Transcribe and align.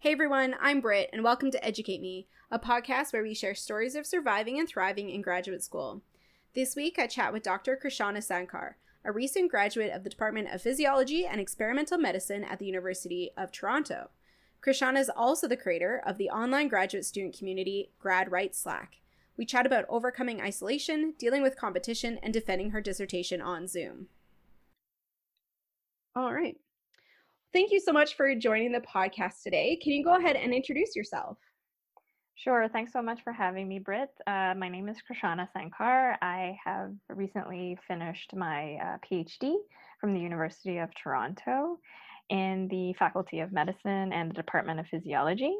Hey 0.00 0.12
everyone, 0.12 0.54
I'm 0.60 0.82
Britt, 0.82 1.08
and 1.14 1.24
welcome 1.24 1.50
to 1.50 1.64
Educate 1.64 2.02
Me, 2.02 2.28
a 2.50 2.58
podcast 2.58 3.14
where 3.14 3.22
we 3.22 3.32
share 3.32 3.54
stories 3.54 3.94
of 3.94 4.06
surviving 4.06 4.58
and 4.58 4.68
thriving 4.68 5.08
in 5.08 5.22
graduate 5.22 5.64
school. 5.64 6.02
This 6.54 6.76
week, 6.76 6.98
I 6.98 7.06
chat 7.06 7.32
with 7.32 7.42
Dr. 7.42 7.80
Krishana 7.82 8.18
Sankar, 8.18 8.74
a 9.06 9.10
recent 9.10 9.50
graduate 9.50 9.90
of 9.90 10.04
the 10.04 10.10
Department 10.10 10.52
of 10.52 10.60
Physiology 10.60 11.24
and 11.24 11.40
Experimental 11.40 11.96
Medicine 11.96 12.44
at 12.44 12.58
the 12.58 12.66
University 12.66 13.30
of 13.38 13.50
Toronto. 13.50 14.10
Krishana 14.62 15.00
is 15.00 15.08
also 15.08 15.48
the 15.48 15.56
creator 15.56 16.02
of 16.06 16.18
the 16.18 16.28
online 16.28 16.68
graduate 16.68 17.06
student 17.06 17.36
community 17.36 17.90
Grad 17.98 18.30
Right 18.30 18.54
Slack. 18.54 18.96
We 19.38 19.46
chat 19.46 19.64
about 19.64 19.86
overcoming 19.88 20.42
isolation, 20.42 21.14
dealing 21.18 21.40
with 21.40 21.56
competition, 21.56 22.18
and 22.22 22.34
defending 22.34 22.70
her 22.70 22.82
dissertation 22.82 23.40
on 23.40 23.66
Zoom. 23.66 24.08
All 26.14 26.34
right. 26.34 26.58
Thank 27.56 27.72
you 27.72 27.80
so 27.80 27.90
much 27.90 28.18
for 28.18 28.34
joining 28.34 28.70
the 28.70 28.82
podcast 28.82 29.42
today. 29.42 29.78
Can 29.82 29.92
you 29.92 30.04
go 30.04 30.16
ahead 30.16 30.36
and 30.36 30.52
introduce 30.52 30.94
yourself? 30.94 31.38
Sure. 32.34 32.68
Thanks 32.70 32.92
so 32.92 33.00
much 33.00 33.20
for 33.24 33.32
having 33.32 33.66
me, 33.66 33.78
Britt. 33.78 34.10
Uh, 34.26 34.52
my 34.58 34.68
name 34.68 34.90
is 34.90 34.98
Krishana 35.10 35.48
Sankar. 35.56 36.16
I 36.20 36.58
have 36.62 36.92
recently 37.08 37.78
finished 37.88 38.34
my 38.36 38.74
uh, 38.74 38.98
PhD 39.10 39.54
from 39.98 40.12
the 40.12 40.20
University 40.20 40.76
of 40.76 40.90
Toronto 41.02 41.78
in 42.28 42.68
the 42.68 42.92
Faculty 42.98 43.40
of 43.40 43.52
Medicine 43.52 44.12
and 44.12 44.28
the 44.28 44.34
Department 44.34 44.78
of 44.78 44.86
Physiology. 44.88 45.56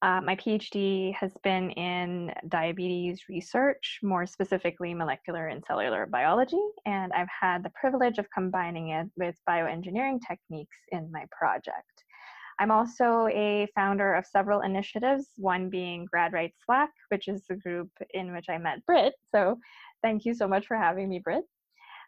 Uh, 0.00 0.20
my 0.20 0.36
PhD 0.36 1.12
has 1.14 1.32
been 1.42 1.70
in 1.72 2.32
diabetes 2.46 3.22
research, 3.28 3.98
more 4.02 4.26
specifically 4.26 4.94
molecular 4.94 5.48
and 5.48 5.64
cellular 5.66 6.06
biology, 6.06 6.60
and 6.86 7.12
I've 7.12 7.28
had 7.40 7.64
the 7.64 7.70
privilege 7.70 8.18
of 8.18 8.30
combining 8.32 8.90
it 8.90 9.08
with 9.16 9.34
bioengineering 9.48 10.20
techniques 10.26 10.76
in 10.92 11.10
my 11.10 11.24
project. 11.36 12.04
I'm 12.60 12.70
also 12.70 13.28
a 13.32 13.66
founder 13.74 14.14
of 14.14 14.26
several 14.26 14.60
initiatives, 14.60 15.30
one 15.36 15.68
being 15.68 16.04
Grad 16.04 16.32
Right 16.32 16.54
Slack, 16.64 16.90
which 17.08 17.26
is 17.26 17.42
the 17.48 17.56
group 17.56 17.90
in 18.14 18.32
which 18.32 18.46
I 18.48 18.58
met 18.58 18.86
Britt. 18.86 19.14
So 19.34 19.58
thank 20.02 20.24
you 20.24 20.32
so 20.32 20.46
much 20.46 20.66
for 20.66 20.76
having 20.76 21.08
me, 21.08 21.18
Britt. 21.18 21.44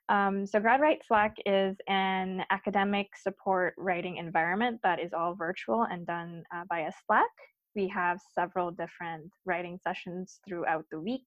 Um, 0.09 0.47
so 0.47 0.59
Grad 0.61 0.81
Right 0.81 1.01
Slack 1.05 1.37
is 1.45 1.77
an 1.89 2.45
academic 2.51 3.09
support 3.17 3.75
writing 3.79 4.17
environment 4.17 4.81
that 4.83 5.01
is 5.01 5.13
all 5.13 5.35
virtual 5.35 5.85
and 5.85 6.07
done 6.07 6.45
uh, 6.55 6.63
via 6.69 6.91
Slack 7.07 7.31
we 7.75 7.89
have 7.89 8.19
several 8.35 8.71
different 8.71 9.31
writing 9.45 9.79
sessions 9.83 10.41
throughout 10.47 10.85
the 10.91 11.01
week 11.01 11.25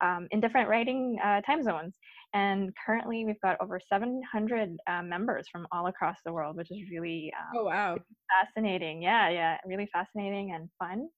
um, 0.00 0.28
in 0.30 0.40
different 0.40 0.68
writing 0.68 1.18
uh, 1.24 1.40
time 1.42 1.62
zones. 1.62 1.96
And 2.34 2.72
currently, 2.84 3.24
we've 3.24 3.40
got 3.40 3.56
over 3.60 3.80
700 3.80 4.76
uh, 4.86 5.02
members 5.02 5.46
from 5.50 5.66
all 5.72 5.86
across 5.86 6.18
the 6.24 6.32
world, 6.32 6.56
which 6.56 6.70
is 6.70 6.90
really 6.90 7.32
um, 7.38 7.60
oh 7.60 7.64
wow 7.64 7.96
fascinating. 8.40 9.02
Yeah, 9.02 9.30
yeah, 9.30 9.58
really 9.64 9.88
fascinating 9.92 10.52
and 10.52 10.68
fun. 10.78 11.08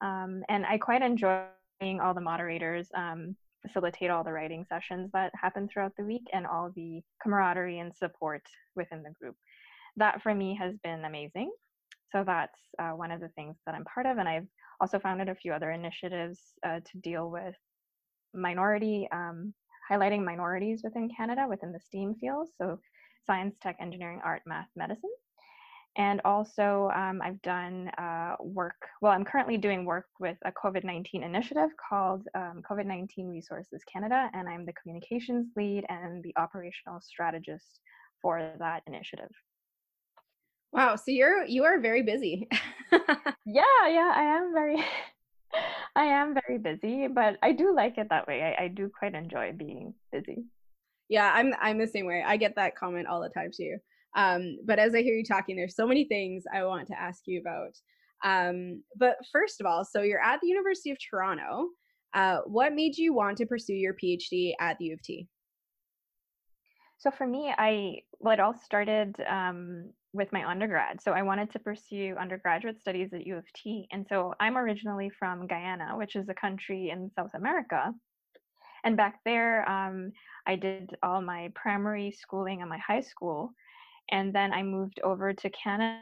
Um, 0.00 0.42
and 0.48 0.66
I 0.66 0.78
quite 0.78 1.02
enjoy 1.02 1.44
being 1.80 2.00
all 2.00 2.14
the 2.14 2.20
moderators 2.20 2.88
um, 2.94 3.36
facilitate 3.66 4.10
all 4.10 4.24
the 4.24 4.32
writing 4.32 4.64
sessions 4.68 5.10
that 5.12 5.32
happen 5.34 5.68
throughout 5.68 5.92
the 5.96 6.04
week 6.04 6.26
and 6.32 6.46
all 6.46 6.70
the 6.76 7.02
camaraderie 7.22 7.78
and 7.78 7.94
support 7.94 8.42
within 8.76 9.02
the 9.02 9.10
group. 9.20 9.36
That 9.96 10.22
for 10.22 10.34
me 10.34 10.56
has 10.60 10.74
been 10.82 11.04
amazing. 11.04 11.50
So 12.14 12.22
that's 12.24 12.58
uh, 12.78 12.90
one 12.90 13.10
of 13.10 13.20
the 13.20 13.28
things 13.30 13.56
that 13.66 13.74
I'm 13.74 13.84
part 13.84 14.06
of. 14.06 14.18
And 14.18 14.28
I've 14.28 14.46
also 14.80 15.00
founded 15.00 15.28
a 15.28 15.34
few 15.34 15.52
other 15.52 15.72
initiatives 15.72 16.38
uh, 16.64 16.78
to 16.78 16.98
deal 17.02 17.28
with 17.28 17.56
minority, 18.32 19.08
um, 19.10 19.52
highlighting 19.90 20.24
minorities 20.24 20.82
within 20.84 21.08
Canada 21.14 21.46
within 21.48 21.72
the 21.72 21.80
STEAM 21.80 22.14
fields. 22.20 22.52
So 22.56 22.78
science, 23.26 23.56
tech, 23.60 23.76
engineering, 23.80 24.20
art, 24.24 24.42
math, 24.46 24.68
medicine. 24.76 25.10
And 25.96 26.20
also, 26.24 26.90
um, 26.94 27.20
I've 27.22 27.40
done 27.42 27.88
uh, 27.98 28.34
work. 28.40 28.76
Well, 29.00 29.12
I'm 29.12 29.24
currently 29.24 29.56
doing 29.56 29.84
work 29.84 30.06
with 30.18 30.36
a 30.44 30.52
COVID 30.52 30.84
19 30.84 31.22
initiative 31.22 31.70
called 31.88 32.26
um, 32.34 32.62
COVID 32.68 32.86
19 32.86 33.28
Resources 33.28 33.82
Canada, 33.92 34.28
and 34.34 34.48
I'm 34.48 34.66
the 34.66 34.72
communications 34.72 35.52
lead 35.56 35.84
and 35.88 36.22
the 36.24 36.34
operational 36.36 37.00
strategist 37.00 37.78
for 38.20 38.54
that 38.58 38.82
initiative. 38.88 39.30
Wow, 40.74 40.96
so 40.96 41.12
you're 41.12 41.44
you 41.44 41.62
are 41.62 41.78
very 41.78 42.02
busy. 42.02 42.48
yeah, 43.46 43.86
yeah, 43.86 44.12
I 44.12 44.24
am 44.36 44.52
very 44.52 44.84
I 45.96 46.04
am 46.04 46.34
very 46.34 46.58
busy, 46.58 47.06
but 47.06 47.38
I 47.44 47.52
do 47.52 47.72
like 47.72 47.96
it 47.96 48.08
that 48.10 48.26
way. 48.26 48.42
I, 48.42 48.64
I 48.64 48.68
do 48.68 48.90
quite 48.98 49.14
enjoy 49.14 49.52
being 49.52 49.94
busy. 50.10 50.44
Yeah, 51.08 51.30
I'm 51.32 51.54
I'm 51.62 51.78
the 51.78 51.86
same 51.86 52.06
way. 52.06 52.24
I 52.26 52.36
get 52.36 52.56
that 52.56 52.74
comment 52.74 53.06
all 53.06 53.22
the 53.22 53.28
time 53.28 53.50
too. 53.56 53.76
Um, 54.16 54.58
but 54.66 54.80
as 54.80 54.96
I 54.96 55.02
hear 55.02 55.14
you 55.14 55.24
talking, 55.24 55.54
there's 55.54 55.76
so 55.76 55.86
many 55.86 56.06
things 56.06 56.42
I 56.52 56.64
want 56.64 56.88
to 56.88 57.00
ask 57.00 57.22
you 57.26 57.40
about. 57.40 57.76
Um, 58.24 58.82
but 58.96 59.18
first 59.30 59.60
of 59.60 59.66
all, 59.66 59.84
so 59.84 60.02
you're 60.02 60.22
at 60.22 60.40
the 60.40 60.48
University 60.48 60.90
of 60.90 60.98
Toronto. 60.98 61.68
Uh, 62.14 62.38
what 62.46 62.74
made 62.74 62.96
you 62.96 63.14
want 63.14 63.36
to 63.38 63.46
pursue 63.46 63.74
your 63.74 63.94
PhD 63.94 64.54
at 64.58 64.76
the 64.78 64.86
U 64.86 64.94
of 64.94 65.02
T? 65.02 65.28
So 66.98 67.12
for 67.12 67.28
me, 67.28 67.54
I 67.56 67.98
well, 68.18 68.34
it 68.34 68.40
all 68.40 68.54
started 68.54 69.14
um, 69.28 69.90
with 70.14 70.32
my 70.32 70.48
undergrad. 70.48 71.02
So 71.02 71.12
I 71.12 71.22
wanted 71.22 71.50
to 71.52 71.58
pursue 71.58 72.14
undergraduate 72.18 72.80
studies 72.80 73.12
at 73.12 73.26
U 73.26 73.36
of 73.36 73.44
T. 73.52 73.88
And 73.90 74.06
so 74.08 74.32
I'm 74.38 74.56
originally 74.56 75.10
from 75.18 75.48
Guyana, 75.48 75.96
which 75.96 76.14
is 76.14 76.28
a 76.28 76.34
country 76.34 76.90
in 76.90 77.10
South 77.16 77.32
America. 77.34 77.92
And 78.84 78.96
back 78.96 79.18
there, 79.24 79.68
um, 79.68 80.12
I 80.46 80.54
did 80.54 80.96
all 81.02 81.20
my 81.20 81.50
primary 81.56 82.12
schooling 82.12 82.60
and 82.60 82.70
my 82.70 82.78
high 82.78 83.00
school. 83.00 83.52
And 84.10 84.32
then 84.32 84.52
I 84.52 84.62
moved 84.62 85.00
over 85.02 85.32
to 85.32 85.50
Canada 85.50 86.00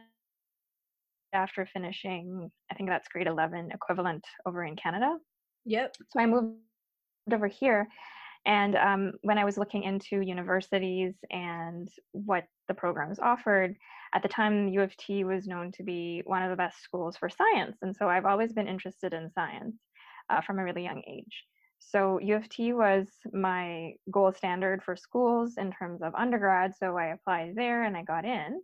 after 1.32 1.64
finishing, 1.64 2.50
I 2.70 2.74
think 2.74 2.90
that's 2.90 3.08
grade 3.08 3.26
11 3.26 3.70
equivalent 3.72 4.24
over 4.44 4.62
in 4.64 4.76
Canada. 4.76 5.16
Yep. 5.64 5.96
So 6.10 6.20
I 6.20 6.26
moved 6.26 6.56
over 7.32 7.48
here 7.48 7.88
and 8.44 8.76
um, 8.76 9.12
when 9.22 9.38
I 9.38 9.44
was 9.44 9.56
looking 9.56 9.84
into 9.84 10.20
universities 10.20 11.14
and 11.30 11.88
what 12.12 12.44
the 12.68 12.74
programs 12.74 13.18
offered, 13.20 13.76
at 14.14 14.22
the 14.22 14.28
time, 14.28 14.68
U 14.68 14.82
of 14.82 14.96
T 14.96 15.24
was 15.24 15.46
known 15.46 15.72
to 15.72 15.82
be 15.82 16.22
one 16.24 16.42
of 16.42 16.50
the 16.50 16.56
best 16.56 16.82
schools 16.82 17.16
for 17.16 17.28
science. 17.28 17.78
And 17.82 17.94
so 17.94 18.08
I've 18.08 18.26
always 18.26 18.52
been 18.52 18.68
interested 18.68 19.12
in 19.12 19.30
science 19.30 19.76
uh, 20.30 20.40
from 20.42 20.58
a 20.58 20.64
really 20.64 20.84
young 20.84 21.02
age. 21.08 21.44
So 21.78 22.18
U 22.20 22.36
of 22.36 22.48
T 22.48 22.72
was 22.72 23.08
my 23.32 23.92
gold 24.10 24.36
standard 24.36 24.82
for 24.82 24.96
schools 24.96 25.54
in 25.56 25.72
terms 25.72 26.02
of 26.02 26.14
undergrad. 26.14 26.74
So 26.76 26.96
I 26.96 27.06
applied 27.06 27.54
there 27.56 27.84
and 27.84 27.96
I 27.96 28.02
got 28.02 28.24
in 28.24 28.60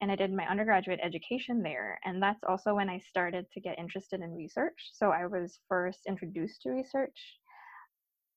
and 0.00 0.12
I 0.12 0.16
did 0.16 0.32
my 0.32 0.46
undergraduate 0.46 1.00
education 1.02 1.62
there. 1.62 1.98
And 2.04 2.22
that's 2.22 2.44
also 2.46 2.74
when 2.74 2.90
I 2.90 2.98
started 2.98 3.46
to 3.52 3.60
get 3.60 3.78
interested 3.78 4.20
in 4.20 4.34
research. 4.34 4.90
So 4.92 5.10
I 5.10 5.26
was 5.26 5.58
first 5.68 6.00
introduced 6.06 6.62
to 6.62 6.70
research 6.70 7.38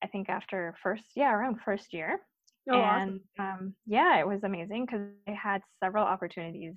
I 0.03 0.07
think 0.07 0.29
after 0.29 0.75
first, 0.81 1.05
yeah, 1.15 1.33
around 1.33 1.59
first 1.63 1.93
year. 1.93 2.19
Oh, 2.69 2.75
and 2.75 3.21
awesome. 3.39 3.63
um, 3.63 3.75
yeah, 3.85 4.19
it 4.19 4.27
was 4.27 4.43
amazing 4.43 4.85
because 4.85 5.07
I 5.27 5.31
had 5.31 5.61
several 5.83 6.05
opportunities, 6.05 6.75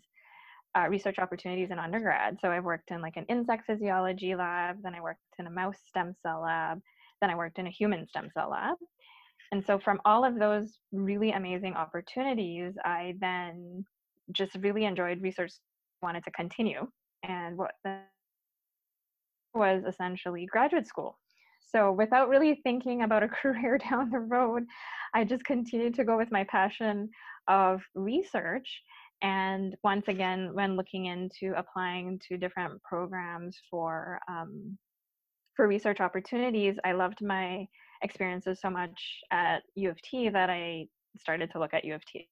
uh, 0.77 0.89
research 0.89 1.19
opportunities 1.19 1.71
in 1.71 1.79
undergrad. 1.79 2.39
So 2.41 2.51
I've 2.51 2.65
worked 2.65 2.91
in 2.91 3.03
like 3.03 3.17
an 3.17 3.27
insect 3.29 3.67
physiology 3.67 4.35
lab, 4.35 4.83
then 4.83 4.95
I 4.95 5.01
worked 5.01 5.21
in 5.39 5.47
a 5.47 5.51
mouse 5.51 5.79
stem 5.87 6.15
cell 6.23 6.43
lab, 6.43 6.81
then 7.21 7.31
I 7.31 7.35
worked 7.35 7.59
in 7.59 7.67
a 7.67 7.71
human 7.71 8.07
stem 8.07 8.31
cell 8.33 8.51
lab. 8.51 8.77
And 9.53 9.65
so 9.65 9.79
from 9.79 10.01
all 10.05 10.25
of 10.25 10.39
those 10.39 10.79
really 10.91 11.33
amazing 11.33 11.75
opportunities, 11.75 12.75
I 12.85 13.15
then 13.21 13.85
just 14.33 14.55
really 14.57 14.85
enjoyed 14.85 15.23
research, 15.23 15.53
wanted 16.03 16.25
to 16.25 16.31
continue. 16.31 16.89
And 17.23 17.57
what 17.57 17.73
was 19.55 19.85
essentially 19.87 20.47
graduate 20.47 20.87
school. 20.87 21.19
So 21.67 21.93
without 21.93 22.29
really 22.29 22.61
thinking 22.63 23.03
about 23.03 23.23
a 23.23 23.29
career 23.43 23.79
down 23.79 24.11
the 24.11 24.19
road, 24.19 24.65
I 25.15 25.25
just 25.25 25.45
continued 25.45 25.95
to 25.95 26.05
go 26.05 26.17
with 26.17 26.31
my 26.31 26.45
passion 26.45 27.11
of 27.49 27.83
research. 27.95 28.83
And 29.23 29.75
once 29.83 30.09
again, 30.09 30.51
when 30.53 30.77
looking 30.77 31.07
into 31.07 31.55
applying 31.57 32.21
to 32.29 32.37
different 32.37 32.83
programs 32.83 33.57
for 33.71 34.19
um, 34.29 34.77
for 35.57 35.69
research 35.69 36.01
opportunities, 36.01 36.77
I 36.85 36.93
loved 36.93 37.23
my 37.23 37.67
experiences 38.03 38.59
so 38.61 38.71
much 38.71 39.01
at 39.31 39.63
U 39.77 39.89
of 39.89 40.03
T 40.03 40.29
that 40.29 40.51
I 40.51 40.87
started 41.17 41.53
to 41.53 41.61
look 41.61 41.73
at 41.73 41.85
U 41.85 41.95
of 41.95 42.05
T 42.05 42.29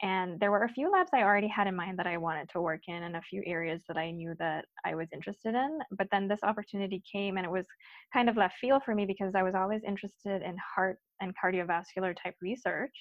and 0.00 0.38
there 0.38 0.50
were 0.50 0.62
a 0.62 0.68
few 0.68 0.90
labs 0.90 1.10
I 1.12 1.22
already 1.22 1.48
had 1.48 1.66
in 1.66 1.74
mind 1.74 1.98
that 1.98 2.06
I 2.06 2.18
wanted 2.18 2.48
to 2.50 2.60
work 2.60 2.82
in 2.86 3.02
and 3.02 3.16
a 3.16 3.22
few 3.22 3.42
areas 3.44 3.82
that 3.88 3.96
I 3.96 4.12
knew 4.12 4.34
that 4.38 4.64
I 4.84 4.94
was 4.94 5.08
interested 5.12 5.54
in. 5.54 5.78
But 5.90 6.06
then 6.12 6.28
this 6.28 6.42
opportunity 6.44 7.02
came 7.10 7.36
and 7.36 7.44
it 7.44 7.50
was 7.50 7.66
kind 8.12 8.28
of 8.28 8.36
left 8.36 8.58
field 8.60 8.82
for 8.84 8.94
me 8.94 9.06
because 9.06 9.34
I 9.34 9.42
was 9.42 9.56
always 9.56 9.82
interested 9.86 10.42
in 10.42 10.56
heart 10.76 10.98
and 11.20 11.34
cardiovascular 11.36 12.14
type 12.22 12.36
research. 12.40 12.94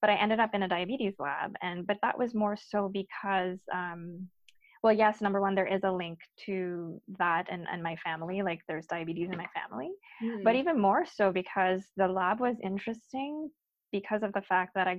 But 0.00 0.10
I 0.10 0.16
ended 0.16 0.40
up 0.40 0.50
in 0.52 0.64
a 0.64 0.68
diabetes 0.68 1.14
lab. 1.20 1.54
And 1.62 1.86
but 1.86 1.98
that 2.02 2.18
was 2.18 2.34
more 2.34 2.56
so 2.56 2.90
because 2.92 3.60
um, 3.72 4.28
well, 4.82 4.92
yes, 4.92 5.20
number 5.20 5.40
one, 5.40 5.54
there 5.54 5.72
is 5.72 5.82
a 5.84 5.92
link 5.92 6.18
to 6.46 7.00
that 7.18 7.46
and, 7.50 7.66
and 7.72 7.84
my 7.84 7.94
family. 8.04 8.42
Like 8.42 8.62
there's 8.66 8.86
diabetes 8.86 9.30
in 9.30 9.38
my 9.38 9.46
family. 9.54 9.90
Mm. 10.20 10.42
But 10.42 10.56
even 10.56 10.80
more 10.80 11.06
so 11.06 11.30
because 11.30 11.84
the 11.96 12.08
lab 12.08 12.40
was 12.40 12.56
interesting 12.64 13.48
because 13.92 14.24
of 14.24 14.32
the 14.32 14.42
fact 14.42 14.72
that 14.74 14.88
I 14.88 14.96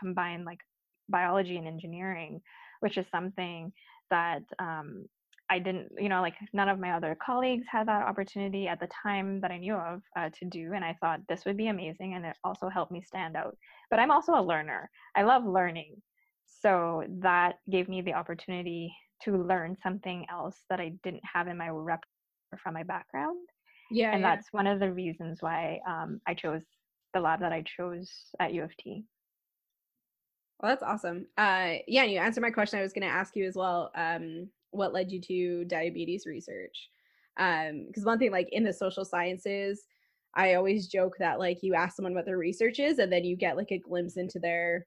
combine 0.00 0.44
like 0.44 0.60
biology 1.08 1.56
and 1.56 1.66
engineering 1.66 2.40
which 2.80 2.96
is 2.98 3.06
something 3.10 3.72
that 4.10 4.42
um, 4.58 5.04
I 5.50 5.58
didn't, 5.58 5.90
you 5.98 6.08
know, 6.08 6.20
like 6.20 6.34
none 6.52 6.68
of 6.68 6.78
my 6.78 6.92
other 6.92 7.16
colleagues 7.24 7.66
had 7.70 7.88
that 7.88 8.06
opportunity 8.06 8.68
at 8.68 8.80
the 8.80 8.88
time 9.02 9.40
that 9.40 9.50
I 9.50 9.58
knew 9.58 9.74
of 9.74 10.02
uh, 10.16 10.30
to 10.38 10.44
do. 10.46 10.72
And 10.74 10.84
I 10.84 10.96
thought 11.00 11.20
this 11.28 11.44
would 11.44 11.56
be 11.56 11.68
amazing. 11.68 12.14
And 12.14 12.24
it 12.24 12.36
also 12.44 12.68
helped 12.68 12.92
me 12.92 13.02
stand 13.02 13.36
out. 13.36 13.56
But 13.90 13.98
I'm 13.98 14.10
also 14.10 14.32
a 14.34 14.42
learner, 14.42 14.90
I 15.16 15.22
love 15.22 15.44
learning. 15.44 15.96
So 16.62 17.04
that 17.20 17.54
gave 17.70 17.88
me 17.88 18.02
the 18.02 18.14
opportunity 18.14 18.92
to 19.22 19.36
learn 19.36 19.76
something 19.82 20.26
else 20.30 20.56
that 20.70 20.80
I 20.80 20.92
didn't 21.02 21.22
have 21.32 21.48
in 21.48 21.56
my 21.56 21.68
rep 21.68 22.00
from 22.62 22.74
my 22.74 22.82
background. 22.82 23.38
Yeah. 23.90 24.12
And 24.12 24.20
yeah. 24.20 24.36
that's 24.36 24.52
one 24.52 24.66
of 24.66 24.78
the 24.78 24.92
reasons 24.92 25.38
why 25.40 25.80
um, 25.86 26.20
I 26.26 26.34
chose 26.34 26.62
the 27.12 27.20
lab 27.20 27.40
that 27.40 27.52
I 27.52 27.64
chose 27.76 28.08
at 28.38 28.52
U 28.52 28.62
of 28.62 28.76
T. 28.76 29.04
Well, 30.60 30.72
that's 30.72 30.82
awesome. 30.82 31.26
Uh, 31.38 31.76
yeah, 31.88 32.04
you 32.04 32.18
answered 32.18 32.42
my 32.42 32.50
question. 32.50 32.78
I 32.78 32.82
was 32.82 32.92
going 32.92 33.08
to 33.08 33.14
ask 33.14 33.34
you 33.34 33.46
as 33.46 33.56
well. 33.56 33.90
Um, 33.94 34.48
what 34.72 34.92
led 34.92 35.10
you 35.10 35.20
to 35.22 35.64
diabetes 35.64 36.26
research? 36.26 36.90
Um, 37.38 37.86
because 37.86 38.04
one 38.04 38.18
thing, 38.18 38.30
like 38.30 38.48
in 38.52 38.64
the 38.64 38.72
social 38.72 39.04
sciences, 39.04 39.86
I 40.34 40.54
always 40.54 40.86
joke 40.86 41.16
that 41.18 41.38
like 41.38 41.62
you 41.62 41.74
ask 41.74 41.96
someone 41.96 42.14
what 42.14 42.26
their 42.26 42.36
research 42.36 42.78
is, 42.78 42.98
and 42.98 43.10
then 43.10 43.24
you 43.24 43.36
get 43.36 43.56
like 43.56 43.72
a 43.72 43.78
glimpse 43.78 44.18
into 44.18 44.38
their 44.38 44.86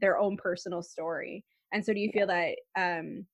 their 0.00 0.18
own 0.18 0.36
personal 0.36 0.82
story. 0.82 1.44
And 1.72 1.84
so, 1.84 1.94
do 1.94 2.00
you 2.00 2.10
feel 2.12 2.26
that 2.26 2.56
um, 2.76 3.24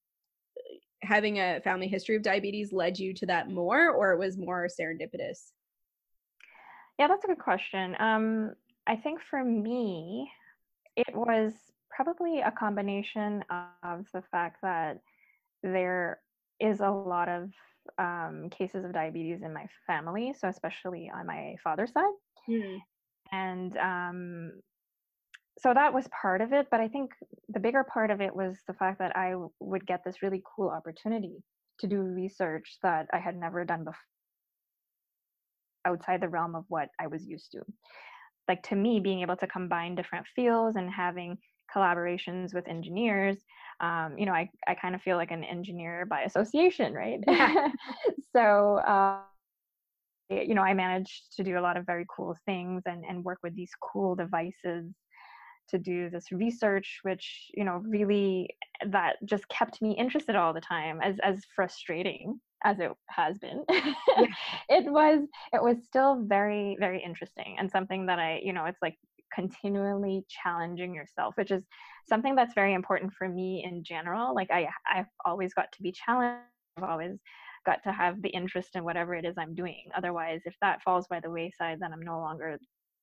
having 1.03 1.39
a 1.41 1.61
family 1.63 1.89
history 1.89 2.15
of 2.15 2.23
diabetes 2.23 2.73
led 2.73 2.99
you 2.99 3.13
to 3.15 3.27
that 3.27 3.51
more, 3.51 3.91
or 3.91 4.13
it 4.13 4.19
was 4.19 4.39
more 4.39 4.69
serendipitous? 4.69 5.51
Yeah, 7.01 7.09
that's 7.09 7.25
a 7.25 7.29
good 7.29 7.39
question. 7.39 7.97
Um, 7.99 8.53
I 8.87 8.95
think 8.95 9.21
for 9.29 9.43
me, 9.45 10.31
it 10.97 11.15
was 11.15 11.53
probably 12.03 12.41
a 12.41 12.51
combination 12.51 13.45
of 13.83 14.07
the 14.15 14.23
fact 14.31 14.57
that 14.63 14.99
there 15.63 16.19
is 16.59 16.81
a 16.81 16.89
lot 16.89 17.29
of 17.29 17.51
um, 17.99 18.49
cases 18.51 18.85
of 18.85 18.93
diabetes 18.95 19.43
in 19.43 19.53
my 19.53 19.67
family, 19.87 20.35
so 20.39 20.49
especially 20.49 21.11
on 21.15 21.27
my 21.27 21.57
father's 21.63 21.93
side. 21.93 22.05
Mm. 22.49 22.79
And 23.33 23.77
um, 23.77 24.53
so 25.59 25.75
that 25.75 25.93
was 25.93 26.09
part 26.23 26.41
of 26.41 26.55
it. 26.55 26.69
But 26.71 26.81
I 26.81 26.89
think 26.89 27.11
the 27.51 27.61
bigger 27.61 27.85
part 27.85 28.11
of 28.11 28.23
it 28.23 28.35
was 28.35 28.57
the 28.67 28.75
fact 28.75 28.99
that 29.01 29.15
I 29.15 29.35
would 29.61 29.87
get 29.87 30.01
this 30.03 30.23
really 30.23 30.43
cool 30.57 30.71
opportunity 30.71 31.37
to 31.81 31.87
do 31.87 32.01
research 32.01 32.79
that 32.83 33.09
I 33.13 33.19
had 33.19 33.37
never 33.37 33.65
done 33.65 33.85
before 33.85 33.95
outside 35.87 36.21
the 36.21 36.29
realm 36.29 36.55
of 36.55 36.65
what 36.69 36.89
I 36.99 37.07
was 37.09 37.27
used 37.27 37.53
to. 37.53 37.61
Like 38.49 38.63
to 38.65 38.75
me, 38.75 39.01
being 39.01 39.21
able 39.21 39.37
to 39.37 39.47
combine 39.47 39.95
different 39.95 40.27
fields 40.35 40.77
and 40.77 40.91
having 40.91 41.39
collaborations 41.75 42.55
with 42.55 42.67
engineers 42.69 43.39
um, 43.81 44.17
you 44.19 44.27
know 44.27 44.33
i, 44.33 44.49
I 44.67 44.75
kind 44.75 44.95
of 44.95 45.03
feel 45.03 45.17
like 45.17 45.31
an 45.31 45.45
engineer 45.45 46.07
by 46.07 46.23
association 46.23 46.95
right 46.95 47.21
Yeah. 47.27 47.69
so 48.37 48.77
uh, 48.87 49.19
you 50.31 50.55
know 50.55 50.63
i 50.63 50.75
managed 50.75 51.35
to 51.37 51.43
do 51.43 51.59
a 51.59 51.61
lot 51.61 51.77
of 51.77 51.87
very 51.87 52.07
cool 52.15 52.37
things 52.47 52.83
and, 52.87 53.05
and 53.09 53.25
work 53.25 53.39
with 53.43 53.55
these 53.55 53.73
cool 53.81 54.15
devices 54.15 54.93
to 55.69 55.79
do 55.79 56.11
this 56.11 56.33
research 56.33 56.99
which 57.03 57.51
you 57.55 57.65
know 57.65 57.83
really 57.87 58.49
that 58.89 59.17
just 59.25 59.49
kept 59.49 59.81
me 59.81 59.93
interested 59.97 60.37
all 60.37 60.53
the 60.53 60.61
time 60.61 61.01
as 61.03 61.17
as 61.23 61.45
frustrating 61.55 62.41
as 62.65 62.79
it 62.81 62.91
has 63.09 63.39
been 63.39 63.65
Yeah. 63.71 64.27
it 64.69 64.85
was 64.91 65.21
it 65.53 65.63
was 65.63 65.77
still 65.85 66.23
very 66.25 66.77
very 66.79 67.03
interesting 67.03 67.57
and 67.59 67.71
something 67.71 68.07
that 68.07 68.19
i 68.19 68.41
you 68.43 68.53
know 68.53 68.65
it's 68.67 68.83
like 68.83 68.97
continually 69.35 70.25
challenging 70.29 70.95
yourself 70.95 71.35
which 71.37 71.51
is 71.51 71.63
something 72.09 72.35
that's 72.35 72.55
very 72.55 72.75
important 72.75 73.13
for 73.13 73.29
me 73.29 73.65
in 73.65 73.83
general 73.85 74.35
like 74.35 74.51
i 74.51 74.69
i've 74.93 75.07
always 75.25 75.55
got 75.55 75.71
to 75.73 75.83
be 75.83 75.93
challenged 75.93 76.43
i've 76.77 76.85
always 76.85 77.19
got 77.67 77.83
to 77.83 77.93
have 77.93 78.21
the 78.23 78.29
interest 78.31 78.71
in 78.75 78.85
whatever 78.85 79.15
it 79.15 79.25
is 79.25 79.37
i'm 79.39 79.55
doing 79.55 79.85
otherwise 79.97 80.41
if 80.47 80.55
that 80.61 80.83
falls 80.83 81.07
by 81.09 81.21
the 81.21 81.31
wayside 81.31 81.79
then 81.81 81.93
i'm 81.93 82.03
no 82.03 82.19
longer 82.19 82.59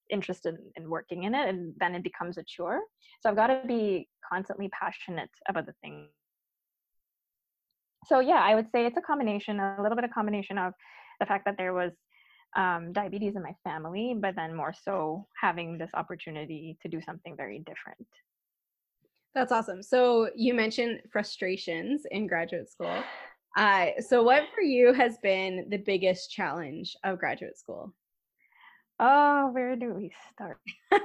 interested 0.10 0.56
in, 0.56 0.84
in 0.84 0.90
working 0.90 1.24
in 1.24 1.36
it 1.36 1.50
and 1.50 1.74
then 1.80 1.96
it 1.96 2.04
becomes 2.04 2.38
a 2.38 2.44
chore. 2.44 2.82
So 3.22 3.30
i've 3.30 3.36
got 3.36 3.48
to 3.48 3.62
be 3.68 4.08
constantly 4.28 4.70
passionate 4.70 5.30
about 5.48 5.66
the 5.66 5.74
thing. 5.82 6.08
So 8.06 8.20
yeah 8.20 8.42
i 8.42 8.56
would 8.56 8.68
say 8.72 8.86
it's 8.86 8.98
a 8.98 9.02
combination 9.02 9.60
a 9.60 9.82
little 9.82 9.96
bit 9.96 10.06
of 10.06 10.12
combination 10.12 10.58
of 10.58 10.74
the 11.20 11.26
fact 11.26 11.46
that 11.46 11.56
there 11.58 11.74
was 11.74 11.92
um, 12.58 12.92
diabetes 12.92 13.36
in 13.36 13.44
my 13.44 13.56
family 13.64 14.16
but 14.20 14.36
then 14.36 14.54
more 14.56 14.74
so 14.74 15.26
having 15.40 15.78
this 15.78 15.92
opportunity 15.94 16.78
to 16.82 16.90
do 16.90 17.00
something 17.02 17.36
very 17.38 17.60
different 17.60 18.08
That's 19.36 19.52
awesome. 19.52 19.84
So 19.84 20.30
you 20.36 20.56
mentioned 20.56 21.02
frustrations 21.12 22.06
in 22.10 22.28
graduate 22.28 22.70
school. 22.70 23.04
Uh, 23.56 23.88
so 24.00 24.22
what 24.22 24.44
for 24.54 24.62
you 24.62 24.94
has 24.94 25.18
been 25.24 25.66
the 25.70 25.78
biggest 25.78 26.30
challenge 26.30 26.96
of 27.04 27.18
graduate 27.18 27.58
school? 27.58 27.92
oh 29.00 29.50
where 29.52 29.76
do 29.76 29.94
we 29.94 30.12
start 30.32 30.58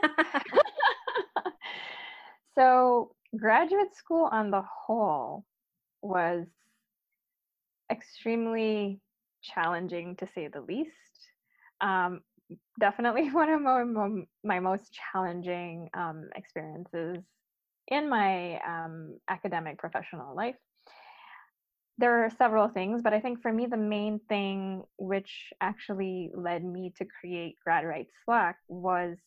so 2.59 3.15
graduate 3.39 3.95
school 3.95 4.29
on 4.33 4.51
the 4.51 4.63
whole 4.63 5.45
was 6.01 6.47
extremely 7.91 9.01
challenging 9.43 10.17
to 10.17 10.27
say 10.35 10.49
the 10.49 10.61
least 10.61 10.91
um, 11.83 12.21
definitely 12.81 13.31
one 13.33 13.51
of 13.51 13.61
my, 13.61 14.09
my 14.45 14.61
most 14.61 14.97
challenging 15.13 15.89
um, 15.95 16.29
experiences 16.35 17.19
in 17.89 18.09
my 18.09 18.59
um, 18.67 19.19
academic 19.29 19.79
professional 19.79 20.35
life. 20.35 20.57
There 21.99 22.25
are 22.25 22.31
several 22.31 22.69
things 22.69 23.03
but 23.03 23.13
i 23.13 23.21
think 23.21 23.43
for 23.43 23.53
me 23.53 23.67
the 23.67 23.77
main 23.77 24.19
thing 24.29 24.83
which 24.97 25.53
actually 25.61 26.31
led 26.35 26.65
me 26.65 26.93
to 26.97 27.05
create 27.21 27.57
grad 27.63 27.85
slack 28.25 28.57
was 28.67 29.19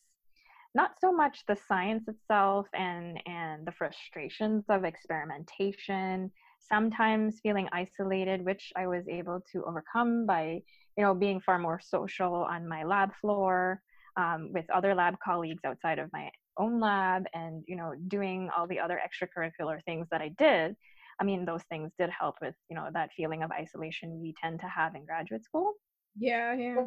not 0.73 0.91
so 0.99 1.13
much 1.13 1.43
the 1.47 1.55
science 1.67 2.07
itself 2.07 2.67
and 2.73 3.19
and 3.25 3.65
the 3.65 3.71
frustrations 3.71 4.65
of 4.67 4.83
experimentation 4.83 6.31
sometimes 6.59 7.39
feeling 7.41 7.69
isolated 7.71 8.43
which 8.43 8.73
i 8.75 8.87
was 8.87 9.07
able 9.07 9.41
to 9.51 9.63
overcome 9.63 10.25
by 10.25 10.59
you 10.97 11.03
know 11.03 11.13
being 11.13 11.39
far 11.41 11.59
more 11.59 11.79
social 11.79 12.33
on 12.35 12.67
my 12.67 12.83
lab 12.83 13.11
floor 13.21 13.81
um, 14.17 14.51
with 14.53 14.69
other 14.69 14.95
lab 14.95 15.15
colleagues 15.23 15.63
outside 15.65 15.99
of 15.99 16.09
my 16.13 16.29
own 16.57 16.79
lab 16.79 17.25
and 17.33 17.63
you 17.67 17.75
know 17.75 17.93
doing 18.07 18.49
all 18.55 18.67
the 18.67 18.79
other 18.79 18.99
extracurricular 19.05 19.83
things 19.83 20.07
that 20.11 20.21
i 20.21 20.29
did 20.37 20.75
i 21.19 21.23
mean 21.23 21.45
those 21.45 21.63
things 21.63 21.91
did 21.99 22.09
help 22.09 22.35
with 22.41 22.55
you 22.69 22.75
know 22.75 22.87
that 22.93 23.09
feeling 23.15 23.43
of 23.43 23.51
isolation 23.51 24.21
we 24.21 24.33
tend 24.41 24.59
to 24.59 24.67
have 24.67 24.95
in 24.95 25.05
graduate 25.05 25.43
school 25.43 25.73
Yeah, 26.17 26.53
yeah. 26.53 26.85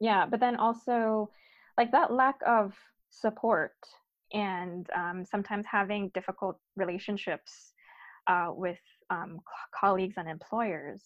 yeah 0.00 0.26
but 0.26 0.40
then 0.40 0.56
also 0.56 1.30
like 1.78 1.92
that 1.92 2.12
lack 2.12 2.36
of 2.46 2.74
support 3.10 3.74
and 4.32 4.88
um, 4.94 5.24
sometimes 5.24 5.64
having 5.70 6.10
difficult 6.12 6.58
relationships 6.76 7.72
uh, 8.26 8.48
with 8.50 8.78
um, 9.10 9.38
co- 9.38 9.78
colleagues 9.80 10.14
and 10.18 10.28
employers 10.28 11.02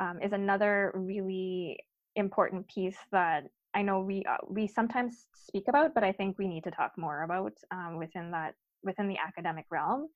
um, 0.00 0.18
is 0.22 0.32
another 0.32 0.90
really 0.94 1.78
important 2.16 2.66
piece 2.68 2.96
that 3.12 3.44
I 3.74 3.82
know 3.82 4.00
we 4.00 4.24
uh, 4.28 4.38
we 4.48 4.66
sometimes 4.66 5.26
speak 5.34 5.64
about, 5.68 5.94
but 5.94 6.02
I 6.02 6.12
think 6.12 6.38
we 6.38 6.48
need 6.48 6.64
to 6.64 6.70
talk 6.70 6.92
more 6.96 7.22
about 7.22 7.52
um, 7.70 7.96
within 7.96 8.30
that 8.32 8.54
within 8.82 9.08
the 9.08 9.18
academic 9.18 9.66
realm, 9.70 10.08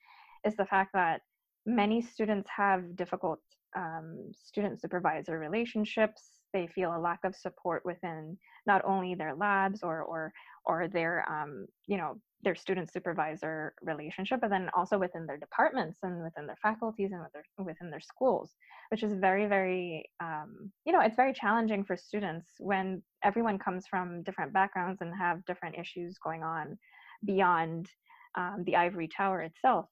is 0.45 0.57
the 0.57 0.67
fact 0.67 0.91
that 0.95 1.21
many 1.67 2.03
students 2.03 2.49
have 2.55 2.97
difficult 2.97 3.41
um, 3.77 4.31
student 4.35 4.81
supervisor 4.81 5.39
relationships. 5.39 6.41
They 6.53 6.67
feel 6.67 6.97
a 6.97 6.99
lack 6.99 7.21
of 7.25 7.37
support 7.37 7.85
within 7.85 8.37
not 8.67 8.85
only 8.85 9.15
their 9.15 9.35
labs 9.35 9.83
or 9.83 10.03
or 10.03 10.33
or 10.65 10.89
their 10.89 11.25
um, 11.31 11.67
you 11.87 11.97
know 11.97 12.21
their 12.45 12.55
student 12.55 12.93
supervisor 12.93 13.75
relationship, 13.83 14.41
but 14.41 14.51
then 14.51 14.71
also 14.77 14.99
within 14.99 15.27
their 15.27 15.39
departments 15.39 15.99
and 16.03 16.23
within 16.23 16.47
their 16.47 16.59
faculties 16.63 17.11
and 17.13 17.21
with 17.21 17.33
their, 17.33 17.45
within 17.65 17.91
their 17.91 18.01
schools, 18.01 18.53
which 18.91 19.03
is 19.03 19.13
very 19.15 19.47
very 19.47 20.09
um, 20.21 20.71
you 20.85 20.93
know 20.93 21.01
it's 21.01 21.17
very 21.17 21.33
challenging 21.33 21.85
for 21.85 21.97
students 21.97 22.47
when 22.59 23.03
everyone 23.23 23.59
comes 23.59 23.87
from 23.87 24.23
different 24.23 24.53
backgrounds 24.53 25.01
and 25.01 25.13
have 25.15 25.45
different 25.47 25.77
issues 25.79 26.19
going 26.19 26.43
on 26.43 26.79
beyond 27.25 27.89
um, 28.37 28.63
the 28.67 28.77
ivory 28.77 29.09
tower 29.09 29.43
itself. 29.43 29.87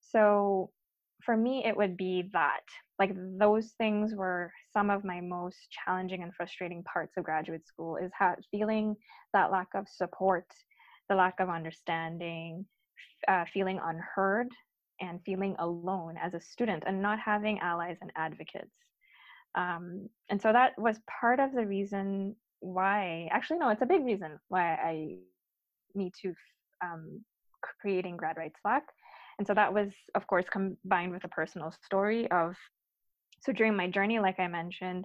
So 0.00 0.70
for 1.24 1.36
me, 1.36 1.64
it 1.64 1.76
would 1.76 1.96
be 1.96 2.28
that. 2.32 2.62
Like 2.98 3.12
those 3.38 3.72
things 3.78 4.14
were 4.14 4.52
some 4.72 4.90
of 4.90 5.04
my 5.04 5.20
most 5.20 5.56
challenging 5.70 6.22
and 6.22 6.34
frustrating 6.34 6.84
parts 6.84 7.14
of 7.16 7.24
graduate 7.24 7.66
school 7.66 7.96
is 7.96 8.12
ha- 8.16 8.36
feeling 8.50 8.94
that 9.32 9.50
lack 9.50 9.68
of 9.74 9.88
support, 9.88 10.46
the 11.08 11.14
lack 11.14 11.40
of 11.40 11.48
understanding, 11.48 12.66
uh, 13.28 13.44
feeling 13.52 13.80
unheard, 13.82 14.48
and 15.00 15.20
feeling 15.26 15.56
alone 15.58 16.16
as 16.22 16.34
a 16.34 16.40
student, 16.40 16.84
and 16.86 17.02
not 17.02 17.18
having 17.18 17.58
allies 17.60 17.96
and 18.00 18.12
advocates. 18.16 18.70
Um, 19.54 20.08
and 20.30 20.40
so 20.40 20.52
that 20.52 20.72
was 20.78 20.98
part 21.20 21.40
of 21.40 21.52
the 21.52 21.66
reason 21.66 22.36
why, 22.60 23.28
actually, 23.30 23.58
no, 23.58 23.68
it's 23.68 23.82
a 23.82 23.86
big 23.86 24.04
reason 24.04 24.38
why 24.48 24.74
I 24.74 25.18
need 25.94 26.12
to 26.22 26.34
um, 26.82 27.20
creating 27.80 28.16
grad 28.16 28.36
Rights 28.36 28.60
slack 28.62 28.84
And 29.38 29.46
so 29.46 29.54
that 29.54 29.72
was, 29.72 29.90
of 30.14 30.26
course, 30.26 30.46
combined 30.50 31.12
with 31.12 31.24
a 31.24 31.28
personal 31.28 31.72
story 31.84 32.30
of. 32.30 32.56
So 33.40 33.52
during 33.52 33.76
my 33.76 33.88
journey, 33.90 34.18
like 34.20 34.40
I 34.40 34.48
mentioned, 34.48 35.04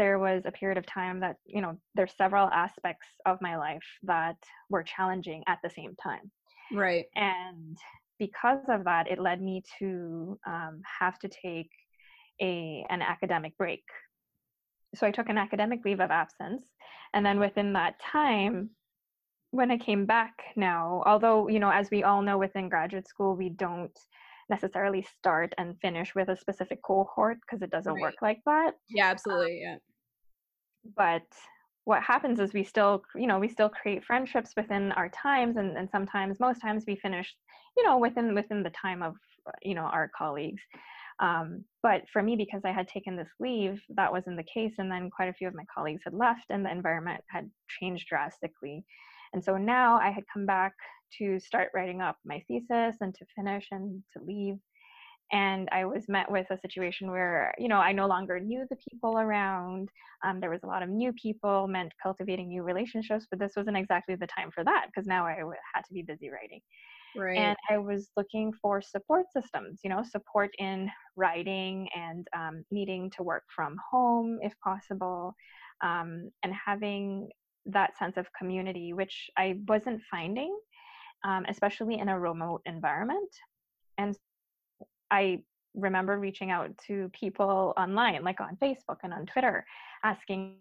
there 0.00 0.18
was 0.18 0.44
a 0.46 0.50
period 0.50 0.78
of 0.78 0.86
time 0.86 1.20
that, 1.20 1.36
you 1.44 1.60
know, 1.60 1.76
there's 1.94 2.14
several 2.16 2.48
aspects 2.48 3.06
of 3.26 3.36
my 3.42 3.58
life 3.58 3.84
that 4.02 4.36
were 4.70 4.82
challenging 4.82 5.44
at 5.46 5.58
the 5.62 5.68
same 5.68 5.94
time. 6.02 6.30
Right. 6.72 7.04
And 7.14 7.76
because 8.18 8.64
of 8.68 8.84
that, 8.84 9.10
it 9.10 9.20
led 9.20 9.42
me 9.42 9.62
to 9.78 10.38
um, 10.46 10.80
have 11.00 11.18
to 11.18 11.28
take 11.28 11.70
a 12.40 12.82
an 12.88 13.02
academic 13.02 13.54
break. 13.58 13.84
So 14.94 15.06
I 15.06 15.10
took 15.10 15.28
an 15.28 15.36
academic 15.36 15.80
leave 15.84 16.00
of 16.00 16.10
absence, 16.10 16.64
and 17.12 17.24
then 17.24 17.38
within 17.38 17.74
that 17.74 18.00
time, 18.00 18.70
when 19.50 19.70
I 19.70 19.76
came 19.76 20.06
back 20.06 20.32
now, 20.56 21.02
although 21.04 21.48
you 21.48 21.60
know, 21.60 21.70
as 21.70 21.90
we 21.90 22.04
all 22.04 22.22
know, 22.22 22.38
within 22.38 22.70
graduate 22.70 23.06
school, 23.06 23.36
we 23.36 23.50
don't 23.50 23.98
necessarily 24.48 25.06
start 25.18 25.54
and 25.58 25.78
finish 25.82 26.14
with 26.14 26.28
a 26.30 26.36
specific 26.36 26.82
cohort 26.82 27.38
because 27.42 27.60
it 27.62 27.70
doesn't 27.70 27.92
right. 27.92 28.00
work 28.00 28.16
like 28.22 28.40
that. 28.46 28.72
Yeah, 28.88 29.10
absolutely. 29.10 29.62
Um, 29.66 29.72
yeah. 29.72 29.76
But 30.96 31.22
what 31.84 32.02
happens 32.02 32.38
is 32.40 32.52
we 32.52 32.64
still 32.64 33.02
you 33.14 33.26
know 33.26 33.38
we 33.38 33.48
still 33.48 33.68
create 33.68 34.04
friendships 34.04 34.52
within 34.56 34.92
our 34.92 35.08
times 35.08 35.56
and, 35.56 35.76
and 35.76 35.88
sometimes 35.90 36.38
most 36.38 36.60
times 36.60 36.84
we 36.86 36.94
finish 36.96 37.34
you 37.76 37.84
know 37.84 37.98
within 37.98 38.34
within 38.34 38.62
the 38.62 38.70
time 38.70 39.02
of 39.02 39.14
you 39.62 39.74
know 39.74 39.82
our 39.82 40.10
colleagues. 40.16 40.62
Um, 41.18 41.64
but 41.82 42.02
for 42.10 42.22
me 42.22 42.34
because 42.36 42.62
i 42.64 42.72
had 42.72 42.88
taken 42.88 43.14
this 43.16 43.28
leave 43.40 43.82
that 43.96 44.12
wasn't 44.12 44.36
the 44.36 44.52
case 44.54 44.74
and 44.78 44.90
then 44.90 45.10
quite 45.10 45.28
a 45.28 45.34
few 45.34 45.48
of 45.48 45.54
my 45.54 45.64
colleagues 45.74 46.02
had 46.04 46.14
left 46.14 46.46
and 46.48 46.64
the 46.64 46.70
environment 46.70 47.22
had 47.28 47.50
changed 47.68 48.06
drastically. 48.08 48.84
And 49.32 49.42
so 49.44 49.56
now 49.56 49.96
i 49.96 50.10
had 50.10 50.24
come 50.32 50.46
back 50.46 50.74
to 51.18 51.40
start 51.40 51.70
writing 51.74 52.00
up 52.00 52.16
my 52.24 52.42
thesis 52.46 52.96
and 53.00 53.14
to 53.14 53.24
finish 53.36 53.66
and 53.70 54.02
to 54.12 54.22
leave 54.24 54.58
and 55.32 55.68
I 55.70 55.84
was 55.84 56.08
met 56.08 56.30
with 56.30 56.46
a 56.50 56.58
situation 56.58 57.10
where, 57.10 57.54
you 57.58 57.68
know, 57.68 57.78
I 57.78 57.92
no 57.92 58.06
longer 58.06 58.40
knew 58.40 58.66
the 58.68 58.76
people 58.90 59.18
around. 59.18 59.88
Um, 60.24 60.40
there 60.40 60.50
was 60.50 60.64
a 60.64 60.66
lot 60.66 60.82
of 60.82 60.88
new 60.88 61.12
people, 61.12 61.68
meant 61.68 61.92
cultivating 62.02 62.48
new 62.48 62.62
relationships, 62.62 63.26
but 63.30 63.38
this 63.38 63.52
wasn't 63.56 63.76
exactly 63.76 64.16
the 64.16 64.26
time 64.26 64.50
for 64.50 64.64
that 64.64 64.86
because 64.86 65.06
now 65.06 65.24
I 65.26 65.36
had 65.74 65.84
to 65.86 65.94
be 65.94 66.02
busy 66.02 66.30
writing. 66.30 66.60
Right. 67.16 67.38
And 67.38 67.56
I 67.68 67.78
was 67.78 68.10
looking 68.16 68.52
for 68.60 68.80
support 68.80 69.26
systems, 69.32 69.80
you 69.82 69.90
know, 69.90 70.02
support 70.02 70.50
in 70.58 70.90
writing 71.16 71.88
and 71.96 72.26
um, 72.36 72.64
needing 72.70 73.10
to 73.16 73.22
work 73.22 73.44
from 73.54 73.76
home 73.90 74.38
if 74.42 74.52
possible, 74.64 75.34
um, 75.82 76.30
and 76.42 76.52
having 76.54 77.28
that 77.66 77.96
sense 77.98 78.16
of 78.16 78.26
community, 78.38 78.92
which 78.92 79.28
I 79.36 79.58
wasn't 79.68 80.00
finding, 80.10 80.56
um, 81.24 81.44
especially 81.48 81.98
in 81.98 82.08
a 82.08 82.18
remote 82.18 82.62
environment. 82.64 83.30
And 83.98 84.16
I 85.10 85.42
remember 85.74 86.18
reaching 86.18 86.50
out 86.50 86.76
to 86.86 87.10
people 87.12 87.74
online, 87.76 88.22
like 88.24 88.40
on 88.40 88.56
Facebook 88.56 88.98
and 89.02 89.12
on 89.12 89.26
Twitter, 89.26 89.64
asking 90.04 90.56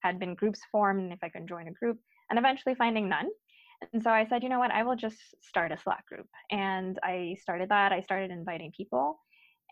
had 0.00 0.18
been 0.18 0.34
groups 0.34 0.60
formed 0.70 1.02
and 1.02 1.12
if 1.12 1.18
I 1.22 1.28
could 1.28 1.48
join 1.48 1.68
a 1.68 1.72
group, 1.72 1.98
and 2.30 2.38
eventually 2.38 2.74
finding 2.74 3.08
none. 3.08 3.28
And 3.92 4.02
so 4.02 4.10
I 4.10 4.26
said, 4.26 4.42
you 4.42 4.48
know 4.48 4.58
what, 4.58 4.70
I 4.70 4.82
will 4.84 4.96
just 4.96 5.18
start 5.42 5.72
a 5.72 5.76
Slack 5.76 6.06
group. 6.06 6.28
And 6.50 6.98
I 7.02 7.36
started 7.40 7.68
that. 7.68 7.92
I 7.92 8.00
started 8.00 8.30
inviting 8.30 8.72
people. 8.74 9.18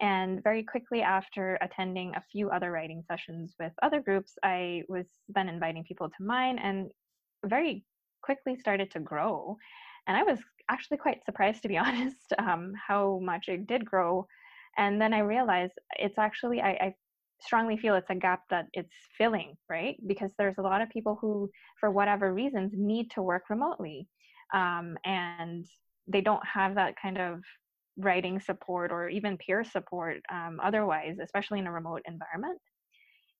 And 0.00 0.42
very 0.42 0.62
quickly 0.62 1.02
after 1.02 1.56
attending 1.62 2.14
a 2.14 2.22
few 2.32 2.50
other 2.50 2.72
writing 2.72 3.02
sessions 3.06 3.54
with 3.60 3.72
other 3.82 4.00
groups, 4.00 4.36
I 4.42 4.82
was 4.88 5.06
then 5.28 5.48
inviting 5.48 5.84
people 5.84 6.08
to 6.08 6.24
mine 6.24 6.58
and 6.58 6.90
very 7.46 7.84
quickly 8.22 8.56
started 8.56 8.90
to 8.90 9.00
grow. 9.00 9.56
And 10.06 10.16
I 10.16 10.22
was 10.24 10.40
actually 10.70 10.98
quite 10.98 11.24
surprised, 11.24 11.62
to 11.62 11.68
be 11.68 11.78
honest, 11.84 12.32
um, 12.38 12.72
how 12.88 13.18
much 13.22 13.48
it 13.48 13.66
did 13.66 13.84
grow. 13.84 14.26
And 14.76 15.00
then 15.00 15.12
I 15.12 15.20
realized 15.20 15.72
it's 15.98 16.18
actually, 16.18 16.60
I, 16.60 16.70
I 16.70 16.94
strongly 17.40 17.76
feel 17.76 17.94
it's 17.94 18.10
a 18.10 18.14
gap 18.14 18.42
that 18.50 18.66
it's 18.72 18.94
filling, 19.16 19.56
right? 19.68 19.96
Because 20.06 20.32
there's 20.38 20.58
a 20.58 20.62
lot 20.62 20.80
of 20.80 20.90
people 20.90 21.18
who, 21.20 21.50
for 21.78 21.90
whatever 21.90 22.32
reasons, 22.32 22.72
need 22.74 23.10
to 23.12 23.22
work 23.22 23.44
remotely. 23.50 24.08
Um, 24.52 24.96
and 25.04 25.64
they 26.06 26.20
don't 26.20 26.44
have 26.46 26.74
that 26.74 26.94
kind 27.00 27.18
of 27.18 27.40
writing 27.96 28.40
support 28.40 28.90
or 28.90 29.08
even 29.08 29.38
peer 29.38 29.64
support 29.64 30.18
um, 30.32 30.58
otherwise, 30.62 31.16
especially 31.22 31.60
in 31.60 31.66
a 31.66 31.72
remote 31.72 32.02
environment. 32.06 32.60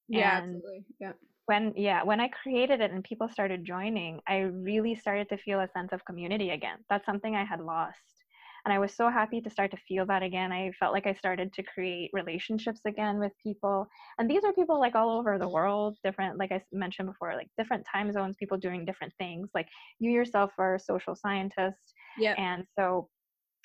Yeah, 0.09 0.39
and 0.39 0.55
absolutely. 0.55 0.85
Yeah 1.01 1.13
when 1.47 1.73
yeah 1.77 2.03
when 2.03 2.21
i 2.21 2.29
created 2.29 2.81
it 2.81 2.91
and 2.91 3.05
people 3.05 3.29
started 3.29 3.65
joining 3.65 4.21
i 4.29 4.39
really 4.39 4.95
started 4.95 5.29
to 5.29 5.37
feel 5.37 5.61
a 5.61 5.69
sense 5.69 5.93
of 5.93 6.05
community 6.05 6.51
again. 6.51 6.79
That's 6.89 7.07
something 7.07 7.35
i 7.35 7.45
had 7.45 7.61
lost 7.61 7.99
and 8.65 8.73
i 8.73 8.79
was 8.79 8.95
so 8.95 9.11
happy 9.11 9.41
to 9.41 9.51
start 9.51 9.71
to 9.71 9.77
feel 9.89 10.07
that 10.07 10.23
again. 10.23 10.53
I 10.53 10.73
felt 10.79 10.93
like 10.93 11.07
i 11.07 11.13
started 11.13 11.53
to 11.53 11.63
create 11.63 12.11
relationships 12.13 12.81
again 12.87 13.19
with 13.19 13.33
people 13.43 13.87
and 14.19 14.31
these 14.31 14.45
are 14.45 14.53
people 14.53 14.81
like 14.81 14.95
all 14.95 15.19
over 15.19 15.39
the 15.39 15.49
world 15.49 15.97
different 16.03 16.39
like 16.39 16.53
i 16.53 16.63
mentioned 16.73 17.09
before 17.09 17.35
like 17.35 17.49
different 17.59 17.87
time 17.91 18.13
zones 18.13 18.37
people 18.39 18.59
doing 18.59 18.85
different 18.85 19.13
things 19.19 19.51
like 19.55 19.69
you 19.99 20.11
yourself 20.11 20.53
are 20.59 20.77
a 20.77 20.81
social 20.81 21.15
scientist 21.15 21.95
yeah 22.19 22.35
and 22.39 22.65
so 22.79 23.09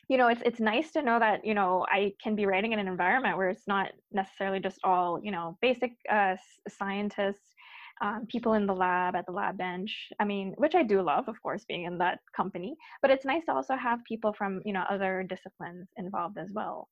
you 0.10 0.18
know 0.18 0.28
it's 0.28 0.42
it's 0.44 0.60
nice 0.60 0.92
to 0.92 1.02
know 1.02 1.20
that 1.20 1.46
you 1.46 1.54
know 1.54 1.86
i 1.90 2.12
can 2.22 2.36
be 2.36 2.46
writing 2.46 2.74
in 2.74 2.80
an 2.80 2.88
environment 2.88 3.38
where 3.38 3.50
it's 3.50 3.68
not 3.68 3.92
necessarily 4.12 4.60
just 4.60 4.80
all 4.84 5.20
you 5.24 5.32
know 5.32 5.58
basic 5.62 5.92
uh, 6.12 6.36
scientists 6.68 7.54
um, 8.02 8.26
people 8.28 8.54
in 8.54 8.66
the 8.66 8.74
lab 8.74 9.16
at 9.16 9.26
the 9.26 9.32
lab 9.32 9.58
bench 9.58 10.10
i 10.20 10.26
mean 10.26 10.54
which 10.58 10.76
i 10.76 10.84
do 10.84 11.02
love 11.02 11.28
of 11.28 11.42
course 11.42 11.66
being 11.68 11.84
in 11.84 11.98
that 11.98 12.20
company 12.36 12.76
but 13.02 13.12
it's 13.12 13.26
nice 13.26 13.46
to 13.46 13.54
also 13.54 13.76
have 13.76 14.04
people 14.06 14.34
from 14.34 14.62
you 14.66 14.74
know 14.74 14.84
other 14.90 15.24
disciplines 15.28 15.88
involved 15.98 16.38
as 16.38 16.50
well. 16.54 16.88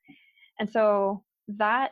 And 0.60 0.70
so 0.70 1.24
that 1.50 1.92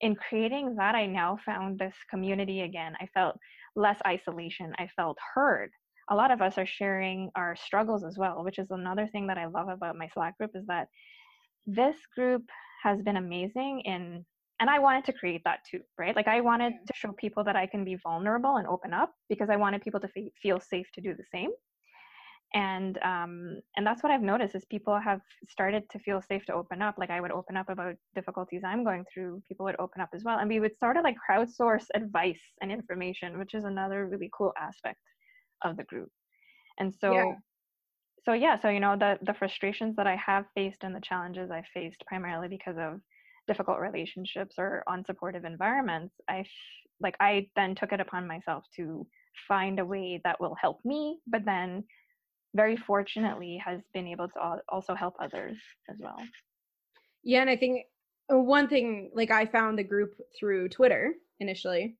in 0.00 0.16
creating 0.16 0.74
that 0.76 0.94
i 0.94 1.06
now 1.06 1.38
found 1.44 1.78
this 1.78 1.94
community 2.10 2.62
again. 2.62 2.94
I 3.00 3.06
felt 3.14 3.36
less 3.76 3.98
isolation. 4.06 4.74
I 4.78 4.88
felt 4.96 5.16
heard. 5.34 5.70
A 6.10 6.16
lot 6.16 6.30
of 6.30 6.42
us 6.42 6.58
are 6.58 6.66
sharing 6.66 7.30
our 7.36 7.56
struggles 7.56 8.04
as 8.04 8.18
well 8.18 8.44
which 8.44 8.58
is 8.58 8.70
another 8.70 9.06
thing 9.06 9.28
that 9.28 9.38
i 9.38 9.46
love 9.46 9.68
about 9.68 9.96
my 9.96 10.08
slack 10.12 10.36
group 10.36 10.50
is 10.54 10.66
that 10.66 10.88
this 11.66 11.96
group 12.16 12.44
has 12.82 13.00
been 13.02 13.16
amazing 13.16 13.80
in 13.84 14.24
and 14.62 14.70
i 14.70 14.78
wanted 14.78 15.04
to 15.04 15.12
create 15.12 15.42
that 15.44 15.58
too 15.68 15.80
right? 15.98 16.16
Like 16.16 16.28
i 16.28 16.40
wanted 16.40 16.72
to 16.88 16.94
show 16.94 17.12
people 17.24 17.42
that 17.44 17.56
i 17.56 17.66
can 17.66 17.84
be 17.84 17.96
vulnerable 18.08 18.56
and 18.56 18.66
open 18.74 18.92
up 18.94 19.10
because 19.28 19.50
i 19.50 19.56
wanted 19.56 19.82
people 19.82 20.00
to 20.00 20.10
f- 20.16 20.32
feel 20.42 20.58
safe 20.60 20.86
to 20.94 21.00
do 21.02 21.14
the 21.20 21.28
same. 21.34 21.50
And 22.54 22.98
um, 23.12 23.32
and 23.76 23.86
that's 23.86 24.02
what 24.02 24.12
i've 24.12 24.30
noticed 24.32 24.54
is 24.54 24.64
people 24.76 24.98
have 25.08 25.20
started 25.48 25.82
to 25.92 25.98
feel 26.06 26.20
safe 26.30 26.44
to 26.46 26.54
open 26.60 26.80
up. 26.86 26.94
Like 27.02 27.10
i 27.16 27.20
would 27.22 27.32
open 27.32 27.56
up 27.60 27.68
about 27.74 27.94
difficulties 28.14 28.62
i'm 28.64 28.84
going 28.84 29.04
through 29.12 29.42
people 29.48 29.64
would 29.66 29.80
open 29.84 30.00
up 30.04 30.10
as 30.14 30.22
well. 30.24 30.38
And 30.38 30.48
we 30.48 30.60
would 30.60 30.76
sort 30.76 30.96
of 30.96 31.04
like 31.08 31.16
crowdsource 31.26 31.86
advice 31.94 32.44
and 32.60 32.70
information 32.70 33.38
which 33.40 33.54
is 33.54 33.64
another 33.64 34.06
really 34.12 34.30
cool 34.36 34.52
aspect 34.68 35.00
of 35.66 35.76
the 35.76 35.84
group. 35.92 36.10
And 36.78 36.92
so 37.00 37.12
yeah. 37.14 37.34
so 38.24 38.32
yeah 38.44 38.56
so 38.60 38.68
you 38.68 38.82
know 38.84 38.96
the 39.04 39.18
the 39.28 39.34
frustrations 39.40 39.96
that 39.96 40.06
i 40.06 40.16
have 40.16 40.44
faced 40.54 40.84
and 40.84 40.94
the 40.94 41.06
challenges 41.10 41.50
i 41.50 41.62
faced 41.74 42.02
primarily 42.06 42.48
because 42.56 42.78
of 42.78 43.00
difficult 43.48 43.78
relationships 43.80 44.56
or 44.58 44.84
unsupportive 44.88 45.44
environments 45.44 46.14
i 46.28 46.44
like 47.00 47.16
i 47.20 47.46
then 47.56 47.74
took 47.74 47.92
it 47.92 48.00
upon 48.00 48.26
myself 48.26 48.64
to 48.76 49.06
find 49.48 49.78
a 49.78 49.84
way 49.84 50.20
that 50.24 50.40
will 50.40 50.54
help 50.60 50.78
me 50.84 51.18
but 51.26 51.44
then 51.44 51.84
very 52.54 52.76
fortunately 52.76 53.60
has 53.64 53.80
been 53.94 54.06
able 54.06 54.28
to 54.28 54.58
also 54.68 54.94
help 54.94 55.14
others 55.20 55.56
as 55.90 55.96
well. 55.98 56.18
Yeah 57.24 57.40
and 57.40 57.50
i 57.50 57.56
think 57.56 57.86
uh, 58.32 58.38
one 58.38 58.68
thing 58.68 59.10
like 59.14 59.30
i 59.30 59.46
found 59.46 59.78
the 59.78 59.84
group 59.84 60.14
through 60.38 60.68
twitter 60.68 61.14
initially. 61.40 61.96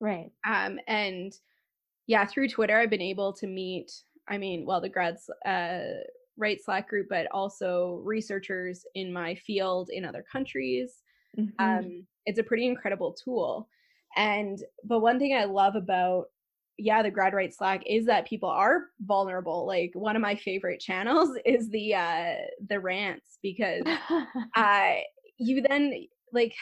Right. 0.00 0.32
Um 0.46 0.80
and 0.88 1.32
yeah 2.06 2.26
through 2.26 2.48
twitter 2.48 2.76
i've 2.78 2.90
been 2.90 3.00
able 3.00 3.32
to 3.34 3.46
meet 3.46 3.92
i 4.28 4.36
mean 4.38 4.66
well 4.66 4.80
the 4.80 4.88
grads 4.88 5.30
uh 5.46 6.02
right 6.36 6.62
slack 6.62 6.88
group 6.88 7.06
but 7.10 7.26
also 7.32 8.00
researchers 8.04 8.84
in 8.94 9.12
my 9.12 9.34
field 9.34 9.90
in 9.92 10.04
other 10.04 10.24
countries. 10.30 11.02
Mm-hmm. 11.38 11.64
um, 11.64 12.06
it's 12.26 12.38
a 12.38 12.42
pretty 12.42 12.66
incredible 12.66 13.12
tool. 13.12 13.68
And 14.16 14.62
but 14.84 15.00
one 15.00 15.18
thing 15.18 15.34
i 15.34 15.44
love 15.44 15.74
about 15.74 16.26
yeah 16.78 17.02
the 17.02 17.10
grad 17.10 17.32
right 17.32 17.54
slack 17.54 17.82
is 17.86 18.06
that 18.06 18.26
people 18.26 18.48
are 18.48 18.86
vulnerable. 19.00 19.66
Like 19.66 19.92
one 19.94 20.16
of 20.16 20.22
my 20.22 20.34
favorite 20.34 20.80
channels 20.80 21.36
is 21.44 21.70
the 21.70 21.94
uh 21.94 22.34
the 22.68 22.80
rants 22.80 23.38
because 23.42 23.82
uh 24.56 24.92
you 25.38 25.62
then 25.62 26.06
like 26.32 26.54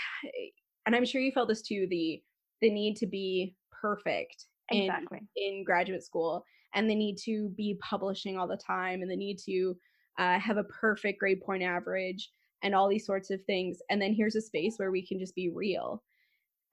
and 0.86 0.96
i'm 0.96 1.04
sure 1.04 1.20
you 1.20 1.32
felt 1.32 1.48
this 1.48 1.62
too 1.62 1.86
the 1.90 2.22
the 2.60 2.70
need 2.70 2.96
to 2.96 3.06
be 3.06 3.54
perfect 3.80 4.46
exactly. 4.70 5.20
in, 5.36 5.58
in 5.58 5.64
graduate 5.64 6.04
school 6.04 6.44
and 6.74 6.88
they 6.88 6.94
need 6.94 7.16
to 7.16 7.48
be 7.56 7.78
publishing 7.80 8.38
all 8.38 8.46
the 8.46 8.56
time 8.56 9.02
and 9.02 9.10
they 9.10 9.16
need 9.16 9.38
to 9.38 9.76
uh, 10.18 10.38
have 10.38 10.56
a 10.56 10.64
perfect 10.64 11.18
grade 11.18 11.40
point 11.42 11.62
average 11.62 12.30
and 12.62 12.74
all 12.74 12.88
these 12.88 13.06
sorts 13.06 13.30
of 13.30 13.42
things 13.44 13.78
and 13.90 14.00
then 14.00 14.12
here's 14.12 14.36
a 14.36 14.40
space 14.40 14.74
where 14.76 14.90
we 14.90 15.06
can 15.06 15.18
just 15.18 15.34
be 15.34 15.50
real 15.50 16.02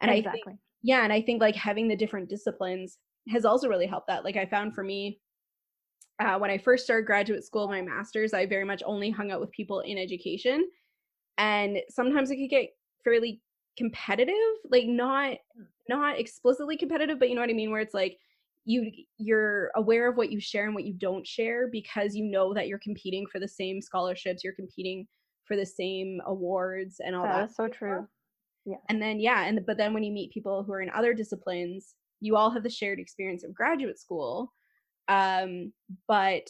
and 0.01 0.11
exactly. 0.11 0.39
i 0.41 0.45
think 0.45 0.59
yeah 0.83 1.03
and 1.03 1.13
i 1.13 1.21
think 1.21 1.41
like 1.41 1.55
having 1.55 1.87
the 1.87 1.95
different 1.95 2.29
disciplines 2.29 2.97
has 3.29 3.45
also 3.45 3.67
really 3.67 3.87
helped 3.87 4.07
that 4.07 4.23
like 4.23 4.37
i 4.37 4.45
found 4.45 4.73
for 4.73 4.83
me 4.83 5.19
uh, 6.19 6.37
when 6.37 6.49
I 6.49 6.57
first 6.57 6.83
started 6.83 7.05
graduate 7.05 7.43
school, 7.43 7.67
my 7.67 7.81
master's, 7.81 8.33
I 8.33 8.45
very 8.45 8.63
much 8.63 8.81
only 8.85 9.11
hung 9.11 9.31
out 9.31 9.39
with 9.39 9.51
people 9.51 9.81
in 9.81 9.97
education. 9.97 10.67
And 11.37 11.77
sometimes 11.89 12.31
it 12.31 12.37
could 12.37 12.49
get 12.49 12.69
fairly 13.03 13.41
competitive, 13.77 14.33
like 14.69 14.85
not 14.87 15.37
Hmm. 15.55 15.63
not 15.89 16.19
explicitly 16.19 16.75
competitive, 16.75 17.19
but 17.19 17.29
you 17.29 17.35
know 17.35 17.41
what 17.41 17.49
I 17.49 17.53
mean, 17.53 17.71
where 17.71 17.79
it's 17.79 17.93
like 17.93 18.17
you 18.67 18.91
you're 19.17 19.71
aware 19.75 20.09
of 20.09 20.17
what 20.17 20.29
you 20.31 20.39
share 20.41 20.65
and 20.65 20.75
what 20.75 20.83
you 20.83 20.93
don't 20.93 21.25
share 21.25 21.69
because 21.71 22.15
you 22.15 22.25
know 22.25 22.53
that 22.53 22.67
you're 22.67 22.77
competing 22.79 23.25
for 23.31 23.39
the 23.39 23.47
same 23.47 23.81
scholarships, 23.81 24.43
you're 24.43 24.53
competing 24.53 25.07
for 25.45 25.55
the 25.55 25.65
same 25.65 26.19
awards 26.25 26.99
and 27.03 27.15
all 27.15 27.23
That 27.23 27.35
that. 27.37 27.49
is 27.49 27.55
so 27.55 27.63
sort 27.63 27.69
of 27.71 27.75
stuff. 27.75 27.79
true. 27.79 28.07
Yeah. 28.65 28.75
And 28.89 29.01
then 29.01 29.19
yeah, 29.21 29.45
and 29.45 29.65
but 29.65 29.77
then 29.77 29.93
when 29.93 30.03
you 30.03 30.11
meet 30.11 30.33
people 30.33 30.63
who 30.63 30.73
are 30.73 30.81
in 30.81 30.89
other 30.89 31.13
disciplines, 31.13 31.95
you 32.19 32.35
all 32.35 32.49
have 32.51 32.63
the 32.63 32.69
shared 32.69 32.99
experience 32.99 33.45
of 33.45 33.53
graduate 33.53 33.97
school, 33.99 34.53
um, 35.07 35.71
but 36.09 36.47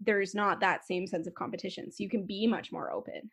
there's 0.00 0.34
not 0.36 0.60
that 0.60 0.86
same 0.86 1.06
sense 1.08 1.26
of 1.26 1.34
competition. 1.34 1.90
So 1.90 1.96
you 2.04 2.08
can 2.08 2.24
be 2.24 2.46
much 2.46 2.70
more 2.70 2.92
open. 2.92 3.30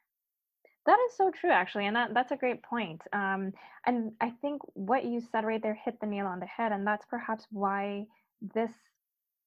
That 0.86 1.00
is 1.08 1.16
so 1.18 1.30
true, 1.32 1.52
actually, 1.52 1.86
and 1.86 1.96
that 1.96 2.14
that's 2.14 2.32
a 2.32 2.38
great 2.38 2.64
point. 2.64 3.02
Um, 3.14 3.52
and 3.86 4.14
I 4.22 4.32
think 4.42 4.62
what 4.74 5.06
you 5.06 5.22
said 5.22 5.46
right 5.46 5.62
there 5.62 5.76
hit 5.76 6.00
the 6.02 6.08
nail 6.08 6.26
on 6.26 6.40
the 6.40 6.48
head, 6.48 6.72
and 6.72 6.88
that's 6.88 7.06
perhaps 7.06 7.46
why 7.52 8.06
this, 8.42 8.74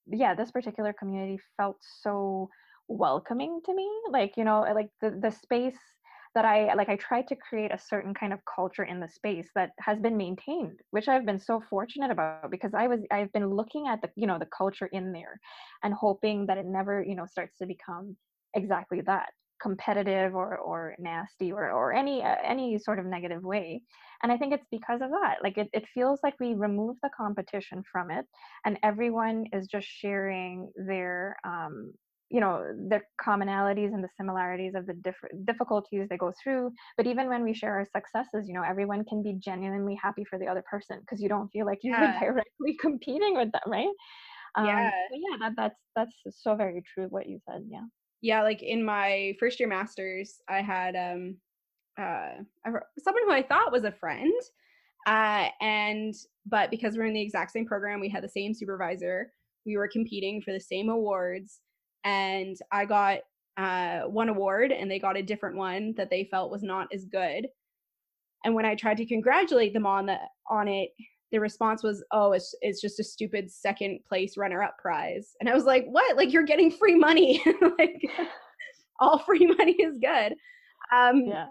yeah, 0.07 0.35
this 0.35 0.53
particular 0.53 0.93
community 0.93 1.39
felt 1.57 1.79
so 1.83 2.49
welcoming 2.89 3.61
to 3.65 3.75
me. 3.75 3.91
Like, 4.11 4.37
you 4.37 4.45
know, 4.45 4.61
like 4.63 4.91
the 5.01 5.11
the 5.21 5.31
space 5.31 5.79
that 6.35 6.45
I 6.45 6.75
like, 6.75 6.89
I 6.89 6.97
tried 6.97 7.29
to 7.29 7.37
create 7.37 7.73
a 7.73 7.79
certain 7.79 8.15
kind 8.15 8.33
of 8.33 8.41
culture 8.55 8.85
in 8.85 9.01
the 9.01 9.09
space 9.09 9.51
that 9.55 9.71
has 9.81 10.01
been 10.01 10.17
maintained, 10.17 10.81
which 10.91 11.09
I've 11.09 11.27
been 11.27 11.39
so 11.41 11.61
fortunate 11.61 12.11
about 12.11 12.51
because 12.51 12.75
I 12.75 12.87
was 12.89 13.01
I've 13.11 13.33
been 13.33 13.49
looking 13.51 13.89
at 13.89 14.01
the, 14.03 14.11
you 14.17 14.27
know, 14.27 14.39
the 14.39 14.47
culture 14.57 14.87
in 14.87 15.13
there 15.13 15.41
and 15.83 15.95
hoping 15.95 16.47
that 16.47 16.59
it 16.59 16.67
never, 16.67 17.03
you 17.03 17.17
know, 17.17 17.27
starts 17.27 17.59
to 17.59 17.67
become 17.67 18.17
exactly 18.55 19.01
that 19.03 19.31
competitive 19.63 20.35
or 20.35 20.59
or 20.59 20.97
nasty 20.99 21.53
or 21.53 21.71
or 21.71 21.93
any 21.95 22.23
uh, 22.23 22.37
any 22.45 22.79
sort 22.79 22.99
of 22.99 23.07
negative 23.07 23.43
way 23.45 23.83
and 24.23 24.33
i 24.33 24.37
think 24.37 24.53
it's 24.53 24.67
because 24.71 25.01
of 25.03 25.11
that 25.11 25.39
like 25.43 25.57
it, 25.59 25.69
it 25.73 25.85
feels 25.95 26.21
like 26.25 26.35
we 26.41 26.55
remove 26.55 26.97
the 27.03 27.11
competition 27.17 27.83
from 27.91 28.11
it 28.11 28.27
and 28.65 28.79
everyone 28.83 29.47
is 29.53 29.69
just 29.69 29.87
sharing 29.89 30.71
their 30.77 31.37
um 31.45 31.93
you 32.31 32.41
know 32.41 32.63
the 32.89 33.01
commonalities 33.21 33.93
and 33.95 34.03
the 34.03 34.09
similarities 34.17 34.75
of 34.75 34.87
the 34.87 34.95
different 34.95 35.45
difficulties 35.47 36.09
they 36.09 36.17
go 36.17 36.33
through 36.43 36.71
but 36.97 37.07
even 37.07 37.29
when 37.29 37.45
we 37.45 37.55
share 37.55 37.75
our 37.75 37.87
successes 37.95 38.49
you 38.49 38.55
know 38.55 38.63
everyone 38.63 39.05
can 39.05 39.23
be 39.23 39.35
genuinely 39.39 39.95
happy 39.95 40.25
for 40.25 40.39
the 40.39 40.47
other 40.47 40.65
person 40.69 40.99
because 41.01 41.21
you 41.23 41.29
don't 41.29 41.49
feel 41.51 41.67
like 41.67 41.79
you're 41.83 41.95
Yeah. 41.99 42.21
directly 42.21 42.77
competing 42.81 43.37
with 43.37 43.53
them 43.53 43.63
right 43.71 43.95
um 44.57 44.91
Yeah. 44.91 44.91
yeah 45.11 45.37
that, 45.41 45.53
that's 45.57 45.81
that's 45.97 46.17
so 46.43 46.55
very 46.57 46.83
true 46.83 47.07
what 47.09 47.27
you 47.27 47.39
said 47.49 47.63
yeah 47.69 47.85
Yeah, 48.23 48.43
like 48.43 48.63
in 48.63 48.85
my 48.85 49.35
first 49.41 49.59
year 49.61 49.69
masters, 49.69 50.41
I 50.49 50.63
had 50.63 50.97
um 50.97 51.37
uh 51.99 52.43
someone 52.99 53.25
who 53.27 53.33
I 53.33 53.43
thought 53.43 53.73
was 53.73 53.85
a 53.85 53.93
friend. 53.93 54.33
Uh 55.07 55.49
and 55.61 56.15
but 56.47 56.71
because 56.71 56.97
we're 56.97 57.07
in 57.07 57.15
the 57.15 57.21
exact 57.21 57.51
same 57.51 57.67
program, 57.67 58.01
we 58.01 58.09
had 58.09 58.23
the 58.23 58.29
same 58.29 58.55
supervisor, 58.55 59.33
we 59.67 59.77
were 59.77 59.89
competing 59.89 60.41
for 60.41 60.53
the 60.53 60.61
same 60.61 60.89
awards 60.89 61.61
and 62.05 62.57
I 62.71 62.85
got 62.87 63.19
uh 63.57 64.03
one 64.03 64.29
award 64.29 64.73
and 64.73 64.91
they 64.91 64.99
got 65.01 65.17
a 65.17 65.23
different 65.23 65.57
one 65.57 65.93
that 65.97 66.09
they 66.09 66.29
felt 66.31 66.53
was 66.53 66.63
not 66.63 66.89
as 66.95 67.05
good. 67.05 67.49
And 68.45 68.55
when 68.55 68.65
I 68.67 68.75
tried 68.77 68.97
to 68.99 69.07
congratulate 69.07 69.73
them 69.73 69.87
on 69.87 70.07
the 70.07 70.19
on 70.49 70.69
it, 70.69 70.91
the 71.33 71.41
response 71.41 71.83
was, 71.83 72.05
"Oh, 72.13 72.33
it's 72.33 72.55
it's 72.61 72.81
just 72.81 73.01
a 73.01 73.05
stupid 73.05 73.51
second 73.51 74.01
place 74.07 74.37
runner 74.37 74.63
up 74.63 74.79
prize." 74.79 75.35
And 75.41 75.49
I 75.49 75.55
was 75.55 75.65
like, 75.65 75.87
"What? 75.87 76.17
Like 76.17 76.33
you're 76.33 76.45
getting 76.45 76.71
free 76.71 76.95
money. 76.95 77.43
like 77.79 78.03
all 79.01 79.19
free 79.19 79.47
money 79.47 79.73
is 79.73 79.99
good." 79.99 80.35
Um 80.95 81.25
yeah 81.27 81.47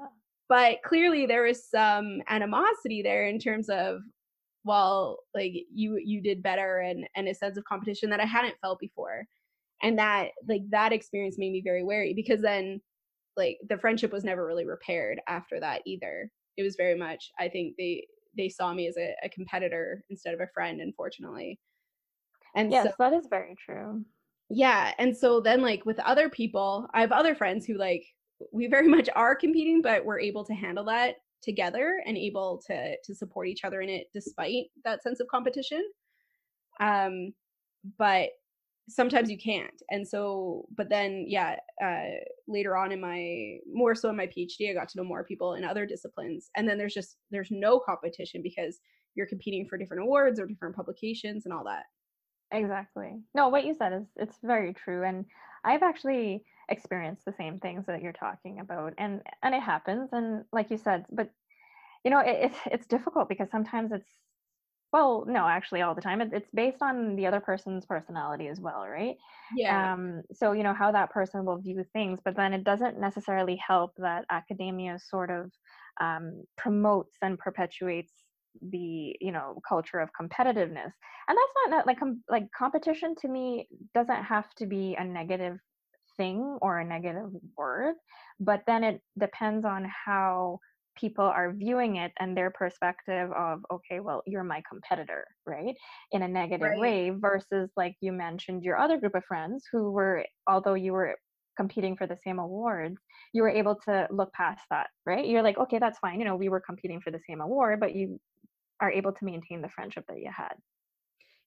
but 0.51 0.83
clearly 0.83 1.25
there 1.25 1.43
was 1.43 1.65
some 1.65 2.21
animosity 2.27 3.01
there 3.01 3.25
in 3.25 3.39
terms 3.39 3.69
of 3.69 4.01
well, 4.65 5.19
like 5.33 5.53
you 5.73 5.97
you 6.03 6.21
did 6.21 6.43
better 6.43 6.79
and 6.79 7.07
and 7.15 7.29
a 7.29 7.33
sense 7.33 7.57
of 7.57 7.63
competition 7.63 8.09
that 8.09 8.19
I 8.19 8.25
hadn't 8.25 8.59
felt 8.61 8.77
before. 8.77 9.23
And 9.81 9.97
that 9.97 10.31
like 10.49 10.63
that 10.71 10.91
experience 10.91 11.37
made 11.37 11.53
me 11.53 11.61
very 11.63 11.85
wary 11.85 12.13
because 12.13 12.41
then 12.41 12.81
like 13.37 13.59
the 13.69 13.77
friendship 13.77 14.11
was 14.11 14.25
never 14.25 14.45
really 14.45 14.65
repaired 14.65 15.21
after 15.25 15.57
that 15.61 15.83
either. 15.85 16.29
It 16.57 16.63
was 16.63 16.75
very 16.75 16.97
much 16.97 17.31
I 17.39 17.47
think 17.47 17.75
they 17.77 18.05
they 18.35 18.49
saw 18.49 18.73
me 18.73 18.87
as 18.87 18.97
a, 18.97 19.15
a 19.23 19.29
competitor 19.29 20.03
instead 20.09 20.33
of 20.33 20.41
a 20.41 20.47
friend, 20.53 20.81
unfortunately. 20.81 21.59
And 22.55 22.77
so 22.77 22.89
Yes, 22.89 22.95
that 22.97 23.13
is 23.13 23.27
very 23.27 23.55
true. 23.55 24.05
yeah, 24.49 24.93
and 24.97 25.15
so 25.15 25.39
then 25.39 25.61
like 25.61 25.85
with 25.85 25.99
other 25.99 26.29
people, 26.29 26.87
I 26.93 27.01
have 27.01 27.11
other 27.11 27.35
friends 27.35 27.65
who 27.65 27.75
like 27.77 28.05
we 28.51 28.67
very 28.67 28.87
much 28.97 29.09
are 29.15 29.35
competing, 29.35 29.81
but 29.81 30.05
we're 30.05 30.19
able 30.19 30.43
to 30.45 30.53
handle 30.53 30.85
that 30.85 31.15
together 31.41 32.01
and 32.05 32.17
able 32.17 32.61
to 32.67 32.95
to 33.03 33.15
support 33.15 33.47
each 33.47 33.63
other 33.63 33.81
in 33.81 33.89
it 33.89 34.07
despite 34.13 34.65
that 34.83 35.01
sense 35.03 35.19
of 35.19 35.27
competition. 35.27 35.83
Um 36.79 37.33
but 37.97 38.29
sometimes 38.89 39.29
you 39.29 39.37
can't. 39.37 39.81
And 39.89 40.07
so 40.07 40.65
but 40.75 40.89
then 40.89 41.25
yeah, 41.27 41.57
uh 41.83 42.21
later 42.47 42.75
on 42.75 42.91
in 42.91 42.99
my 43.01 43.57
more 43.71 43.95
so 43.95 44.09
in 44.09 44.15
my 44.17 44.27
PhD, 44.27 44.69
I 44.69 44.73
got 44.73 44.89
to 44.89 44.97
know 44.97 45.03
more 45.03 45.23
people 45.23 45.53
in 45.55 45.63
other 45.63 45.85
disciplines. 45.85 46.49
And 46.55 46.67
then 46.67 46.77
there's 46.77 46.93
just 46.93 47.17
there's 47.31 47.51
no 47.51 47.79
competition 47.79 48.41
because 48.41 48.79
you're 49.15 49.27
competing 49.27 49.67
for 49.67 49.77
different 49.77 50.03
awards 50.03 50.39
or 50.39 50.45
different 50.45 50.75
publications 50.75 51.45
and 51.45 51.53
all 51.53 51.65
that. 51.65 51.83
Exactly. 52.51 53.21
No, 53.33 53.49
what 53.49 53.65
you 53.65 53.73
said 53.73 53.93
is 53.93 54.07
it's 54.17 54.37
very 54.43 54.73
true. 54.73 55.03
And 55.03 55.25
I've 55.63 55.83
actually 55.83 56.43
experienced 56.69 57.25
the 57.25 57.33
same 57.33 57.59
things 57.59 57.85
that 57.87 58.01
you're 58.01 58.11
talking 58.13 58.59
about. 58.59 58.93
And 58.97 59.21
and 59.41 59.55
it 59.55 59.61
happens. 59.61 60.09
And 60.11 60.43
like 60.51 60.69
you 60.69 60.77
said, 60.77 61.05
but 61.11 61.29
you 62.03 62.11
know, 62.11 62.19
it, 62.19 62.51
it's 62.51 62.57
it's 62.65 62.87
difficult 62.87 63.29
because 63.29 63.49
sometimes 63.51 63.91
it's 63.91 64.09
well, 64.93 65.25
no, 65.27 65.47
actually 65.47 65.81
all 65.81 65.95
the 65.95 66.01
time. 66.01 66.21
It, 66.21 66.33
it's 66.33 66.51
based 66.53 66.81
on 66.81 67.15
the 67.15 67.25
other 67.27 67.39
person's 67.39 67.85
personality 67.85 68.47
as 68.47 68.59
well, 68.59 68.85
right? 68.87 69.15
Yeah. 69.49 69.89
um, 69.93 70.23
so 70.33 70.51
you 70.53 70.63
know 70.63 70.73
how 70.73 70.91
that 70.91 71.11
person 71.11 71.45
will 71.45 71.61
view 71.61 71.83
things 71.93 72.19
but 72.25 72.35
then 72.35 72.53
it 72.53 72.63
doesn't 72.63 72.99
necessarily 72.99 73.55
help 73.55 73.91
that 73.97 74.25
academia 74.31 74.97
sort 74.99 75.29
of 75.29 75.51
um, 76.01 76.43
promotes 76.57 77.15
and 77.21 77.37
perpetuates 77.37 78.13
the 78.61 79.15
you 79.21 79.31
know 79.31 79.61
culture 79.67 79.99
of 79.99 80.09
competitiveness 80.19 80.91
and 81.27 81.37
that's 81.37 81.53
not, 81.69 81.87
like 81.87 81.99
com- 81.99 82.23
like 82.27 82.43
competition 82.57 83.15
to 83.15 83.27
me 83.29 83.67
doesn't 83.93 84.23
have 84.23 84.49
to 84.55 84.65
be 84.65 84.95
a 84.99 85.03
negative 85.03 85.57
thing 86.17 86.57
or 86.61 86.79
a 86.79 86.85
negative 86.85 87.29
word 87.57 87.95
but 88.39 88.63
then 88.67 88.83
it 88.83 89.01
depends 89.17 89.65
on 89.65 89.85
how 90.05 90.59
people 90.95 91.25
are 91.25 91.53
viewing 91.53 91.95
it 91.97 92.11
and 92.19 92.35
their 92.37 92.51
perspective 92.51 93.31
of 93.31 93.59
okay 93.71 93.99
well 93.99 94.21
you're 94.25 94.43
my 94.43 94.61
competitor 94.69 95.25
right 95.45 95.75
in 96.11 96.21
a 96.21 96.27
negative 96.27 96.73
Right. 96.73 96.75
way 96.75 97.09
versus 97.11 97.71
like 97.77 97.95
you 98.01 98.11
mentioned 98.11 98.63
your 98.63 98.77
other 98.77 98.97
group 98.99 99.15
of 99.15 99.23
friends 99.25 99.65
who 99.71 99.91
were 99.91 100.25
although 100.47 100.73
you 100.73 100.91
were 100.93 101.17
competing 101.57 101.95
for 101.97 102.07
the 102.07 102.17
same 102.17 102.39
awards 102.39 102.97
you 103.33 103.41
were 103.41 103.49
able 103.49 103.75
to 103.75 104.07
look 104.11 104.31
past 104.33 104.63
that 104.69 104.89
right 105.05 105.27
you're 105.27 105.43
like 105.43 105.57
okay 105.57 105.79
that's 105.79 105.99
fine 105.99 106.19
you 106.19 106.25
know 106.25 106.35
we 106.35 106.49
were 106.49 106.61
competing 106.61 107.01
for 107.01 107.11
the 107.11 107.19
same 107.27 107.41
award 107.41 107.79
but 107.79 107.95
you 107.95 108.19
are 108.81 108.91
able 108.91 109.13
to 109.13 109.25
maintain 109.25 109.61
the 109.61 109.69
friendship 109.69 110.05
that 110.07 110.19
you 110.19 110.31
had 110.35 110.55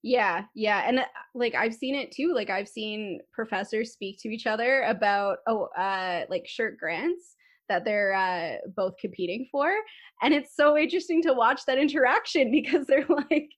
Yeah, 0.03 0.47
yeah, 0.55 0.87
and, 0.87 0.99
uh, 0.99 1.07
like, 1.35 1.55
I've 1.55 1.73
seen 1.75 1.95
it 1.95 2.13
too, 2.13 2.35
like, 2.35 2.51
I've 2.51 2.69
seen 2.69 3.21
professors 3.33 3.93
speak 3.93 4.19
to 4.21 4.29
each 4.29 4.47
other 4.47 4.83
about, 4.83 5.39
oh, 5.47 5.65
uh, 5.79 6.27
like, 6.29 6.47
shirt 6.47 6.77
grants 6.79 7.37
that 7.69 7.85
they're, 7.85 8.13
uh, 8.15 8.57
both 8.77 8.97
competing 8.99 9.47
for, 9.51 9.73
and 10.23 10.35
it's 10.35 10.55
so 10.55 10.77
interesting 10.77 11.23
to 11.23 11.33
watch 11.33 11.63
that 11.67 11.79
interaction 11.79 12.51
because 12.59 12.87
they're, 12.87 13.07
like 13.09 13.51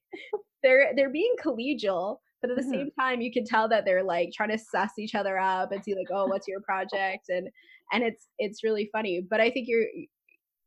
they're 0.63 0.93
they're 0.97 1.11
being 1.11 1.35
collegial, 1.43 2.19
but 2.41 2.51
at 2.51 2.57
the 2.57 2.63
Mhm. 2.63 2.71
same 2.71 2.91
time, 2.99 3.21
you 3.21 3.33
can 3.33 3.45
tell 3.45 3.69
that 3.69 3.85
they're, 3.85 4.03
like, 4.05 4.31
trying 4.33 4.51
to 4.51 4.59
suss 4.59 4.99
each 4.99 5.15
other 5.15 5.39
up 5.39 5.73
and 5.73 5.83
see, 5.85 5.95
like, 5.95 6.09
"Oh, 6.13 6.27
what's 6.29 6.49
your 6.49 6.61
project?" 6.61 7.29
And 7.29 7.49
and 7.93 8.03
it's 8.03 8.29
it's 8.39 8.65
really 8.65 8.89
funny, 8.93 9.21
but 9.21 9.41
I 9.41 9.51
think 9.51 9.69
you're 9.69 9.87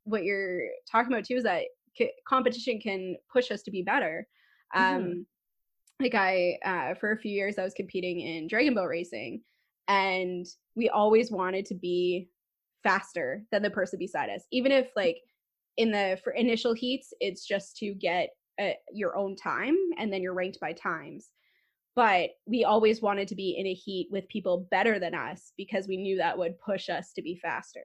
what 0.06 0.23
you're 0.23 0.62
talking 0.91 1.12
about 1.13 1.25
too 1.25 1.36
is 1.36 1.43
that 1.43 1.63
c 1.97 2.12
competition 2.28 2.80
can 2.80 3.15
push 3.32 3.52
us 3.52 3.62
to 3.63 3.71
be 3.71 3.82
better, 3.84 4.28
Mhm. 4.78 5.17
um 5.17 5.25
like 5.99 6.15
I 6.15 6.58
uh 6.63 6.93
for 6.95 7.12
a 7.12 7.17
few 7.17 7.32
years 7.32 7.58
I 7.60 7.63
was 7.63 7.73
competing 7.73 8.21
in 8.21 8.47
dragon 8.47 8.73
boat 8.73 8.88
racing 8.88 9.43
and 9.88 10.45
we 10.75 10.89
always 10.89 11.32
wanted 11.32 11.65
to 11.67 11.75
be 11.75 12.30
faster 12.83 13.43
than 13.51 13.61
the 13.61 13.69
person 13.69 13.99
beside 13.99 14.29
us 14.29 14.43
even 14.51 14.71
if 14.71 14.87
like 14.95 15.17
in 15.77 15.91
the 15.91 16.17
for 16.23 16.33
initial 16.33 16.73
heats 16.73 17.13
it's 17.19 17.45
just 17.45 17.77
to 17.77 17.93
get 17.93 18.29
uh, 18.61 18.71
your 18.93 19.15
own 19.17 19.35
time 19.35 19.75
and 19.97 20.11
then 20.11 20.21
you're 20.21 20.33
ranked 20.33 20.59
by 20.59 20.73
times 20.73 21.29
but 21.95 22.29
we 22.45 22.63
always 22.63 23.01
wanted 23.01 23.27
to 23.27 23.35
be 23.35 23.57
in 23.57 23.67
a 23.67 23.73
heat 23.73 24.07
with 24.11 24.27
people 24.29 24.67
better 24.71 24.99
than 24.99 25.13
us 25.13 25.53
because 25.57 25.87
we 25.87 25.97
knew 25.97 26.17
that 26.17 26.37
would 26.37 26.59
push 26.59 26.89
us 26.89 27.11
to 27.13 27.21
be 27.21 27.35
faster 27.35 27.83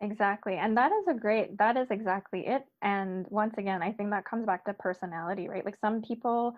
Exactly. 0.00 0.56
And 0.56 0.76
that 0.76 0.92
is 0.92 1.06
a 1.08 1.14
great, 1.14 1.56
that 1.58 1.76
is 1.76 1.86
exactly 1.90 2.46
it. 2.46 2.62
And 2.82 3.26
once 3.30 3.54
again, 3.56 3.82
I 3.82 3.92
think 3.92 4.10
that 4.10 4.24
comes 4.24 4.44
back 4.44 4.64
to 4.66 4.74
personality, 4.74 5.48
right? 5.48 5.64
Like 5.64 5.78
some 5.80 6.02
people 6.02 6.54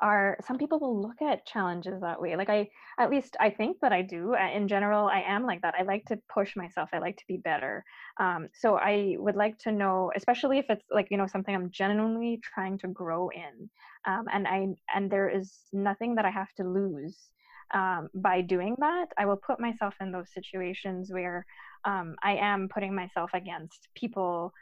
are 0.00 0.36
some 0.46 0.58
people 0.58 0.78
will 0.78 1.00
look 1.00 1.22
at 1.22 1.46
challenges 1.46 2.00
that 2.00 2.20
way 2.20 2.36
like 2.36 2.50
i 2.50 2.68
at 2.98 3.10
least 3.10 3.36
i 3.40 3.48
think 3.48 3.78
that 3.80 3.92
i 3.92 4.02
do 4.02 4.34
in 4.54 4.68
general 4.68 5.06
i 5.08 5.20
am 5.20 5.44
like 5.44 5.62
that 5.62 5.74
i 5.78 5.82
like 5.82 6.04
to 6.04 6.18
push 6.32 6.54
myself 6.54 6.88
i 6.92 6.98
like 6.98 7.16
to 7.16 7.24
be 7.26 7.36
better 7.38 7.84
um, 8.20 8.48
so 8.54 8.76
i 8.76 9.16
would 9.18 9.36
like 9.36 9.58
to 9.58 9.72
know 9.72 10.12
especially 10.14 10.58
if 10.58 10.66
it's 10.68 10.84
like 10.90 11.08
you 11.10 11.16
know 11.16 11.26
something 11.26 11.54
i'm 11.54 11.70
genuinely 11.70 12.40
trying 12.42 12.76
to 12.78 12.88
grow 12.88 13.30
in 13.30 13.70
um, 14.06 14.26
and 14.32 14.46
i 14.46 14.66
and 14.94 15.10
there 15.10 15.28
is 15.28 15.60
nothing 15.72 16.14
that 16.14 16.24
i 16.24 16.30
have 16.30 16.52
to 16.54 16.64
lose 16.64 17.30
um, 17.74 18.08
by 18.14 18.40
doing 18.42 18.76
that 18.78 19.06
i 19.18 19.24
will 19.24 19.36
put 19.36 19.58
myself 19.58 19.94
in 20.00 20.12
those 20.12 20.32
situations 20.32 21.10
where 21.10 21.46
um, 21.84 22.14
i 22.22 22.34
am 22.36 22.68
putting 22.68 22.94
myself 22.94 23.30
against 23.32 23.88
people 23.94 24.52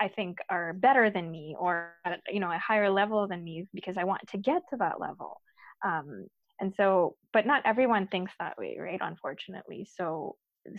I 0.00 0.08
think 0.08 0.38
are 0.48 0.72
better 0.72 1.10
than 1.10 1.30
me 1.30 1.56
or 1.58 1.94
at 2.04 2.20
you 2.30 2.40
know 2.40 2.50
a 2.50 2.58
higher 2.58 2.90
level 2.90 3.26
than 3.28 3.44
me 3.44 3.66
because 3.74 3.96
I 3.96 4.04
want 4.04 4.22
to 4.28 4.38
get 4.38 4.62
to 4.70 4.76
that 4.78 5.00
level. 5.00 5.40
Um, 5.84 6.26
and 6.60 6.72
so, 6.76 7.16
but 7.32 7.46
not 7.46 7.62
everyone 7.64 8.06
thinks 8.06 8.32
that 8.38 8.56
way, 8.56 8.76
right? 8.78 9.00
Unfortunately, 9.00 9.86
so 9.96 10.36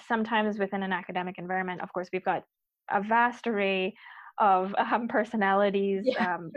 sometimes 0.07 0.57
within 0.57 0.83
an 0.83 0.93
academic 0.93 1.37
environment, 1.37 1.81
of 1.81 1.91
course, 1.91 2.07
we've 2.13 2.23
got 2.23 2.43
a 2.89 3.01
vast 3.01 3.47
array 3.47 3.93
of 4.37 4.73
um, 4.91 5.07
personalities. 5.07 6.03
Yeah. 6.05 6.35
Um, 6.35 6.51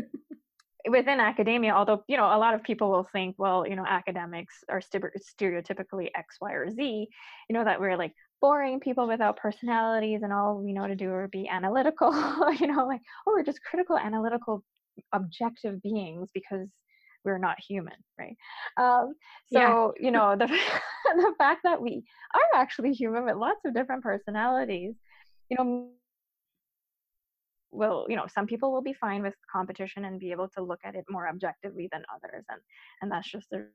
within 0.89 1.19
academia, 1.19 1.73
although 1.73 2.05
you 2.07 2.17
know 2.17 2.27
a 2.27 2.39
lot 2.39 2.55
of 2.55 2.63
people 2.63 2.91
will 2.91 3.09
think, 3.13 3.35
well, 3.39 3.67
you 3.67 3.77
know, 3.77 3.85
academics 3.87 4.55
are 4.69 4.81
stereotypically 4.81 6.11
X, 6.15 6.37
Y, 6.41 6.53
or 6.53 6.71
Z. 6.71 7.09
You 7.49 7.55
know 7.55 7.65
that 7.65 7.81
we're 7.81 7.97
like 7.97 8.13
boring 8.41 8.81
people 8.81 9.07
without 9.07 9.37
personalities, 9.37 10.23
and 10.23 10.33
all 10.33 10.59
we 10.59 10.73
know 10.73 10.87
to 10.87 10.97
do 10.97 11.11
are 11.11 11.29
be 11.29 11.49
analytical. 11.49 12.13
you 12.61 12.67
know, 12.67 12.87
like 12.87 13.01
oh, 13.27 13.33
we're 13.35 13.43
just 13.43 13.63
critical, 13.63 13.99
analytical, 13.99 14.63
objective 15.13 15.83
beings 15.83 16.29
because 16.35 16.69
we're 17.25 17.39
not 17.39 17.57
human, 17.67 17.97
right? 18.19 18.37
Um, 18.77 19.15
so 19.53 19.95
yeah. 19.97 20.05
you 20.05 20.11
know 20.11 20.37
the 20.37 20.47
the 21.17 21.35
fact 21.39 21.61
that 21.65 21.81
we 21.81 22.05
are 22.35 22.61
actually 22.61 22.93
human 22.93 23.25
with 23.25 23.37
lots 23.37 23.61
of 23.65 23.75
different 23.75 24.03
personalities, 24.03 24.95
you 25.51 25.57
know 25.59 25.91
will 27.73 28.07
you 28.09 28.17
know 28.17 28.27
some 28.33 28.47
people 28.47 28.73
will 28.73 28.83
be 28.83 28.95
fine 28.95 29.23
with 29.23 29.35
competition 29.53 30.05
and 30.05 30.19
be 30.19 30.31
able 30.31 30.49
to 30.49 30.63
look 30.63 30.81
at 30.85 30.95
it 30.95 31.05
more 31.11 31.29
objectively 31.29 31.89
than 31.93 32.03
others 32.15 32.45
and 32.49 32.61
and 33.03 33.11
that's 33.11 33.31
just 33.31 33.49
the 33.51 33.67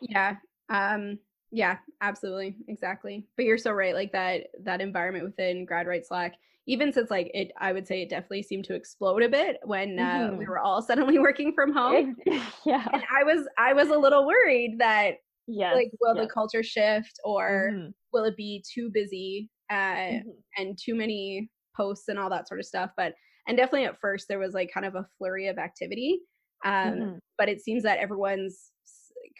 yeah 0.00 0.36
um 0.70 1.18
yeah 1.50 1.78
absolutely 2.00 2.56
exactly 2.68 3.26
but 3.36 3.44
you're 3.44 3.58
so 3.58 3.72
right 3.72 3.94
like 3.94 4.12
that 4.12 4.46
that 4.62 4.80
environment 4.80 5.24
within 5.24 5.64
grad 5.64 5.86
right 5.86 6.06
slack 6.06 6.34
even 6.66 6.92
since 6.92 7.10
like 7.10 7.30
it 7.34 7.50
i 7.58 7.72
would 7.72 7.86
say 7.86 8.02
it 8.02 8.08
definitely 8.08 8.42
seemed 8.42 8.64
to 8.64 8.74
explode 8.74 9.22
a 9.22 9.28
bit 9.28 9.58
when 9.64 9.98
uh, 9.98 10.02
mm-hmm. 10.02 10.36
we 10.36 10.46
were 10.46 10.58
all 10.58 10.80
suddenly 10.86 11.18
working 11.18 11.52
from 11.52 11.72
home 11.72 12.16
yeah 12.64 12.86
and 12.92 13.02
i 13.14 13.24
was 13.24 13.46
i 13.58 13.72
was 13.72 13.88
a 13.88 13.98
little 13.98 14.26
worried 14.26 14.76
that 14.78 15.14
yeah 15.48 15.72
like 15.72 15.90
will 16.00 16.14
yes. 16.14 16.24
the 16.24 16.32
culture 16.32 16.62
shift 16.62 17.18
or 17.24 17.70
mm-hmm. 17.72 17.88
will 18.12 18.24
it 18.24 18.36
be 18.36 18.62
too 18.72 18.90
busy 18.92 19.50
uh, 19.70 19.74
mm-hmm. 19.74 20.28
and 20.58 20.76
too 20.76 20.94
many 20.94 21.48
posts 21.76 22.08
and 22.08 22.18
all 22.18 22.30
that 22.30 22.48
sort 22.48 22.60
of 22.60 22.66
stuff. 22.66 22.90
But 22.96 23.14
and 23.46 23.56
definitely 23.56 23.86
at 23.86 24.00
first 24.00 24.26
there 24.28 24.38
was 24.38 24.52
like 24.52 24.70
kind 24.72 24.84
of 24.84 24.96
a 24.96 25.06
flurry 25.16 25.48
of 25.48 25.58
activity. 25.58 26.20
Um, 26.64 26.72
mm-hmm. 26.72 27.18
But 27.38 27.48
it 27.48 27.60
seems 27.60 27.84
that 27.84 27.98
everyone's 27.98 28.72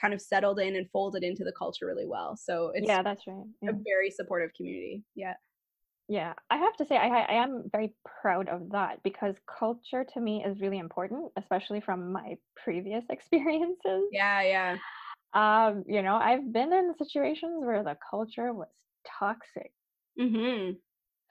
kind 0.01 0.15
of 0.15 0.21
settled 0.21 0.59
in 0.59 0.77
and 0.77 0.89
folded 0.91 1.23
into 1.23 1.45
the 1.45 1.53
culture 1.53 1.87
really 1.87 2.07
well. 2.07 2.37
So 2.37 2.73
it's 2.75 2.87
yeah, 2.87 3.03
that's 3.03 3.27
right. 3.27 3.45
Yeah. 3.63 3.71
A 3.71 3.73
very 3.73 4.11
supportive 4.11 4.51
community. 4.57 5.05
Yeah. 5.15 5.35
Yeah, 6.09 6.33
I 6.51 6.57
have 6.57 6.77
to 6.79 6.85
say 6.87 6.97
I, 6.97 7.21
I 7.21 7.35
am 7.35 7.71
very 7.71 7.95
proud 8.21 8.49
of 8.49 8.71
that 8.73 9.01
because 9.05 9.37
culture 9.47 10.05
to 10.13 10.21
me 10.21 10.45
is 10.45 10.61
really 10.61 10.79
important, 10.79 11.31
especially 11.39 11.81
from 11.81 12.11
my 12.11 12.35
previous 12.57 13.05
experiences. 13.11 14.09
Yeah, 14.11 14.43
yeah. 14.43 14.77
Um, 15.35 15.85
you 15.87 16.03
know, 16.03 16.17
I've 16.17 16.53
been 16.53 16.73
in 16.73 16.95
situations 16.99 17.65
where 17.65 17.85
the 17.85 17.97
culture 18.11 18.53
was 18.53 18.67
toxic 19.21 19.71
mm-hmm. 20.21 20.73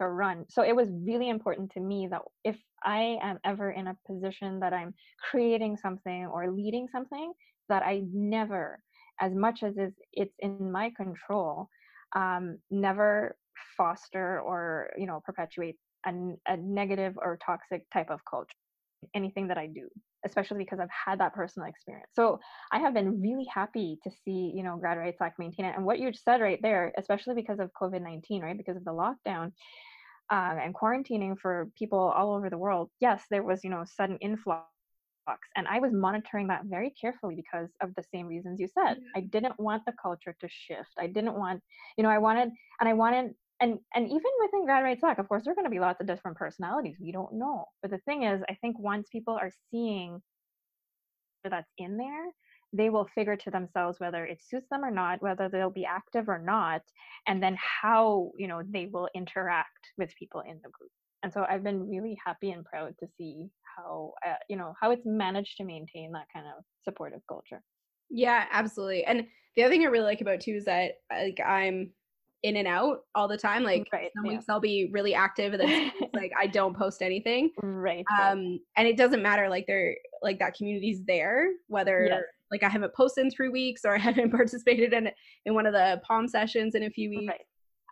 to 0.01 0.07
run. 0.07 0.45
So 0.47 0.63
it 0.63 0.73
was 0.73 0.87
really 0.89 1.27
important 1.27 1.71
to 1.73 1.81
me 1.81 2.07
that 2.09 2.21
if 2.45 2.55
I 2.81 3.17
am 3.21 3.39
ever 3.43 3.71
in 3.71 3.87
a 3.87 3.97
position 4.07 4.61
that 4.61 4.71
I'm 4.71 4.93
creating 5.29 5.75
something 5.75 6.25
or 6.25 6.49
leading 6.51 6.87
something, 6.89 7.33
that 7.69 7.83
I 7.83 8.03
never, 8.13 8.79
as 9.21 9.33
much 9.33 9.63
as 9.63 9.75
it's 10.13 10.35
in 10.39 10.71
my 10.71 10.91
control, 10.95 11.69
um, 12.15 12.57
never 12.71 13.37
foster 13.77 14.41
or 14.41 14.89
you 14.97 15.05
know 15.05 15.21
perpetuate 15.25 15.75
a, 16.05 16.11
a 16.47 16.57
negative 16.57 17.17
or 17.17 17.37
toxic 17.45 17.85
type 17.91 18.09
of 18.09 18.19
culture 18.29 18.53
anything 19.13 19.47
that 19.47 19.57
I 19.57 19.67
do 19.67 19.87
especially 20.25 20.57
because 20.57 20.79
I've 20.79 20.89
had 20.89 21.19
that 21.19 21.33
personal 21.33 21.69
experience. 21.69 22.09
So 22.13 22.39
I 22.71 22.79
have 22.79 22.93
been 22.93 23.21
really 23.21 23.47
happy 23.53 23.97
to 24.03 24.11
see, 24.23 24.51
you 24.53 24.63
know, 24.63 24.77
Grad 24.77 24.97
Right 24.97 25.15
Slack 25.17 25.35
maintain 25.39 25.65
it. 25.65 25.75
And 25.75 25.85
what 25.85 25.99
you 25.99 26.11
said 26.13 26.41
right 26.41 26.59
there, 26.61 26.91
especially 26.97 27.35
because 27.35 27.59
of 27.59 27.71
COVID 27.79 28.01
19, 28.01 28.41
right? 28.41 28.57
Because 28.57 28.75
of 28.75 28.85
the 28.85 28.91
lockdown 28.91 29.51
uh, 30.31 30.57
and 30.61 30.75
quarantining 30.75 31.37
for 31.39 31.69
people 31.77 31.99
all 31.99 32.35
over 32.35 32.49
the 32.49 32.57
world, 32.57 32.89
yes, 32.99 33.23
there 33.29 33.43
was, 33.43 33.63
you 33.63 33.69
know, 33.69 33.83
sudden 33.85 34.17
influx. 34.17 34.65
And 35.55 35.67
I 35.67 35.79
was 35.79 35.91
monitoring 35.93 36.47
that 36.47 36.65
very 36.65 36.93
carefully 36.99 37.35
because 37.35 37.69
of 37.81 37.93
the 37.95 38.03
same 38.13 38.27
reasons 38.27 38.59
you 38.59 38.67
said. 38.67 38.97
Mm-hmm. 38.97 39.17
I 39.17 39.21
didn't 39.21 39.59
want 39.59 39.83
the 39.85 39.93
culture 40.01 40.35
to 40.39 40.47
shift. 40.49 40.89
I 40.97 41.07
didn't 41.07 41.35
want, 41.35 41.61
you 41.97 42.03
know, 42.03 42.09
I 42.09 42.17
wanted, 42.17 42.49
and 42.79 42.89
I 42.89 42.93
wanted 42.93 43.33
and 43.61 43.77
and 43.93 44.05
even 44.05 44.31
within 44.41 44.65
grad 44.65 44.83
right 44.83 44.99
slack 44.99 45.19
of 45.19 45.27
course 45.27 45.43
there 45.43 45.51
are 45.51 45.55
going 45.55 45.65
to 45.65 45.71
be 45.71 45.79
lots 45.79 45.99
of 45.99 46.07
different 46.07 46.37
personalities 46.37 46.95
we 47.01 47.11
don't 47.11 47.33
know 47.33 47.65
but 47.81 47.91
the 47.91 47.97
thing 47.99 48.23
is 48.23 48.41
i 48.49 48.55
think 48.61 48.79
once 48.79 49.07
people 49.11 49.33
are 49.33 49.51
seeing 49.69 50.21
that's 51.43 51.71
in 51.77 51.97
there 51.97 52.25
they 52.73 52.89
will 52.89 53.07
figure 53.15 53.35
to 53.35 53.49
themselves 53.49 53.99
whether 53.99 54.25
it 54.25 54.41
suits 54.41 54.67
them 54.69 54.83
or 54.83 54.91
not 54.91 55.21
whether 55.21 55.49
they'll 55.49 55.69
be 55.69 55.85
active 55.85 56.29
or 56.29 56.39
not 56.39 56.81
and 57.27 57.41
then 57.41 57.57
how 57.59 58.31
you 58.37 58.47
know 58.47 58.61
they 58.69 58.85
will 58.85 59.09
interact 59.15 59.87
with 59.97 60.15
people 60.15 60.41
in 60.41 60.59
the 60.63 60.69
group 60.69 60.91
and 61.23 61.31
so 61.31 61.45
i've 61.49 61.63
been 61.63 61.87
really 61.87 62.17
happy 62.23 62.51
and 62.51 62.65
proud 62.65 62.93
to 62.99 63.07
see 63.17 63.49
how 63.77 64.13
uh, 64.25 64.33
you 64.49 64.55
know 64.55 64.73
how 64.79 64.91
it's 64.91 65.05
managed 65.05 65.57
to 65.57 65.63
maintain 65.63 66.11
that 66.11 66.25
kind 66.33 66.45
of 66.47 66.63
supportive 66.83 67.21
culture 67.27 67.61
yeah 68.09 68.45
absolutely 68.51 69.03
and 69.05 69.25
the 69.55 69.63
other 69.63 69.71
thing 69.71 69.83
i 69.83 69.85
really 69.85 70.05
like 70.05 70.21
about 70.21 70.39
too 70.39 70.53
is 70.53 70.65
that 70.65 70.93
like 71.11 71.39
i'm 71.45 71.91
in 72.43 72.57
and 72.57 72.67
out 72.67 72.99
all 73.15 73.27
the 73.27 73.37
time. 73.37 73.63
Like 73.63 73.87
right, 73.91 74.09
some 74.15 74.25
yeah. 74.25 74.33
weeks 74.33 74.45
I'll 74.47 74.59
be 74.59 74.89
really 74.91 75.13
active 75.13 75.53
and 75.53 75.61
then 75.61 75.91
like 76.13 76.31
I 76.39 76.47
don't 76.47 76.75
post 76.75 77.01
anything. 77.01 77.51
Right. 77.61 78.05
Um 78.19 78.59
and 78.77 78.87
it 78.87 78.97
doesn't 78.97 79.21
matter 79.21 79.49
like 79.49 79.65
they're 79.67 79.95
like 80.21 80.39
that 80.39 80.55
community's 80.55 81.03
there, 81.05 81.49
whether 81.67 82.05
yes. 82.09 82.21
like 82.51 82.63
I 82.63 82.69
haven't 82.69 82.93
posted 82.93 83.25
in 83.25 83.31
three 83.31 83.49
weeks 83.49 83.81
or 83.85 83.95
I 83.95 83.97
haven't 83.99 84.31
participated 84.31 84.93
in 84.93 85.09
in 85.45 85.53
one 85.53 85.65
of 85.65 85.73
the 85.73 86.01
pom 86.07 86.27
sessions 86.27 86.75
in 86.75 86.83
a 86.83 86.89
few 86.89 87.09
weeks. 87.09 87.27
Right. 87.27 87.41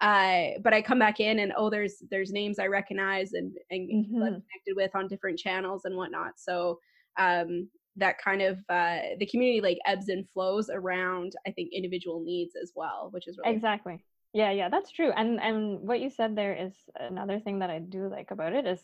Uh, 0.02 0.60
but 0.64 0.74
I 0.74 0.82
come 0.82 1.00
back 1.00 1.20
in 1.20 1.40
and 1.40 1.54
oh 1.58 1.70
there's 1.70 2.04
there's 2.12 2.32
names 2.32 2.60
I 2.60 2.68
recognize 2.68 3.34
and, 3.34 3.52
and 3.72 3.90
mm-hmm. 3.90 4.20
connected 4.20 4.76
with 4.76 4.96
on 4.96 5.08
different 5.08 5.40
channels 5.40 5.86
and 5.86 5.96
whatnot. 5.96 6.34
So 6.40 6.80
um 7.18 7.68
that 7.98 8.22
kind 8.22 8.42
of 8.42 8.60
uh, 8.70 9.00
the 9.20 9.26
community 9.26 9.60
like 9.60 9.80
ebbs 9.86 10.10
and 10.10 10.26
flows 10.34 10.70
around 10.70 11.34
i 11.46 11.52
think 11.52 11.74
individual 11.74 12.24
needs 12.24 12.56
as 12.62 12.72
well 12.76 13.10
which 13.12 13.28
is 13.28 13.38
really 13.38 13.56
exactly 13.56 14.00
yeah 14.34 14.52
yeah 14.52 14.70
that's 14.70 14.92
true 14.92 15.12
and 15.16 15.40
and 15.42 15.80
what 15.82 16.00
you 16.00 16.10
said 16.10 16.36
there 16.36 16.54
is 16.54 16.74
another 17.00 17.40
thing 17.40 17.60
that 17.60 17.70
i 17.70 17.80
do 17.80 18.08
like 18.08 18.32
about 18.32 18.54
it 18.54 18.66
is 18.68 18.80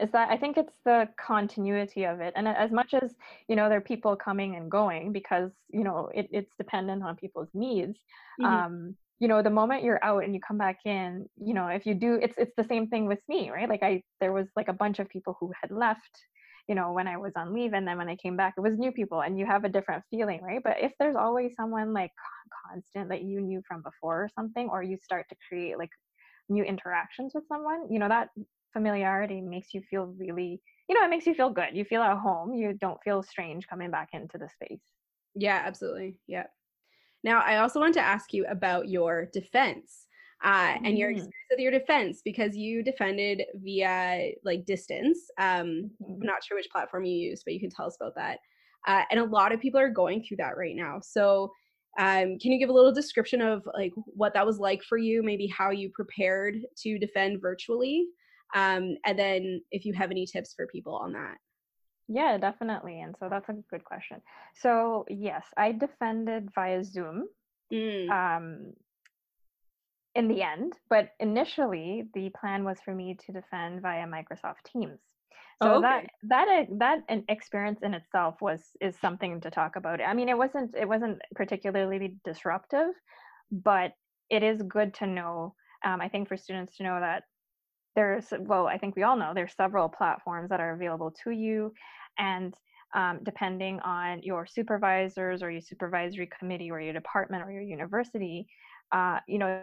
is 0.00 0.10
that 0.10 0.28
i 0.30 0.36
think 0.36 0.56
it's 0.56 0.72
the 0.84 1.08
continuity 1.16 2.04
of 2.04 2.20
it 2.20 2.32
and 2.36 2.48
as 2.48 2.72
much 2.72 2.94
as 2.94 3.14
you 3.48 3.56
know 3.56 3.68
there 3.68 3.78
are 3.78 3.82
people 3.82 4.16
coming 4.16 4.56
and 4.56 4.70
going 4.70 5.12
because 5.12 5.52
you 5.68 5.84
know 5.84 6.10
it, 6.14 6.28
it's 6.32 6.56
dependent 6.56 7.02
on 7.02 7.14
people's 7.14 7.50
needs 7.54 7.98
mm-hmm. 8.40 8.46
um 8.46 8.96
you 9.20 9.28
know 9.28 9.42
the 9.42 9.50
moment 9.50 9.82
you're 9.84 10.02
out 10.04 10.24
and 10.24 10.34
you 10.34 10.40
come 10.40 10.58
back 10.58 10.78
in 10.84 11.26
you 11.36 11.54
know 11.54 11.68
if 11.68 11.86
you 11.86 11.94
do 11.94 12.14
it's 12.22 12.36
it's 12.38 12.54
the 12.56 12.64
same 12.64 12.88
thing 12.88 13.06
with 13.06 13.20
me 13.28 13.50
right? 13.50 13.68
Like 13.68 13.82
i 13.82 14.02
there 14.20 14.32
was 14.32 14.48
like 14.56 14.68
a 14.68 14.72
bunch 14.72 14.98
of 14.98 15.08
people 15.08 15.36
who 15.40 15.52
had 15.60 15.70
left 15.70 16.10
you 16.68 16.74
know 16.74 16.92
when 16.92 17.06
i 17.06 17.16
was 17.16 17.32
on 17.36 17.52
leave 17.54 17.72
and 17.74 17.86
then 17.86 17.96
when 17.96 18.08
i 18.08 18.16
came 18.16 18.36
back 18.36 18.54
it 18.56 18.60
was 18.60 18.76
new 18.76 18.92
people 18.92 19.20
and 19.22 19.38
you 19.38 19.46
have 19.46 19.64
a 19.64 19.68
different 19.68 20.04
feeling 20.10 20.42
right? 20.42 20.62
But 20.62 20.80
if 20.80 20.92
there's 20.98 21.16
always 21.16 21.54
someone 21.54 21.92
like 21.92 22.10
constant 22.68 23.08
that 23.10 23.22
you 23.22 23.40
knew 23.40 23.62
from 23.66 23.82
before 23.82 24.24
or 24.24 24.28
something 24.34 24.68
or 24.68 24.82
you 24.82 24.98
start 25.02 25.26
to 25.30 25.36
create 25.48 25.78
like 25.78 25.90
new 26.48 26.64
interactions 26.64 27.32
with 27.34 27.46
someone 27.48 27.86
you 27.90 27.98
know 27.98 28.08
that 28.08 28.30
familiarity 28.72 29.40
makes 29.40 29.74
you 29.74 29.82
feel 29.90 30.06
really 30.18 30.60
you 30.88 30.94
know 30.94 31.04
it 31.04 31.10
makes 31.10 31.26
you 31.26 31.34
feel 31.34 31.50
good. 31.50 31.74
You 31.76 31.84
feel 31.84 32.02
at 32.02 32.18
home. 32.18 32.54
You 32.54 32.74
don't 32.74 33.02
feel 33.02 33.22
strange 33.22 33.66
coming 33.68 33.90
back 33.90 34.10
into 34.12 34.38
the 34.38 34.48
space. 34.48 34.80
Yeah 35.34 35.62
absolutely. 35.64 36.20
Yeah 36.26 36.46
now 37.24 37.40
i 37.40 37.56
also 37.56 37.80
want 37.80 37.94
to 37.94 38.00
ask 38.00 38.32
you 38.32 38.44
about 38.48 38.88
your 38.88 39.28
defense 39.32 40.06
uh, 40.44 40.74
and 40.84 40.98
your 40.98 41.10
mm-hmm. 41.10 41.16
experience 41.16 41.46
with 41.50 41.60
your 41.60 41.72
defense 41.72 42.20
because 42.24 42.56
you 42.56 42.82
defended 42.82 43.42
via 43.54 44.32
like 44.44 44.66
distance. 44.66 45.30
Um, 45.38 45.90
mm-hmm. 46.02 46.20
I'm 46.20 46.26
not 46.26 46.44
sure 46.44 46.56
which 46.56 46.70
platform 46.70 47.04
you 47.04 47.16
used, 47.16 47.44
but 47.44 47.54
you 47.54 47.60
can 47.60 47.70
tell 47.70 47.86
us 47.86 47.96
about 48.00 48.14
that. 48.16 48.38
Uh, 48.86 49.02
and 49.10 49.18
a 49.18 49.24
lot 49.24 49.52
of 49.52 49.60
people 49.60 49.80
are 49.80 49.88
going 49.88 50.22
through 50.22 50.36
that 50.38 50.56
right 50.56 50.76
now. 50.76 51.00
So, 51.02 51.50
um, 51.98 52.38
can 52.38 52.52
you 52.52 52.58
give 52.58 52.68
a 52.68 52.74
little 52.74 52.92
description 52.92 53.40
of 53.40 53.66
like 53.74 53.92
what 54.06 54.34
that 54.34 54.46
was 54.46 54.58
like 54.58 54.82
for 54.82 54.98
you? 54.98 55.22
Maybe 55.22 55.46
how 55.46 55.70
you 55.70 55.90
prepared 55.94 56.56
to 56.82 56.98
defend 56.98 57.40
virtually, 57.40 58.06
um, 58.54 58.96
and 59.06 59.18
then 59.18 59.62
if 59.70 59.86
you 59.86 59.94
have 59.94 60.10
any 60.10 60.26
tips 60.26 60.52
for 60.54 60.66
people 60.66 60.94
on 60.94 61.12
that. 61.14 61.38
Yeah, 62.08 62.38
definitely. 62.38 63.00
And 63.00 63.16
so 63.18 63.28
that's 63.28 63.48
a 63.48 63.54
good 63.70 63.84
question. 63.84 64.22
So, 64.54 65.04
yes, 65.08 65.44
I 65.56 65.72
defended 65.72 66.50
via 66.54 66.84
Zoom 66.84 67.28
Mm. 67.72 68.10
um, 68.12 68.72
in 70.14 70.28
the 70.28 70.42
end, 70.42 70.74
but 70.88 71.10
initially 71.20 72.04
the 72.14 72.30
plan 72.40 72.64
was 72.64 72.80
for 72.80 72.94
me 72.94 73.16
to 73.26 73.32
defend 73.32 73.82
via 73.82 74.06
Microsoft 74.06 74.62
Teams. 74.72 75.00
So 75.62 75.68
Oh, 75.68 75.80
that 75.80 75.98
okay. 75.98 76.08
that 76.24 76.48
uh, 76.48 76.64
that 76.78 76.98
an 77.08 77.24
experience 77.28 77.80
in 77.82 77.94
itself 77.94 78.36
was 78.40 78.62
is 78.80 78.96
something 79.00 79.40
to 79.40 79.50
talk 79.50 79.76
about. 79.76 80.00
I 80.00 80.12
mean, 80.14 80.28
it 80.28 80.36
wasn't 80.38 80.74
it 80.76 80.88
wasn't 80.88 81.20
particularly 81.34 82.16
disruptive, 82.24 82.90
but 83.50 83.92
it 84.30 84.42
is 84.42 84.62
good 84.62 84.94
to 84.94 85.06
know. 85.06 85.54
Um, 85.84 86.00
I 86.00 86.08
think 86.08 86.28
for 86.28 86.36
students 86.36 86.76
to 86.76 86.82
know 86.82 87.00
that 87.00 87.24
there's 87.96 88.32
well 88.40 88.66
i 88.68 88.78
think 88.78 88.94
we 88.94 89.02
all 89.02 89.16
know 89.16 89.32
there's 89.34 89.54
several 89.56 89.88
platforms 89.88 90.48
that 90.50 90.60
are 90.60 90.74
available 90.74 91.10
to 91.24 91.30
you 91.30 91.72
and 92.18 92.54
um, 92.94 93.18
depending 93.24 93.80
on 93.80 94.22
your 94.22 94.46
supervisors 94.46 95.42
or 95.42 95.50
your 95.50 95.60
supervisory 95.60 96.30
committee 96.38 96.70
or 96.70 96.80
your 96.80 96.92
department 96.92 97.42
or 97.42 97.50
your 97.50 97.62
university 97.62 98.46
uh, 98.92 99.18
you 99.26 99.38
know 99.38 99.62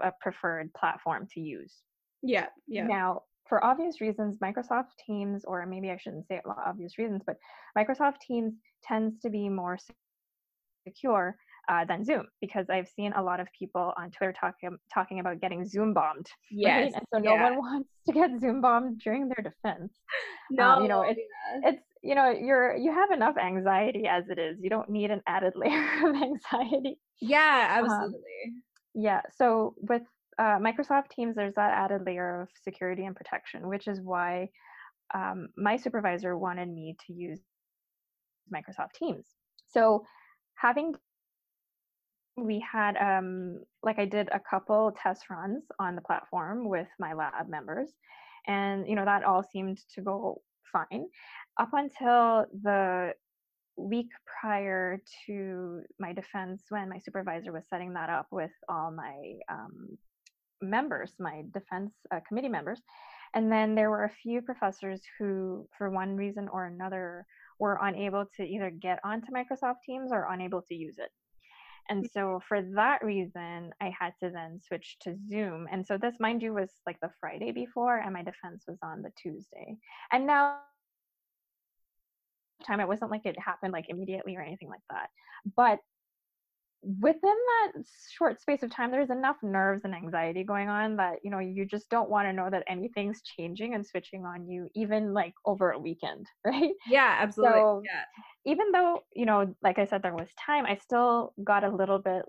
a 0.00 0.12
preferred 0.20 0.72
platform 0.74 1.26
to 1.32 1.40
use 1.40 1.76
Yeah, 2.22 2.46
yeah. 2.66 2.86
now 2.86 3.22
for 3.48 3.64
obvious 3.64 4.00
reasons 4.00 4.38
microsoft 4.42 4.96
teams 5.06 5.44
or 5.44 5.64
maybe 5.66 5.90
i 5.90 5.96
shouldn't 5.96 6.26
say 6.26 6.40
obvious 6.66 6.98
reasons 6.98 7.22
but 7.24 7.36
microsoft 7.78 8.20
teams 8.26 8.54
tends 8.82 9.20
to 9.20 9.30
be 9.30 9.48
more 9.48 9.78
secure 10.86 11.36
uh, 11.68 11.84
than 11.84 12.04
Zoom 12.04 12.26
because 12.40 12.66
I've 12.70 12.88
seen 12.88 13.12
a 13.14 13.22
lot 13.22 13.40
of 13.40 13.48
people 13.58 13.92
on 13.96 14.10
Twitter 14.10 14.32
talking 14.38 14.76
talking 14.92 15.20
about 15.20 15.40
getting 15.40 15.64
Zoom 15.66 15.94
bombed. 15.94 16.26
Yes. 16.50 16.84
Right? 16.84 16.92
And 16.94 17.06
so 17.12 17.18
no 17.20 17.34
yeah. 17.34 17.50
one 17.50 17.56
wants 17.58 17.88
to 18.06 18.12
get 18.12 18.30
Zoom 18.40 18.60
bombed 18.60 19.00
during 19.00 19.28
their 19.28 19.42
defense. 19.42 19.92
No, 20.50 20.70
Um, 20.70 20.82
you 20.82 20.88
know, 20.88 21.02
it, 21.02 21.16
yeah. 21.62 21.70
it's 21.70 21.82
you 22.02 22.14
know 22.14 22.30
you're 22.30 22.76
you 22.76 22.92
have 22.92 23.10
enough 23.10 23.36
anxiety 23.38 24.06
as 24.08 24.24
it 24.28 24.38
is. 24.38 24.58
You 24.60 24.70
don't 24.70 24.88
need 24.90 25.10
an 25.10 25.22
added 25.26 25.54
layer 25.56 26.08
of 26.08 26.14
anxiety. 26.16 26.98
Yeah, 27.20 27.78
Um, 27.78 27.84
absolutely. 27.86 28.20
yeah. 28.94 29.20
So 29.36 29.74
with 29.78 30.02
uh, 30.38 30.58
Microsoft 30.58 31.10
Teams, 31.10 31.36
there's 31.36 31.54
that 31.54 31.72
added 31.72 32.02
layer 32.04 32.42
of 32.42 32.48
security 32.62 33.04
and 33.06 33.14
protection, 33.16 33.68
which 33.68 33.86
is 33.88 34.00
why 34.00 34.50
um, 35.14 35.48
my 35.56 35.76
supervisor 35.76 36.36
wanted 36.36 36.68
me 36.68 36.96
to 37.06 37.12
use 37.12 37.40
Microsoft 38.52 38.92
Teams. 38.98 39.24
So 39.68 40.04
having 40.56 40.94
we 42.36 42.58
had 42.60 42.96
um 42.96 43.60
like 43.82 43.98
i 43.98 44.04
did 44.04 44.28
a 44.32 44.40
couple 44.40 44.92
test 45.00 45.30
runs 45.30 45.62
on 45.78 45.94
the 45.94 46.00
platform 46.00 46.68
with 46.68 46.88
my 46.98 47.12
lab 47.12 47.48
members 47.48 47.90
and 48.46 48.88
you 48.88 48.94
know 48.94 49.04
that 49.04 49.24
all 49.24 49.42
seemed 49.42 49.78
to 49.94 50.00
go 50.02 50.40
fine. 50.74 51.06
Up 51.58 51.70
until 51.72 52.46
the 52.62 53.12
week 53.76 54.08
prior 54.40 55.00
to 55.26 55.80
my 55.98 56.12
defense 56.12 56.62
when 56.68 56.88
my 56.88 56.98
supervisor 56.98 57.52
was 57.52 57.64
setting 57.68 57.92
that 57.94 58.08
up 58.08 58.26
with 58.30 58.52
all 58.68 58.92
my 58.92 59.34
um, 59.50 59.98
members 60.62 61.12
my 61.18 61.42
defense 61.52 61.92
uh, 62.14 62.20
committee 62.26 62.48
members 62.48 62.80
and 63.34 63.50
then 63.50 63.74
there 63.74 63.90
were 63.90 64.04
a 64.04 64.16
few 64.22 64.40
professors 64.40 65.02
who 65.18 65.66
for 65.76 65.90
one 65.90 66.16
reason 66.16 66.48
or 66.52 66.66
another 66.66 67.26
were 67.58 67.80
unable 67.82 68.24
to 68.36 68.44
either 68.44 68.70
get 68.70 69.00
onto 69.04 69.26
microsoft 69.32 69.82
teams 69.84 70.12
or 70.12 70.28
unable 70.30 70.62
to 70.62 70.74
use 70.74 70.98
it 70.98 71.10
and 71.88 72.08
so 72.12 72.40
for 72.48 72.62
that 72.74 73.04
reason, 73.04 73.70
I 73.80 73.92
had 73.98 74.12
to 74.22 74.30
then 74.30 74.60
switch 74.66 74.96
to 75.02 75.16
Zoom. 75.28 75.68
And 75.70 75.86
so 75.86 75.98
this, 75.98 76.14
mind 76.18 76.42
you, 76.42 76.54
was 76.54 76.70
like 76.86 76.98
the 77.00 77.10
Friday 77.20 77.52
before, 77.52 77.98
and 77.98 78.12
my 78.12 78.22
defense 78.22 78.64
was 78.66 78.78
on 78.82 79.02
the 79.02 79.12
Tuesday. 79.16 79.76
And 80.10 80.26
now, 80.26 80.58
time 82.66 82.80
it 82.80 82.88
wasn't 82.88 83.10
like 83.10 83.26
it 83.26 83.38
happened 83.38 83.72
like 83.72 83.86
immediately 83.88 84.36
or 84.36 84.42
anything 84.42 84.68
like 84.70 84.80
that. 84.90 85.08
But 85.56 85.80
within 87.00 87.20
that 87.22 87.82
short 88.10 88.40
space 88.40 88.62
of 88.62 88.70
time, 88.70 88.90
there's 88.90 89.10
enough 89.10 89.36
nerves 89.42 89.82
and 89.84 89.94
anxiety 89.94 90.44
going 90.44 90.68
on 90.68 90.96
that 90.96 91.16
you 91.22 91.30
know 91.30 91.38
you 91.38 91.64
just 91.64 91.88
don't 91.90 92.10
want 92.10 92.28
to 92.28 92.32
know 92.32 92.48
that 92.50 92.64
anything's 92.68 93.22
changing 93.22 93.74
and 93.74 93.86
switching 93.86 94.24
on 94.24 94.48
you, 94.48 94.68
even 94.74 95.12
like 95.12 95.34
over 95.44 95.70
a 95.70 95.78
weekend, 95.78 96.26
right? 96.44 96.72
Yeah, 96.86 97.16
absolutely. 97.20 97.60
So 97.60 97.82
yeah. 97.84 98.04
even 98.44 98.72
though 98.72 99.00
you 99.14 99.26
know 99.26 99.54
like 99.62 99.78
i 99.78 99.84
said 99.84 100.02
there 100.02 100.14
was 100.14 100.28
time 100.34 100.66
i 100.66 100.76
still 100.76 101.32
got 101.42 101.64
a 101.64 101.68
little 101.68 101.98
bit 101.98 102.22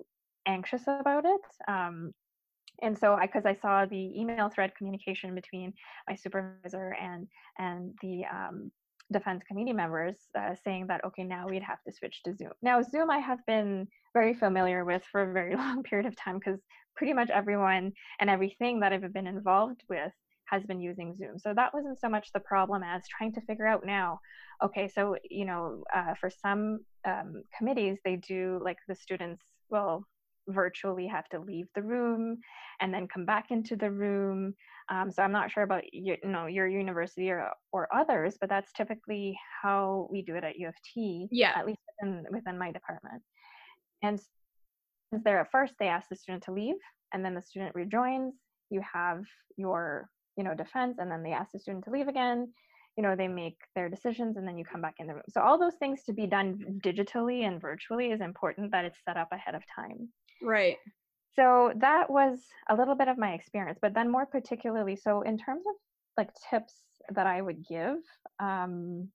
anxious 0.48 0.84
about 0.88 1.26
it 1.26 1.42
um, 1.68 2.14
and 2.82 2.98
so 2.98 3.14
i 3.14 3.26
because 3.26 3.46
i 3.46 3.56
saw 3.56 3.86
the 3.86 4.20
email 4.20 4.50
thread 4.50 4.72
communication 4.78 5.34
between 5.36 5.74
my 6.10 6.16
supervisor 6.16 6.96
and 7.02 7.28
and 7.58 7.94
the 8.02 8.24
um, 8.26 8.72
defense 9.12 9.44
committee 9.48 9.74
members 9.74 10.16
uh, 10.38 10.56
saying 10.64 10.88
that 10.88 11.04
okay 11.06 11.24
now 11.24 11.48
we'd 11.48 11.62
have 11.62 11.82
to 11.84 11.94
switch 11.94 12.22
to 12.24 12.36
zoom. 12.36 12.52
Now 12.62 12.82
zoom 12.82 13.10
i 13.10 13.20
have 13.20 13.40
been 13.46 13.88
very 14.14 14.34
familiar 14.34 14.84
with 14.86 15.04
for 15.12 15.30
a 15.30 15.34
very 15.34 15.56
long 15.64 15.84
period 15.84 16.08
of 16.08 16.16
time 16.16 16.40
because 16.40 16.60
pretty 16.96 17.14
much 17.14 17.30
everyone 17.30 17.92
and 18.20 18.30
everything 18.30 18.80
that 18.80 18.94
i've 18.94 19.14
been 19.14 19.28
involved 19.28 19.82
with 19.90 20.12
has 20.46 20.64
been 20.64 20.80
using 20.80 21.16
zoom. 21.18 21.40
So 21.40 21.54
that 21.56 21.74
wasn't 21.74 22.00
so 22.00 22.08
much 22.08 22.32
the 22.32 22.40
problem 22.40 22.84
as 22.84 23.02
trying 23.08 23.34
to 23.34 23.42
figure 23.42 23.68
out 23.68 23.86
now 23.86 24.20
okay 24.64 24.88
so 24.88 25.16
you 25.30 25.46
know 25.46 25.84
uh, 25.94 26.14
for 26.20 26.30
some 26.30 26.80
um, 27.06 27.44
committees 27.58 27.98
they 28.04 28.16
do 28.16 28.60
like 28.64 28.78
the 28.88 28.96
students 28.96 29.42
will 29.70 30.04
virtually 30.48 31.08
have 31.08 31.28
to 31.30 31.40
leave 31.40 31.68
the 31.76 31.82
room 31.82 32.38
and 32.80 32.94
then 32.94 33.08
come 33.08 33.26
back 33.26 33.48
into 33.50 33.76
the 33.76 33.90
room 33.90 34.54
um, 34.90 35.12
so 35.12 35.24
i'm 35.24 35.32
not 35.32 35.52
sure 35.52 35.64
about 35.64 35.84
your, 35.94 36.18
you 36.24 36.30
know 36.30 36.46
your 36.46 36.68
university 36.68 37.30
or, 37.30 37.50
or 37.72 37.88
others 37.94 38.38
but 38.40 38.50
that's 38.50 38.72
typically 38.74 39.38
how 39.62 40.08
we 40.12 40.22
do 40.22 40.36
it 40.36 40.44
at 40.44 40.58
u 40.58 40.68
of 40.68 40.76
t 40.94 41.28
Yeah. 41.32 41.54
at 41.56 41.66
least 41.66 41.80
within 42.02 42.26
within 42.32 42.58
my 42.58 42.72
department. 42.72 43.22
And 44.04 44.20
since 45.12 45.24
there 45.24 45.40
at 45.40 45.52
first 45.52 45.74
they 45.80 45.88
ask 45.88 46.10
the 46.10 46.16
student 46.16 46.44
to 46.44 46.52
leave 46.52 46.76
and 47.14 47.24
then 47.24 47.34
the 47.36 47.42
student 47.42 47.74
rejoins. 47.76 48.34
You 48.70 48.82
have 48.94 49.24
your 49.58 50.10
you 50.38 50.44
know 50.44 50.54
defense 50.54 50.98
and 51.00 51.10
then 51.10 51.24
they 51.24 51.32
ask 51.32 51.52
the 51.52 51.60
student 51.60 51.86
to 51.86 51.92
leave 51.92 52.08
again. 52.08 52.52
You 52.98 53.04
know 53.04 53.16
they 53.16 53.28
make 53.28 53.58
their 53.76 53.90
decisions 53.90 54.38
and 54.38 54.48
then 54.48 54.58
you 54.58 54.66
come 54.66 54.82
back 54.82 54.96
in 55.00 55.08
the 55.08 55.14
room. 55.14 55.24
So 55.30 55.42
all 55.42 55.58
those 55.58 55.76
things 55.76 56.04
to 56.04 56.14
be 56.14 56.28
done 56.28 56.80
digitally 56.84 57.48
and 57.48 57.60
virtually 57.62 58.12
is 58.12 58.22
important 58.22 58.72
that 58.72 58.86
it's 58.86 59.00
set 59.08 59.18
up 59.18 59.30
ahead 59.32 59.56
of 59.56 59.64
time. 59.76 60.10
Right. 60.42 60.78
So 61.36 61.72
that 61.78 62.10
was 62.10 62.40
a 62.70 62.76
little 62.76 62.96
bit 62.96 63.08
of 63.08 63.18
my 63.18 63.34
experience 63.34 63.80
but 63.82 63.94
then 63.94 64.12
more 64.12 64.26
particularly 64.26 64.96
so 64.96 65.22
in 65.22 65.38
terms 65.38 65.64
of 65.68 65.76
like 66.18 66.30
tips 66.50 66.76
that 67.12 67.28
i 67.28 67.42
would 67.42 67.66
give 67.68 67.98
um, 68.40 69.08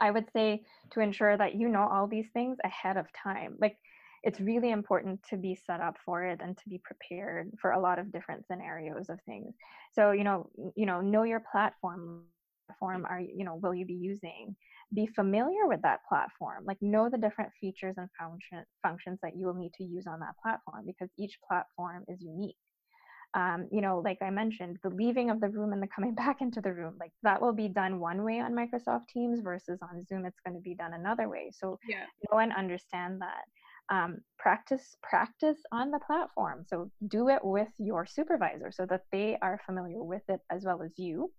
i 0.00 0.10
would 0.10 0.26
say 0.32 0.62
to 0.90 1.00
ensure 1.00 1.36
that 1.36 1.54
you 1.54 1.68
know 1.68 1.88
all 1.90 2.06
these 2.06 2.28
things 2.32 2.58
ahead 2.64 2.96
of 2.96 3.06
time 3.12 3.56
like 3.60 3.76
it's 4.22 4.40
really 4.40 4.70
important 4.70 5.20
to 5.24 5.36
be 5.36 5.54
set 5.54 5.80
up 5.80 5.96
for 6.04 6.24
it 6.24 6.40
and 6.42 6.56
to 6.56 6.68
be 6.68 6.78
prepared 6.78 7.50
for 7.60 7.72
a 7.72 7.80
lot 7.80 7.98
of 7.98 8.12
different 8.12 8.46
scenarios 8.46 9.08
of 9.08 9.18
things. 9.26 9.54
So 9.92 10.12
you 10.12 10.24
know 10.24 10.48
you 10.76 10.86
know 10.86 11.00
know 11.00 11.24
your 11.24 11.42
platform 11.50 12.22
platform 12.66 13.06
are 13.08 13.20
you 13.20 13.44
know 13.44 13.56
will 13.56 13.74
you 13.74 13.84
be 13.86 13.94
using 13.94 14.54
be 14.94 15.06
familiar 15.06 15.66
with 15.66 15.80
that 15.82 16.00
platform 16.08 16.64
like 16.66 16.76
know 16.80 17.08
the 17.08 17.18
different 17.18 17.50
features 17.60 17.94
and 17.96 18.08
function, 18.18 18.64
functions 18.82 19.18
that 19.22 19.36
you 19.36 19.46
will 19.46 19.54
need 19.54 19.72
to 19.74 19.84
use 19.84 20.06
on 20.06 20.20
that 20.20 20.34
platform 20.42 20.84
because 20.86 21.08
each 21.18 21.38
platform 21.48 22.04
is 22.08 22.20
unique. 22.20 22.56
Um, 23.34 23.66
you 23.72 23.80
know 23.80 24.02
like 24.04 24.18
i 24.20 24.28
mentioned 24.28 24.76
the 24.82 24.90
leaving 24.90 25.30
of 25.30 25.40
the 25.40 25.48
room 25.48 25.72
and 25.72 25.82
the 25.82 25.88
coming 25.94 26.14
back 26.24 26.42
into 26.42 26.60
the 26.60 26.72
room 26.72 26.96
like 27.00 27.12
that 27.22 27.40
will 27.40 27.54
be 27.54 27.68
done 27.68 27.98
one 27.98 28.24
way 28.24 28.40
on 28.40 28.52
microsoft 28.52 29.08
teams 29.08 29.40
versus 29.40 29.78
on 29.82 30.04
zoom 30.04 30.26
it's 30.26 30.40
going 30.44 30.54
to 30.54 30.60
be 30.60 30.74
done 30.74 30.92
another 30.92 31.28
way. 31.30 31.50
So 31.52 31.78
Yeah. 31.88 32.04
know 32.30 32.38
and 32.38 32.52
understand 32.52 33.20
that 33.22 33.44
um, 33.94 34.18
practice 34.38 34.96
practice 35.02 35.58
on 35.72 35.90
the 35.90 35.98
platform. 36.06 36.64
So 36.66 36.90
do 37.08 37.28
it 37.28 37.40
with 37.42 37.68
your 37.78 38.06
supervisor 38.06 38.70
so 38.72 38.86
that 38.86 39.02
they 39.12 39.36
are 39.42 39.60
familiar 39.66 40.02
with 40.02 40.22
it 40.28 40.40
as 40.50 40.64
well 40.64 40.82
as 40.82 40.92
you 40.98 41.30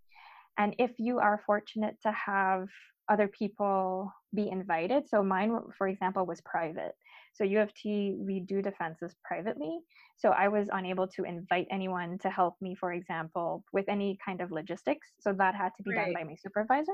and 0.58 0.76
if 0.80 0.92
you 0.98 1.20
are 1.20 1.42
fortunate 1.46 1.96
to 2.04 2.12
have 2.12 2.68
other 3.10 3.28
people 3.28 4.12
be 4.34 4.50
invited 4.50 5.08
so 5.08 5.22
mine 5.22 5.60
for 5.78 5.88
example 5.88 6.26
was 6.26 6.42
private 6.42 6.94
so 7.34 7.44
u 7.44 7.60
of 7.60 7.74
t 7.74 8.16
we 8.18 8.40
do 8.40 8.62
defenses 8.62 9.16
privately 9.26 9.80
so 10.16 10.30
i 10.30 10.48
was 10.48 10.70
unable 10.72 11.08
to 11.08 11.24
invite 11.24 11.68
anyone 11.70 12.18
to 12.20 12.30
help 12.30 12.56
me 12.62 12.76
for 12.76 12.94
example 12.94 13.64
with 13.74 13.86
any 13.90 14.18
kind 14.26 14.42
of 14.42 14.52
logistics 14.52 15.12
so 15.20 15.34
that 15.34 15.54
had 15.56 15.72
to 15.76 15.84
be 15.84 15.92
Right. 15.92 16.06
done 16.06 16.14
by 16.14 16.24
my 16.24 16.36
supervisor 16.36 16.94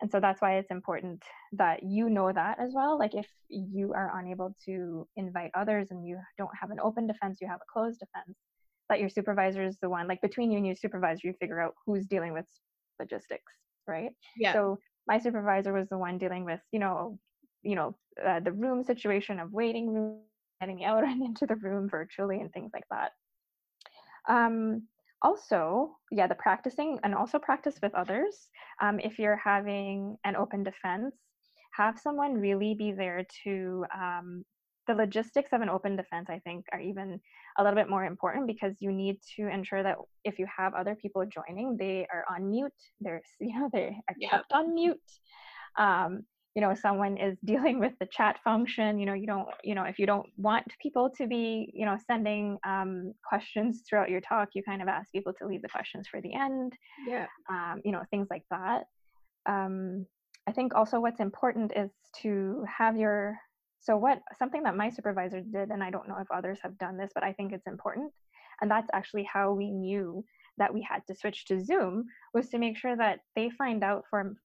and 0.00 0.10
so 0.10 0.20
that's 0.20 0.40
why 0.42 0.56
it's 0.58 0.70
important 0.70 1.22
that 1.52 1.82
you 1.82 2.08
know 2.10 2.30
that 2.32 2.58
as 2.60 2.72
well 2.74 2.98
like 2.98 3.14
if 3.14 3.26
you 3.48 3.92
are 3.94 4.18
unable 4.20 4.54
to 4.66 5.08
invite 5.16 5.50
others 5.54 5.88
and 5.90 6.06
you 6.06 6.18
don't 6.38 6.56
have 6.60 6.70
an 6.70 6.78
open 6.80 7.06
defense 7.06 7.38
you 7.40 7.48
have 7.48 7.60
a 7.60 7.72
closed 7.72 7.98
defense 7.98 8.36
that 8.88 9.00
your 9.00 9.08
supervisor 9.08 9.62
is 9.62 9.78
the 9.80 9.88
one 9.88 10.06
like 10.08 10.20
between 10.20 10.50
you 10.50 10.58
and 10.58 10.66
your 10.66 10.76
supervisor 10.76 11.26
you 11.28 11.34
figure 11.40 11.60
out 11.60 11.74
who's 11.86 12.06
dealing 12.06 12.32
with 12.32 12.46
logistics 12.98 13.52
right 13.86 14.10
Yeah. 14.36 14.52
so 14.52 14.78
my 15.06 15.18
supervisor 15.18 15.72
was 15.72 15.88
the 15.88 15.98
one 15.98 16.18
dealing 16.18 16.44
with 16.44 16.60
you 16.72 16.78
know 16.80 17.18
you 17.62 17.74
know 17.74 17.96
uh, 18.24 18.40
the 18.40 18.52
room 18.52 18.82
situation 18.82 19.38
of 19.40 19.52
waiting 19.52 19.92
room 19.92 20.20
getting 20.60 20.76
me 20.76 20.84
out 20.84 21.04
and 21.04 21.22
into 21.22 21.46
the 21.46 21.56
room 21.56 21.88
virtually 21.88 22.40
and 22.40 22.52
things 22.52 22.70
like 22.74 22.84
that 22.90 23.12
um 24.28 24.82
also, 25.22 25.96
yeah, 26.10 26.26
the 26.26 26.34
practicing 26.34 26.98
and 27.02 27.14
also 27.14 27.38
practice 27.38 27.78
with 27.82 27.94
others. 27.94 28.48
Um, 28.80 29.00
if 29.00 29.18
you're 29.18 29.36
having 29.36 30.16
an 30.24 30.36
open 30.36 30.62
defense, 30.62 31.16
have 31.74 31.98
someone 31.98 32.34
really 32.34 32.74
be 32.74 32.92
there 32.92 33.24
to 33.44 33.84
um, 33.94 34.44
the 34.86 34.94
logistics 34.94 35.52
of 35.52 35.60
an 35.60 35.68
open 35.68 35.96
defense 35.96 36.26
i 36.30 36.38
think 36.40 36.64
are 36.72 36.80
even 36.80 37.20
a 37.58 37.62
little 37.62 37.76
bit 37.76 37.88
more 37.88 38.04
important 38.04 38.46
because 38.46 38.74
you 38.80 38.92
need 38.92 39.18
to 39.36 39.48
ensure 39.48 39.82
that 39.82 39.96
if 40.24 40.38
you 40.38 40.46
have 40.56 40.74
other 40.74 40.94
people 40.94 41.24
joining 41.26 41.76
they 41.76 42.06
are 42.12 42.24
on 42.30 42.50
mute. 42.50 42.72
They're 43.00 43.22
you 43.40 43.58
know 43.58 43.70
they 43.72 43.96
are 44.08 44.30
kept 44.30 44.52
on 44.52 44.74
mute. 44.74 44.98
Um, 45.78 46.22
you 46.54 46.62
know 46.62 46.74
someone 46.74 47.16
is 47.18 47.36
dealing 47.44 47.78
with 47.78 47.92
the 48.00 48.06
chat 48.10 48.38
function 48.42 48.98
you 48.98 49.06
know 49.06 49.12
you 49.12 49.26
don't 49.26 49.48
you 49.62 49.74
know 49.74 49.84
if 49.84 49.98
you 49.98 50.06
don't 50.06 50.26
want 50.38 50.66
people 50.80 51.10
to 51.18 51.26
be 51.26 51.70
you 51.74 51.84
know 51.84 51.96
sending 52.06 52.58
um, 52.66 53.12
questions 53.28 53.82
throughout 53.88 54.10
your 54.10 54.20
talk 54.20 54.48
you 54.54 54.62
kind 54.62 54.82
of 54.82 54.88
ask 54.88 55.10
people 55.12 55.32
to 55.38 55.46
leave 55.46 55.62
the 55.62 55.68
questions 55.68 56.06
for 56.08 56.20
the 56.20 56.32
end. 56.34 56.72
Yeah. 57.06 57.26
Um, 57.50 57.80
you 57.84 57.92
know 57.92 58.02
things 58.10 58.28
like 58.30 58.44
that. 58.50 58.84
Um, 59.46 60.06
i 60.48 60.52
think 60.52 60.74
also 60.74 61.00
what's 61.00 61.20
important 61.20 61.72
is 61.76 61.90
to 62.22 62.64
have 62.78 62.96
your 62.96 63.36
so 63.80 63.96
what 63.96 64.20
something 64.38 64.62
that 64.64 64.76
my 64.76 64.90
supervisor 64.90 65.40
did, 65.40 65.70
and 65.70 65.82
I 65.82 65.90
don't 65.90 66.08
know 66.08 66.18
if 66.20 66.30
others 66.30 66.58
have 66.62 66.78
done 66.78 66.96
this, 66.96 67.10
but 67.14 67.24
I 67.24 67.32
think 67.32 67.52
it's 67.52 67.66
important, 67.66 68.12
and 68.60 68.70
that's 68.70 68.90
actually 68.92 69.24
how 69.24 69.52
we 69.52 69.70
knew 69.70 70.24
that 70.58 70.72
we 70.72 70.82
had 70.82 71.02
to 71.06 71.14
switch 71.14 71.44
to 71.46 71.62
Zoom 71.62 72.06
was 72.32 72.48
to 72.48 72.58
make 72.58 72.76
sure 72.76 72.96
that 72.96 73.20
they 73.34 73.50
find 73.50 73.84
out 73.84 74.04
from 74.08 74.36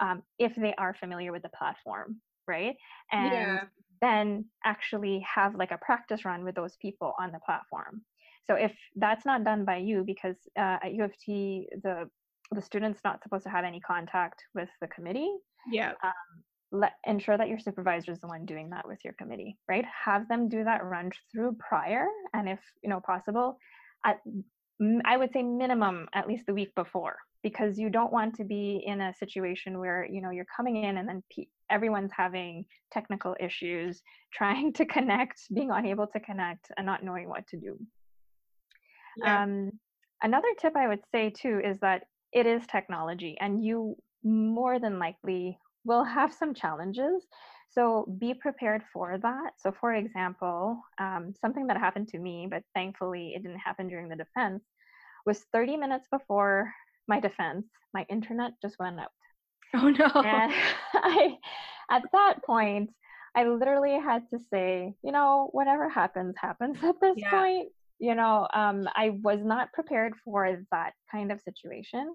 um, 0.00 0.22
if 0.38 0.54
they 0.56 0.74
are 0.78 0.94
familiar 0.94 1.32
with 1.32 1.42
the 1.42 1.50
platform, 1.50 2.20
right? 2.46 2.76
And 3.12 3.32
yeah. 3.32 3.60
then 4.00 4.46
actually 4.64 5.24
have 5.34 5.56
like 5.56 5.72
a 5.72 5.78
practice 5.78 6.24
run 6.24 6.44
with 6.44 6.54
those 6.54 6.76
people 6.76 7.14
on 7.20 7.32
the 7.32 7.40
platform. 7.44 8.02
So 8.46 8.54
if 8.54 8.72
that's 8.96 9.26
not 9.26 9.44
done 9.44 9.64
by 9.64 9.76
you, 9.76 10.04
because 10.06 10.36
uh, 10.56 10.78
at 10.82 10.94
U 10.94 11.04
of 11.04 11.12
T 11.18 11.68
the 11.82 12.08
the 12.50 12.62
student's 12.62 13.00
not 13.04 13.22
supposed 13.22 13.44
to 13.44 13.50
have 13.50 13.64
any 13.64 13.80
contact 13.80 14.42
with 14.54 14.70
the 14.80 14.88
committee. 14.88 15.30
Yeah. 15.70 15.92
Um, 16.02 16.42
let 16.70 16.92
ensure 17.06 17.38
that 17.38 17.48
your 17.48 17.58
supervisor 17.58 18.12
is 18.12 18.20
the 18.20 18.26
one 18.26 18.44
doing 18.44 18.70
that 18.70 18.86
with 18.86 18.98
your 19.04 19.14
committee 19.14 19.56
right 19.68 19.84
have 20.04 20.28
them 20.28 20.48
do 20.48 20.64
that 20.64 20.84
run 20.84 21.10
through 21.32 21.56
prior 21.58 22.06
and 22.34 22.48
if 22.48 22.58
you 22.82 22.90
know 22.90 23.00
possible 23.00 23.58
at 24.04 24.18
i 25.04 25.16
would 25.16 25.32
say 25.32 25.42
minimum 25.42 26.06
at 26.14 26.28
least 26.28 26.46
the 26.46 26.54
week 26.54 26.74
before 26.74 27.16
because 27.42 27.78
you 27.78 27.88
don't 27.88 28.12
want 28.12 28.34
to 28.34 28.44
be 28.44 28.82
in 28.84 29.00
a 29.00 29.14
situation 29.14 29.78
where 29.78 30.06
you 30.10 30.20
know 30.20 30.30
you're 30.30 30.46
coming 30.54 30.84
in 30.84 30.98
and 30.98 31.08
then 31.08 31.22
pe- 31.34 31.46
everyone's 31.70 32.12
having 32.14 32.64
technical 32.92 33.34
issues 33.40 34.02
trying 34.32 34.72
to 34.72 34.84
connect 34.84 35.40
being 35.54 35.70
unable 35.70 36.06
to 36.06 36.20
connect 36.20 36.70
and 36.76 36.84
not 36.84 37.02
knowing 37.02 37.28
what 37.28 37.46
to 37.46 37.56
do 37.56 37.78
yeah. 39.16 39.42
um, 39.42 39.70
another 40.22 40.48
tip 40.60 40.76
i 40.76 40.86
would 40.86 41.02
say 41.12 41.30
too 41.30 41.60
is 41.64 41.78
that 41.80 42.02
it 42.32 42.46
is 42.46 42.66
technology 42.66 43.36
and 43.40 43.64
you 43.64 43.96
more 44.22 44.78
than 44.78 44.98
likely 44.98 45.58
will 45.84 46.04
have 46.04 46.32
some 46.32 46.54
challenges. 46.54 47.26
So 47.70 48.06
be 48.18 48.34
prepared 48.34 48.82
for 48.92 49.18
that. 49.18 49.52
So, 49.58 49.72
for 49.78 49.94
example, 49.94 50.80
um, 50.98 51.34
something 51.40 51.66
that 51.66 51.76
happened 51.76 52.08
to 52.08 52.18
me, 52.18 52.46
but 52.50 52.62
thankfully 52.74 53.32
it 53.34 53.42
didn't 53.42 53.58
happen 53.58 53.88
during 53.88 54.08
the 54.08 54.16
defense, 54.16 54.64
was 55.26 55.44
30 55.52 55.76
minutes 55.76 56.08
before 56.10 56.72
my 57.06 57.20
defense, 57.20 57.66
my 57.92 58.06
internet 58.08 58.52
just 58.62 58.78
went 58.78 59.00
out. 59.00 59.10
Oh 59.74 59.90
no. 59.90 60.06
And 60.06 60.52
I, 60.94 61.36
at 61.90 62.02
that 62.12 62.44
point, 62.44 62.90
I 63.34 63.44
literally 63.44 63.98
had 64.00 64.28
to 64.30 64.38
say, 64.50 64.94
you 65.02 65.12
know, 65.12 65.48
whatever 65.52 65.88
happens, 65.88 66.34
happens 66.40 66.76
at 66.82 67.00
this 67.00 67.16
yeah. 67.16 67.30
point. 67.30 67.68
You 67.98 68.14
know, 68.14 68.46
um, 68.54 68.88
I 68.94 69.18
was 69.22 69.40
not 69.42 69.72
prepared 69.72 70.14
for 70.24 70.64
that 70.70 70.92
kind 71.10 71.32
of 71.32 71.40
situation. 71.40 72.14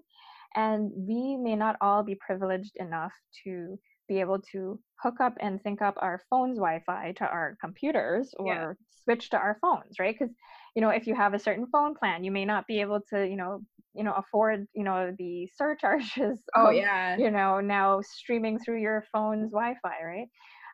And 0.54 0.90
we 0.94 1.36
may 1.36 1.56
not 1.56 1.76
all 1.80 2.02
be 2.02 2.14
privileged 2.14 2.76
enough 2.76 3.12
to 3.44 3.78
be 4.08 4.20
able 4.20 4.40
to 4.52 4.78
hook 5.02 5.20
up 5.20 5.34
and 5.40 5.60
sync 5.60 5.82
up 5.82 5.94
our 5.98 6.20
phone's 6.30 6.58
Wi-Fi 6.58 7.12
to 7.16 7.24
our 7.24 7.56
computers 7.60 8.34
or 8.38 8.46
yeah. 8.46 8.72
switch 9.02 9.30
to 9.30 9.38
our 9.38 9.58
phones, 9.60 9.98
right? 9.98 10.14
Because 10.18 10.34
you 10.74 10.82
know, 10.82 10.90
if 10.90 11.06
you 11.06 11.14
have 11.14 11.34
a 11.34 11.38
certain 11.38 11.66
phone 11.66 11.94
plan, 11.94 12.24
you 12.24 12.32
may 12.32 12.44
not 12.44 12.66
be 12.66 12.80
able 12.80 13.00
to, 13.10 13.26
you 13.26 13.36
know, 13.36 13.60
you 13.94 14.02
know, 14.02 14.12
afford, 14.12 14.66
you 14.74 14.82
know, 14.82 15.14
the 15.16 15.48
surcharges. 15.56 16.42
Oh 16.56 16.68
of, 16.68 16.74
yeah. 16.74 17.16
You 17.16 17.30
know, 17.30 17.60
now 17.60 18.00
streaming 18.02 18.58
through 18.58 18.80
your 18.80 19.04
phone's 19.12 19.52
Wi-Fi, 19.52 20.04
right? 20.04 20.28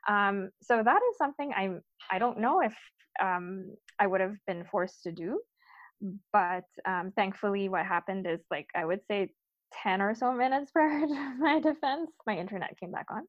Um, 0.09 0.51
so 0.63 0.83
that 0.83 1.01
is 1.11 1.19
something 1.19 1.53
I'm. 1.55 1.83
I 2.11 2.19
don't 2.19 2.41
know 2.41 2.61
if 2.61 2.75
um, 3.23 3.77
I 3.99 4.07
would 4.07 4.23
have 4.23 4.37
been 4.47 4.65
forced 4.71 5.03
to 5.03 5.13
do, 5.13 5.41
but 6.33 6.65
um, 6.87 7.13
thankfully, 7.15 7.69
what 7.69 7.85
happened 7.85 8.27
is 8.27 8.41
like 8.51 8.67
I 8.75 8.87
would 8.87 9.01
say 9.07 9.33
10 9.83 10.01
or 10.03 10.15
so 10.15 10.33
minutes 10.33 10.71
prior 10.73 11.01
to 11.07 11.35
my 11.39 11.61
defense, 11.61 12.11
my 12.27 12.37
internet 12.37 12.79
came 12.79 12.91
back 12.91 13.07
on. 13.11 13.23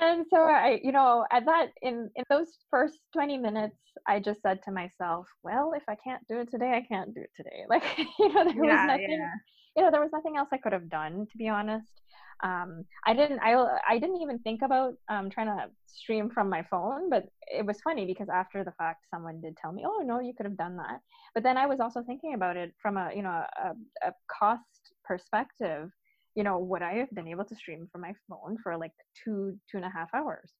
and 0.00 0.26
so 0.30 0.38
I, 0.42 0.80
you 0.82 0.92
know, 0.92 1.24
at 1.32 1.44
that 1.46 1.68
in 1.82 2.10
in 2.16 2.24
those 2.30 2.58
first 2.70 2.98
20 3.12 3.38
minutes, 3.38 3.76
I 4.06 4.20
just 4.20 4.42
said 4.42 4.60
to 4.64 4.72
myself, 4.72 5.26
well, 5.42 5.72
if 5.76 5.82
I 5.88 5.96
can't 6.02 6.26
do 6.28 6.40
it 6.40 6.50
today, 6.50 6.72
I 6.72 6.86
can't 6.86 7.14
do 7.14 7.20
it 7.20 7.30
today. 7.36 7.64
Like, 7.68 7.84
you 8.18 8.32
know, 8.32 8.44
there 8.44 8.54
yeah, 8.62 8.62
was 8.66 8.84
nothing 8.84 9.18
yeah. 9.18 9.34
you 9.76 9.82
know, 9.82 9.90
there 9.90 10.00
was 10.00 10.12
nothing 10.12 10.36
else 10.36 10.48
I 10.52 10.58
could 10.58 10.72
have 10.72 10.88
done 10.88 11.26
to 11.30 11.38
be 11.38 11.48
honest 11.48 12.00
um, 12.42 12.84
I 13.06 13.14
didn't 13.14 13.38
I 13.40 13.54
I 13.88 13.98
didn't 13.98 14.20
even 14.20 14.38
think 14.40 14.62
about 14.62 14.94
um, 15.08 15.30
trying 15.30 15.46
to 15.46 15.66
stream 15.86 16.30
from 16.30 16.50
my 16.50 16.62
phone, 16.70 17.08
but 17.08 17.24
it 17.46 17.64
was 17.64 17.80
funny 17.82 18.06
because 18.06 18.28
after 18.28 18.64
the 18.64 18.72
fact, 18.72 19.06
someone 19.10 19.40
did 19.40 19.56
tell 19.56 19.72
me, 19.72 19.84
"Oh 19.86 20.02
no, 20.04 20.20
you 20.20 20.34
could 20.36 20.46
have 20.46 20.56
done 20.56 20.76
that." 20.76 21.00
But 21.34 21.42
then 21.42 21.56
I 21.56 21.66
was 21.66 21.80
also 21.80 22.02
thinking 22.02 22.34
about 22.34 22.56
it 22.56 22.74
from 22.82 22.96
a 22.96 23.10
you 23.14 23.22
know 23.22 23.30
a, 23.30 24.08
a 24.08 24.12
cost 24.28 24.73
perspective. 25.04 25.90
You 26.34 26.42
know, 26.42 26.58
would 26.58 26.82
I 26.82 26.94
have 26.94 27.10
been 27.10 27.28
able 27.28 27.44
to 27.44 27.54
stream 27.54 27.88
from 27.92 28.00
my 28.00 28.12
phone 28.28 28.56
for 28.62 28.76
like 28.76 28.92
two 29.24 29.56
two 29.70 29.76
and 29.76 29.86
a 29.86 29.90
half 29.90 30.08
hours? 30.14 30.50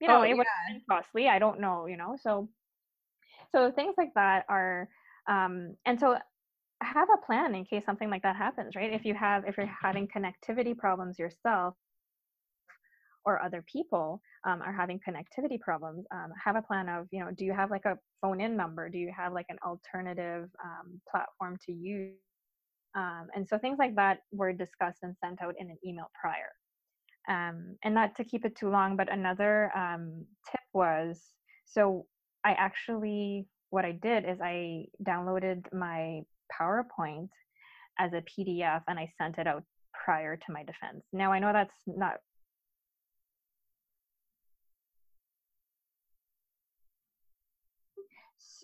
You 0.00 0.08
know, 0.08 0.20
oh, 0.20 0.22
it 0.22 0.30
yeah. 0.30 0.34
would 0.34 0.46
have 0.46 0.74
been 0.74 0.82
costly. 0.88 1.28
I 1.28 1.38
don't 1.38 1.60
know. 1.60 1.86
You 1.86 1.96
know, 1.96 2.16
so 2.20 2.48
so 3.52 3.70
things 3.70 3.94
like 3.98 4.14
that 4.14 4.44
are 4.48 4.88
um, 5.28 5.76
and 5.86 5.98
so 5.98 6.16
have 6.82 7.08
a 7.12 7.26
plan 7.26 7.54
in 7.54 7.64
case 7.64 7.84
something 7.84 8.08
like 8.08 8.22
that 8.22 8.36
happens 8.36 8.74
right 8.74 8.92
if 8.92 9.04
you 9.04 9.14
have 9.14 9.44
if 9.46 9.56
you're 9.56 9.70
having 9.82 10.08
connectivity 10.08 10.76
problems 10.76 11.18
yourself 11.18 11.74
or 13.26 13.42
other 13.42 13.62
people 13.70 14.22
um, 14.46 14.62
are 14.62 14.72
having 14.72 14.98
connectivity 15.06 15.60
problems 15.60 16.06
um, 16.12 16.32
have 16.42 16.56
a 16.56 16.62
plan 16.62 16.88
of 16.88 17.06
you 17.10 17.20
know 17.20 17.30
do 17.36 17.44
you 17.44 17.52
have 17.52 17.70
like 17.70 17.84
a 17.84 17.98
phone 18.22 18.40
in 18.40 18.56
number 18.56 18.88
do 18.88 18.96
you 18.96 19.12
have 19.14 19.34
like 19.34 19.44
an 19.50 19.58
alternative 19.64 20.48
um, 20.64 21.00
platform 21.10 21.58
to 21.66 21.72
use 21.72 22.14
um, 22.94 23.28
and 23.34 23.48
so 23.48 23.58
things 23.58 23.78
like 23.78 23.94
that 23.96 24.18
were 24.32 24.52
discussed 24.52 24.98
and 25.02 25.16
sent 25.24 25.40
out 25.42 25.54
in 25.58 25.70
an 25.70 25.78
email 25.86 26.10
prior 26.20 26.50
um, 27.28 27.76
and 27.84 27.94
not 27.94 28.16
to 28.16 28.24
keep 28.24 28.44
it 28.44 28.56
too 28.56 28.68
long 28.68 28.96
but 28.96 29.12
another 29.12 29.70
um, 29.76 30.24
tip 30.50 30.60
was 30.72 31.20
so 31.66 32.06
i 32.44 32.52
actually 32.52 33.46
what 33.70 33.84
i 33.84 33.92
did 33.92 34.24
is 34.24 34.40
i 34.40 34.84
downloaded 35.04 35.64
my 35.72 36.20
PowerPoint 36.50 37.28
as 37.98 38.12
a 38.12 38.22
PDF 38.22 38.82
and 38.88 38.98
I 38.98 39.10
sent 39.18 39.38
it 39.38 39.46
out 39.46 39.64
prior 39.92 40.36
to 40.36 40.52
my 40.52 40.64
defense. 40.64 41.04
Now 41.12 41.32
I 41.32 41.38
know 41.38 41.52
that's 41.52 41.74
not 41.86 42.14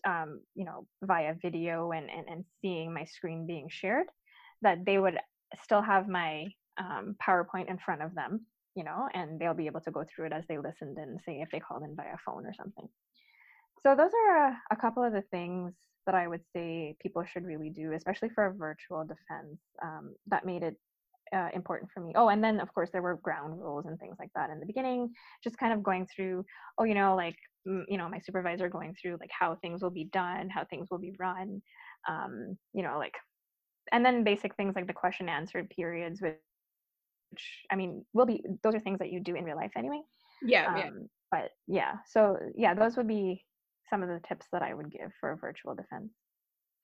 um, 0.07 0.41
you 0.55 0.65
know, 0.65 0.87
via 1.03 1.35
video 1.43 1.91
and, 1.91 2.09
and, 2.09 2.27
and 2.29 2.45
seeing 2.63 2.95
my 2.95 3.05
screen 3.05 3.47
being 3.47 3.69
shared, 3.69 4.07
that 4.63 4.85
they 4.87 4.99
would 4.99 5.19
still 5.63 5.83
have 5.83 6.09
my 6.09 6.47
um, 6.79 7.17
PowerPoint 7.23 7.69
in 7.69 7.79
front 7.79 8.03
of 8.03 8.15
them, 8.15 8.47
you 8.75 8.85
know, 8.85 9.09
and 9.13 9.39
they'll 9.39 9.55
be 9.55 9.67
able 9.67 9.81
to 9.81 9.91
go 9.91 10.05
through 10.05 10.27
it 10.27 10.33
as 10.33 10.45
they 10.49 10.59
listened 10.59 10.97
and 10.97 11.21
say 11.27 11.41
if 11.41 11.51
they 11.51 11.61
called 11.61 11.83
in 11.83 11.97
via 11.97 12.17
phone 12.25 12.47
or 12.47 12.55
something. 12.55 12.89
So 13.83 13.95
those 13.95 14.13
are 14.29 14.49
a, 14.49 14.59
a 14.71 14.77
couple 14.77 15.05
of 15.05 15.13
the 15.13 15.25
things 15.31 15.73
that 16.07 16.15
I 16.15 16.29
would 16.29 16.43
say 16.55 16.97
people 17.01 17.25
should 17.25 17.45
really 17.45 17.71
do, 17.71 17.93
especially 17.93 18.31
for 18.31 18.47
a 18.47 18.55
virtual 18.55 19.03
defense. 19.03 19.59
Um, 19.83 20.15
that 20.29 20.47
made 20.47 20.63
it 20.63 20.77
uh, 21.35 21.49
important 21.55 21.91
for 21.93 22.01
me. 22.01 22.13
Oh, 22.15 22.29
and 22.29 22.43
then 22.43 22.61
of 22.61 22.73
course 22.73 22.91
there 22.93 23.03
were 23.03 23.17
ground 23.17 23.61
rules 23.61 23.87
and 23.87 23.99
things 23.99 24.17
like 24.19 24.31
that 24.35 24.51
in 24.51 24.61
the 24.61 24.67
beginning. 24.67 25.11
Just 25.43 25.59
kind 25.59 25.73
of 25.73 25.83
going 25.83 26.07
through, 26.07 26.45
oh, 26.79 26.85
you 26.85 26.95
know, 26.95 27.17
like 27.17 27.37
you 27.65 27.99
know, 27.99 28.09
my 28.09 28.21
supervisor 28.21 28.69
going 28.69 28.95
through 28.95 29.17
like 29.21 29.31
how 29.37 29.57
things 29.57 29.83
will 29.83 29.91
be 29.91 30.05
done, 30.05 30.49
how 30.49 30.65
things 30.65 30.89
will 30.91 30.99
be 30.99 31.15
run, 31.19 31.61
um, 32.09 32.57
you 32.73 32.83
know, 32.83 32.97
like, 32.99 33.15
and 33.93 34.05
then 34.05 34.25
basic 34.25 34.55
things 34.55 34.75
like 34.77 34.87
the 34.87 34.93
question 34.93 35.29
answered 35.29 35.69
periods, 35.71 36.23
which 36.23 36.37
I 37.71 37.77
mean, 37.77 38.05
will 38.13 38.27
be 38.27 38.43
those 38.63 38.75
are 38.75 38.81
things 38.81 38.99
that 39.01 39.11
you 39.11 39.21
do 39.21 39.35
in 39.35 39.45
real 39.45 39.57
life 39.57 39.73
anyway. 39.77 40.01
Yeah, 40.43 40.67
um, 40.69 40.77
yeah. 40.77 40.91
But 41.31 41.51
yeah, 41.67 41.93
so 42.07 42.37
yeah, 42.57 42.75
those 42.75 42.97
would 42.97 43.09
be 43.09 43.45
some 43.91 44.03
of 44.03 44.09
the 44.09 44.21
tips 44.29 44.47
that 44.53 44.63
I 44.63 44.75
would 44.75 44.91
give 44.91 45.11
for 45.21 45.33
a 45.33 45.37
virtual 45.37 45.75
defense. 45.75 46.13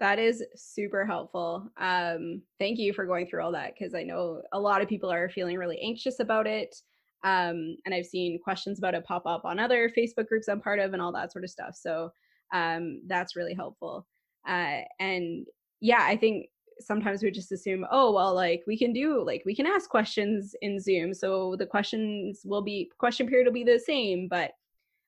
That 0.02 0.18
is 0.18 0.42
super 0.56 1.06
helpful. 1.06 1.70
Um, 1.76 2.42
thank 2.58 2.80
you 2.80 2.92
for 2.92 3.06
going 3.06 3.28
through 3.28 3.44
all 3.44 3.52
that 3.52 3.72
because 3.72 3.94
I 3.94 4.02
know 4.02 4.42
a 4.52 4.58
lot 4.58 4.82
of 4.82 4.88
people 4.88 5.12
are 5.12 5.28
feeling 5.28 5.56
really 5.56 5.80
anxious 5.80 6.18
about 6.18 6.48
it. 6.48 6.74
Um, 7.22 7.76
and 7.86 7.94
I've 7.94 8.06
seen 8.06 8.40
questions 8.42 8.80
about 8.80 8.94
it 8.94 9.04
pop 9.04 9.26
up 9.26 9.44
on 9.44 9.60
other 9.60 9.88
Facebook 9.96 10.26
groups 10.26 10.48
I'm 10.48 10.60
part 10.60 10.80
of 10.80 10.92
and 10.92 11.00
all 11.00 11.12
that 11.12 11.30
sort 11.30 11.44
of 11.44 11.50
stuff. 11.50 11.76
So 11.76 12.10
um, 12.52 13.02
that's 13.06 13.36
really 13.36 13.54
helpful. 13.54 14.08
Uh, 14.44 14.80
and 14.98 15.46
yeah, 15.78 16.00
I 16.02 16.16
think 16.16 16.46
sometimes 16.80 17.22
we 17.22 17.30
just 17.30 17.52
assume, 17.52 17.86
oh, 17.92 18.10
well, 18.10 18.34
like 18.34 18.64
we 18.66 18.76
can 18.76 18.92
do, 18.92 19.24
like 19.24 19.44
we 19.46 19.54
can 19.54 19.68
ask 19.68 19.88
questions 19.88 20.56
in 20.62 20.80
Zoom. 20.80 21.14
So 21.14 21.54
the 21.60 21.66
questions 21.66 22.40
will 22.44 22.62
be, 22.62 22.90
question 22.98 23.28
period 23.28 23.46
will 23.46 23.52
be 23.52 23.62
the 23.62 23.78
same, 23.78 24.26
but 24.26 24.50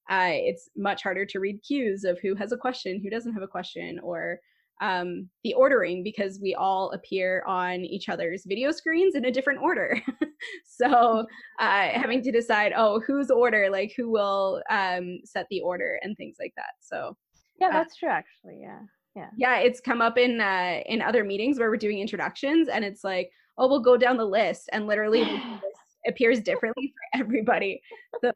uh, 0.09 0.31
it's 0.31 0.71
much 0.77 1.03
harder 1.03 1.27
to 1.27 1.41
read 1.41 1.65
cues 1.67 2.05
of 2.05 2.21
who 2.21 2.37
has 2.37 2.53
a 2.53 2.57
question, 2.57 3.01
who 3.03 3.11
doesn't 3.11 3.35
have 3.35 3.43
a 3.43 3.49
question, 3.49 3.99
or 3.99 4.39
um, 4.81 5.29
the 5.45 5.55
ordering 5.55 6.03
because 6.03 6.41
we 6.41 6.55
all 6.55 6.91
appear 6.91 7.43
on 7.47 7.81
each 7.81 8.09
other's 8.09 8.45
video 8.47 8.71
screens 8.71 9.15
in 9.15 9.27
a 9.27 9.31
different 9.31 9.63
order. 9.63 10.01
so 10.67 11.27
uh, 11.61 11.89
having 11.89 12.23
to 12.23 12.33
decide, 12.33 12.73
oh, 12.77 13.01
whose 13.01 13.31
order, 13.31 13.71
like 13.71 13.93
who 13.97 14.11
will 14.11 14.63
um, 14.71 15.19
set 15.25 15.47
the 15.51 15.61
order 15.61 15.99
and 16.03 16.17
things 16.17 16.37
like 16.41 16.53
that. 16.57 16.73
So 16.81 17.17
yeah, 17.61 17.69
uh 17.69 17.73
that's 17.73 17.95
uh, 17.95 17.99
true 18.01 18.09
actually. 18.11 18.61
Yeah. 18.61 18.81
Yeah. 19.17 19.29
Yeah, 19.37 19.59
it's 19.59 19.81
come 19.81 20.03
up 20.03 20.19
in 20.19 20.41
uh, 20.41 20.81
in 20.87 21.01
other 21.01 21.23
meetings 21.23 21.59
where 21.59 21.71
we're 21.71 21.77
doing 21.77 22.01
introductions, 22.01 22.69
and 22.69 22.85
it's 22.85 23.05
like, 23.05 23.31
oh, 23.59 23.69
we'll 23.69 23.81
go 23.81 23.97
down 23.97 24.17
the 24.17 24.25
list, 24.25 24.69
and 24.73 24.89
literally 24.89 25.41
appears 26.09 26.41
differently 26.41 26.93
for 26.93 27.21
everybody. 27.21 27.81
So 28.21 28.33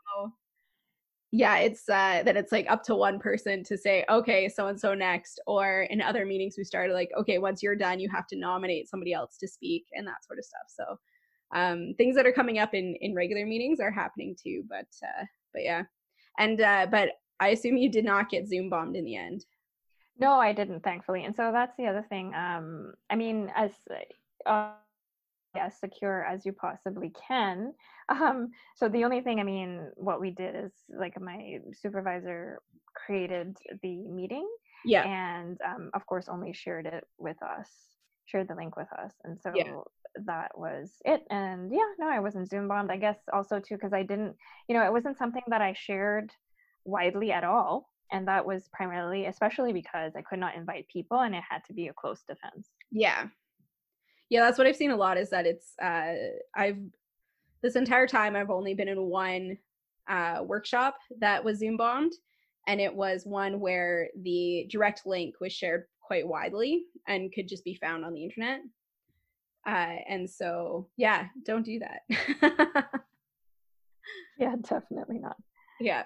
yeah 1.30 1.58
it's 1.58 1.88
uh 1.90 2.22
that 2.24 2.36
it's 2.36 2.52
like 2.52 2.70
up 2.70 2.82
to 2.82 2.94
one 2.94 3.18
person 3.18 3.62
to 3.62 3.76
say 3.76 4.04
okay 4.08 4.48
so 4.48 4.68
and 4.68 4.80
so 4.80 4.94
next 4.94 5.40
or 5.46 5.82
in 5.90 6.00
other 6.00 6.24
meetings 6.24 6.54
we 6.56 6.64
started 6.64 6.94
like 6.94 7.10
okay 7.18 7.36
once 7.38 7.62
you're 7.62 7.76
done 7.76 8.00
you 8.00 8.08
have 8.08 8.26
to 8.26 8.36
nominate 8.36 8.88
somebody 8.88 9.12
else 9.12 9.36
to 9.36 9.46
speak 9.46 9.84
and 9.92 10.06
that 10.06 10.24
sort 10.26 10.38
of 10.38 10.44
stuff. 10.44 10.62
So 10.68 10.98
um 11.54 11.94
things 11.98 12.16
that 12.16 12.26
are 12.26 12.32
coming 12.32 12.58
up 12.58 12.74
in 12.74 12.94
in 13.00 13.14
regular 13.14 13.44
meetings 13.44 13.80
are 13.80 13.90
happening 13.90 14.36
too 14.42 14.64
but 14.68 14.86
uh 15.02 15.24
but 15.52 15.62
yeah. 15.62 15.82
And 16.38 16.60
uh 16.60 16.86
but 16.90 17.10
i 17.40 17.48
assume 17.48 17.76
you 17.76 17.90
did 17.90 18.04
not 18.04 18.30
get 18.30 18.48
zoom 18.48 18.70
bombed 18.70 18.96
in 18.96 19.04
the 19.04 19.16
end. 19.16 19.44
No 20.18 20.32
i 20.32 20.54
didn't 20.54 20.82
thankfully. 20.82 21.24
And 21.24 21.36
so 21.36 21.50
that's 21.52 21.76
the 21.76 21.86
other 21.86 22.06
thing 22.08 22.32
um 22.34 22.94
i 23.10 23.16
mean 23.16 23.52
as 23.54 23.72
uh, 24.46 24.70
as 25.56 25.78
secure 25.78 26.24
as 26.24 26.44
you 26.44 26.52
possibly 26.52 27.12
can 27.26 27.72
um, 28.08 28.50
so 28.74 28.88
the 28.88 29.04
only 29.04 29.20
thing, 29.20 29.40
I 29.40 29.42
mean, 29.42 29.90
what 29.96 30.20
we 30.20 30.30
did 30.30 30.54
is 30.56 30.72
like 30.88 31.20
my 31.20 31.58
supervisor 31.72 32.60
created 32.94 33.56
the 33.82 34.08
meeting. 34.08 34.48
Yeah. 34.84 35.04
And 35.04 35.58
um, 35.66 35.90
of 35.94 36.06
course, 36.06 36.28
only 36.28 36.52
shared 36.52 36.86
it 36.86 37.06
with 37.18 37.40
us, 37.42 37.68
shared 38.26 38.48
the 38.48 38.54
link 38.54 38.76
with 38.76 38.92
us. 38.92 39.12
And 39.24 39.38
so 39.40 39.52
yeah. 39.54 39.72
that 40.24 40.56
was 40.56 40.92
it. 41.04 41.24
And 41.30 41.72
yeah, 41.72 41.88
no, 41.98 42.08
I 42.08 42.20
wasn't 42.20 42.48
Zoom 42.48 42.68
bombed. 42.68 42.90
I 42.90 42.96
guess 42.96 43.18
also 43.32 43.60
too, 43.60 43.74
because 43.74 43.92
I 43.92 44.02
didn't, 44.02 44.36
you 44.68 44.74
know, 44.74 44.84
it 44.84 44.92
wasn't 44.92 45.18
something 45.18 45.42
that 45.48 45.60
I 45.60 45.74
shared 45.74 46.32
widely 46.84 47.32
at 47.32 47.44
all. 47.44 47.90
And 48.10 48.26
that 48.26 48.46
was 48.46 48.70
primarily, 48.72 49.26
especially 49.26 49.74
because 49.74 50.12
I 50.16 50.22
could 50.22 50.38
not 50.38 50.54
invite 50.54 50.88
people 50.88 51.20
and 51.20 51.34
it 51.34 51.42
had 51.46 51.62
to 51.66 51.74
be 51.74 51.88
a 51.88 51.92
close 51.92 52.22
defense. 52.22 52.70
Yeah. 52.90 53.26
Yeah, 54.30 54.40
that's 54.40 54.58
what 54.58 54.66
I've 54.66 54.76
seen 54.76 54.90
a 54.90 54.96
lot 54.96 55.16
is 55.16 55.30
that 55.30 55.46
it's 55.46 55.74
uh 55.82 56.14
I've 56.54 56.78
this 57.62 57.76
entire 57.76 58.06
time 58.06 58.36
I've 58.36 58.50
only 58.50 58.74
been 58.74 58.88
in 58.88 59.02
one 59.02 59.58
uh, 60.08 60.42
workshop 60.44 60.96
that 61.20 61.44
was 61.44 61.58
Zoom 61.58 61.76
bombed, 61.76 62.12
and 62.66 62.80
it 62.80 62.94
was 62.94 63.24
one 63.24 63.60
where 63.60 64.08
the 64.22 64.66
direct 64.70 65.02
link 65.06 65.34
was 65.40 65.52
shared 65.52 65.84
quite 66.00 66.26
widely 66.26 66.84
and 67.06 67.32
could 67.32 67.48
just 67.48 67.64
be 67.64 67.74
found 67.74 68.04
on 68.04 68.14
the 68.14 68.24
internet. 68.24 68.60
Uh, 69.66 69.96
and 70.08 70.28
so, 70.28 70.88
yeah, 70.96 71.26
don't 71.44 71.64
do 71.64 71.80
that. 71.80 72.02
yeah, 74.38 74.54
definitely 74.62 75.18
not. 75.18 75.36
Yeah. 75.80 76.04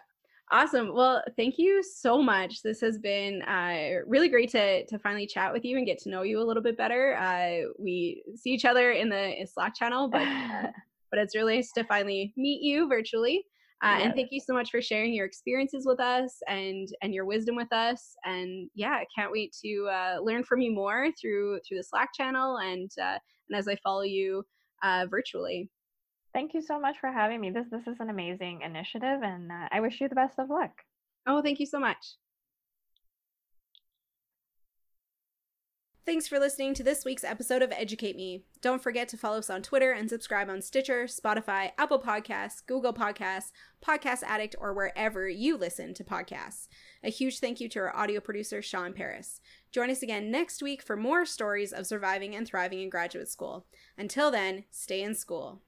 Awesome. 0.52 0.92
Well, 0.94 1.22
thank 1.38 1.56
you 1.56 1.82
so 1.82 2.22
much. 2.22 2.60
This 2.62 2.78
has 2.82 2.98
been 2.98 3.40
uh, 3.42 4.04
really 4.06 4.28
great 4.28 4.50
to 4.50 4.84
to 4.84 4.98
finally 4.98 5.26
chat 5.26 5.50
with 5.50 5.64
you 5.64 5.78
and 5.78 5.86
get 5.86 5.96
to 6.00 6.10
know 6.10 6.22
you 6.22 6.42
a 6.42 6.44
little 6.44 6.62
bit 6.62 6.76
better. 6.76 7.16
Uh, 7.16 7.72
we 7.78 8.22
see 8.36 8.50
each 8.50 8.66
other 8.66 8.92
in 8.92 9.08
the 9.08 9.34
Slack 9.46 9.74
channel, 9.74 10.08
but 10.08 10.20
uh, 10.28 10.66
but 11.10 11.18
it's 11.18 11.34
really 11.34 11.56
nice 11.56 11.72
to 11.72 11.84
finally 11.84 12.34
meet 12.36 12.62
you 12.62 12.86
virtually. 12.86 13.46
Uh, 13.82 13.98
And 14.00 14.14
thank 14.14 14.28
you 14.30 14.40
so 14.40 14.52
much 14.52 14.70
for 14.70 14.82
sharing 14.82 15.14
your 15.14 15.24
experiences 15.24 15.86
with 15.86 16.00
us 16.00 16.38
and 16.46 16.86
and 17.00 17.14
your 17.14 17.24
wisdom 17.24 17.56
with 17.56 17.72
us. 17.72 18.14
And 18.26 18.68
yeah, 18.74 18.92
I 18.92 19.06
can't 19.16 19.32
wait 19.32 19.56
to 19.64 19.88
uh, 19.90 20.18
learn 20.22 20.44
from 20.44 20.60
you 20.60 20.70
more 20.72 21.08
through 21.18 21.60
through 21.66 21.78
the 21.78 21.82
Slack 21.82 22.10
channel 22.14 22.58
and 22.58 22.90
uh, 23.02 23.16
and 23.48 23.58
as 23.58 23.68
I 23.68 23.76
follow 23.76 24.02
you 24.02 24.44
uh, 24.82 25.06
virtually. 25.10 25.70
Thank 26.32 26.54
you 26.54 26.62
so 26.62 26.80
much 26.80 26.96
for 26.98 27.12
having 27.12 27.40
me. 27.40 27.50
This 27.50 27.66
this 27.70 27.86
is 27.86 28.00
an 28.00 28.08
amazing 28.08 28.62
initiative, 28.62 29.22
and 29.22 29.52
uh, 29.52 29.68
I 29.70 29.80
wish 29.80 30.00
you 30.00 30.08
the 30.08 30.14
best 30.14 30.38
of 30.38 30.48
luck. 30.48 30.70
Oh, 31.26 31.42
thank 31.42 31.60
you 31.60 31.66
so 31.66 31.78
much. 31.78 32.16
Thanks 36.04 36.26
for 36.26 36.40
listening 36.40 36.74
to 36.74 36.82
this 36.82 37.04
week's 37.04 37.22
episode 37.22 37.62
of 37.62 37.70
Educate 37.70 38.16
Me. 38.16 38.42
Don't 38.60 38.82
forget 38.82 39.06
to 39.10 39.16
follow 39.16 39.38
us 39.38 39.48
on 39.48 39.62
Twitter 39.62 39.92
and 39.92 40.10
subscribe 40.10 40.50
on 40.50 40.60
Stitcher, 40.60 41.04
Spotify, 41.04 41.70
Apple 41.78 42.00
Podcasts, 42.00 42.66
Google 42.66 42.92
Podcasts, 42.92 43.52
Podcast 43.80 44.24
Addict, 44.24 44.56
or 44.58 44.74
wherever 44.74 45.28
you 45.28 45.56
listen 45.56 45.94
to 45.94 46.02
podcasts. 46.02 46.66
A 47.04 47.08
huge 47.08 47.38
thank 47.38 47.60
you 47.60 47.68
to 47.68 47.78
our 47.78 47.94
audio 47.94 48.18
producer, 48.18 48.60
Sean 48.60 48.92
Paris. 48.92 49.40
Join 49.70 49.90
us 49.90 50.02
again 50.02 50.28
next 50.28 50.60
week 50.60 50.82
for 50.82 50.96
more 50.96 51.24
stories 51.24 51.72
of 51.72 51.86
surviving 51.86 52.34
and 52.34 52.48
thriving 52.48 52.80
in 52.80 52.90
graduate 52.90 53.28
school. 53.28 53.66
Until 53.96 54.32
then, 54.32 54.64
stay 54.72 55.02
in 55.02 55.14
school. 55.14 55.62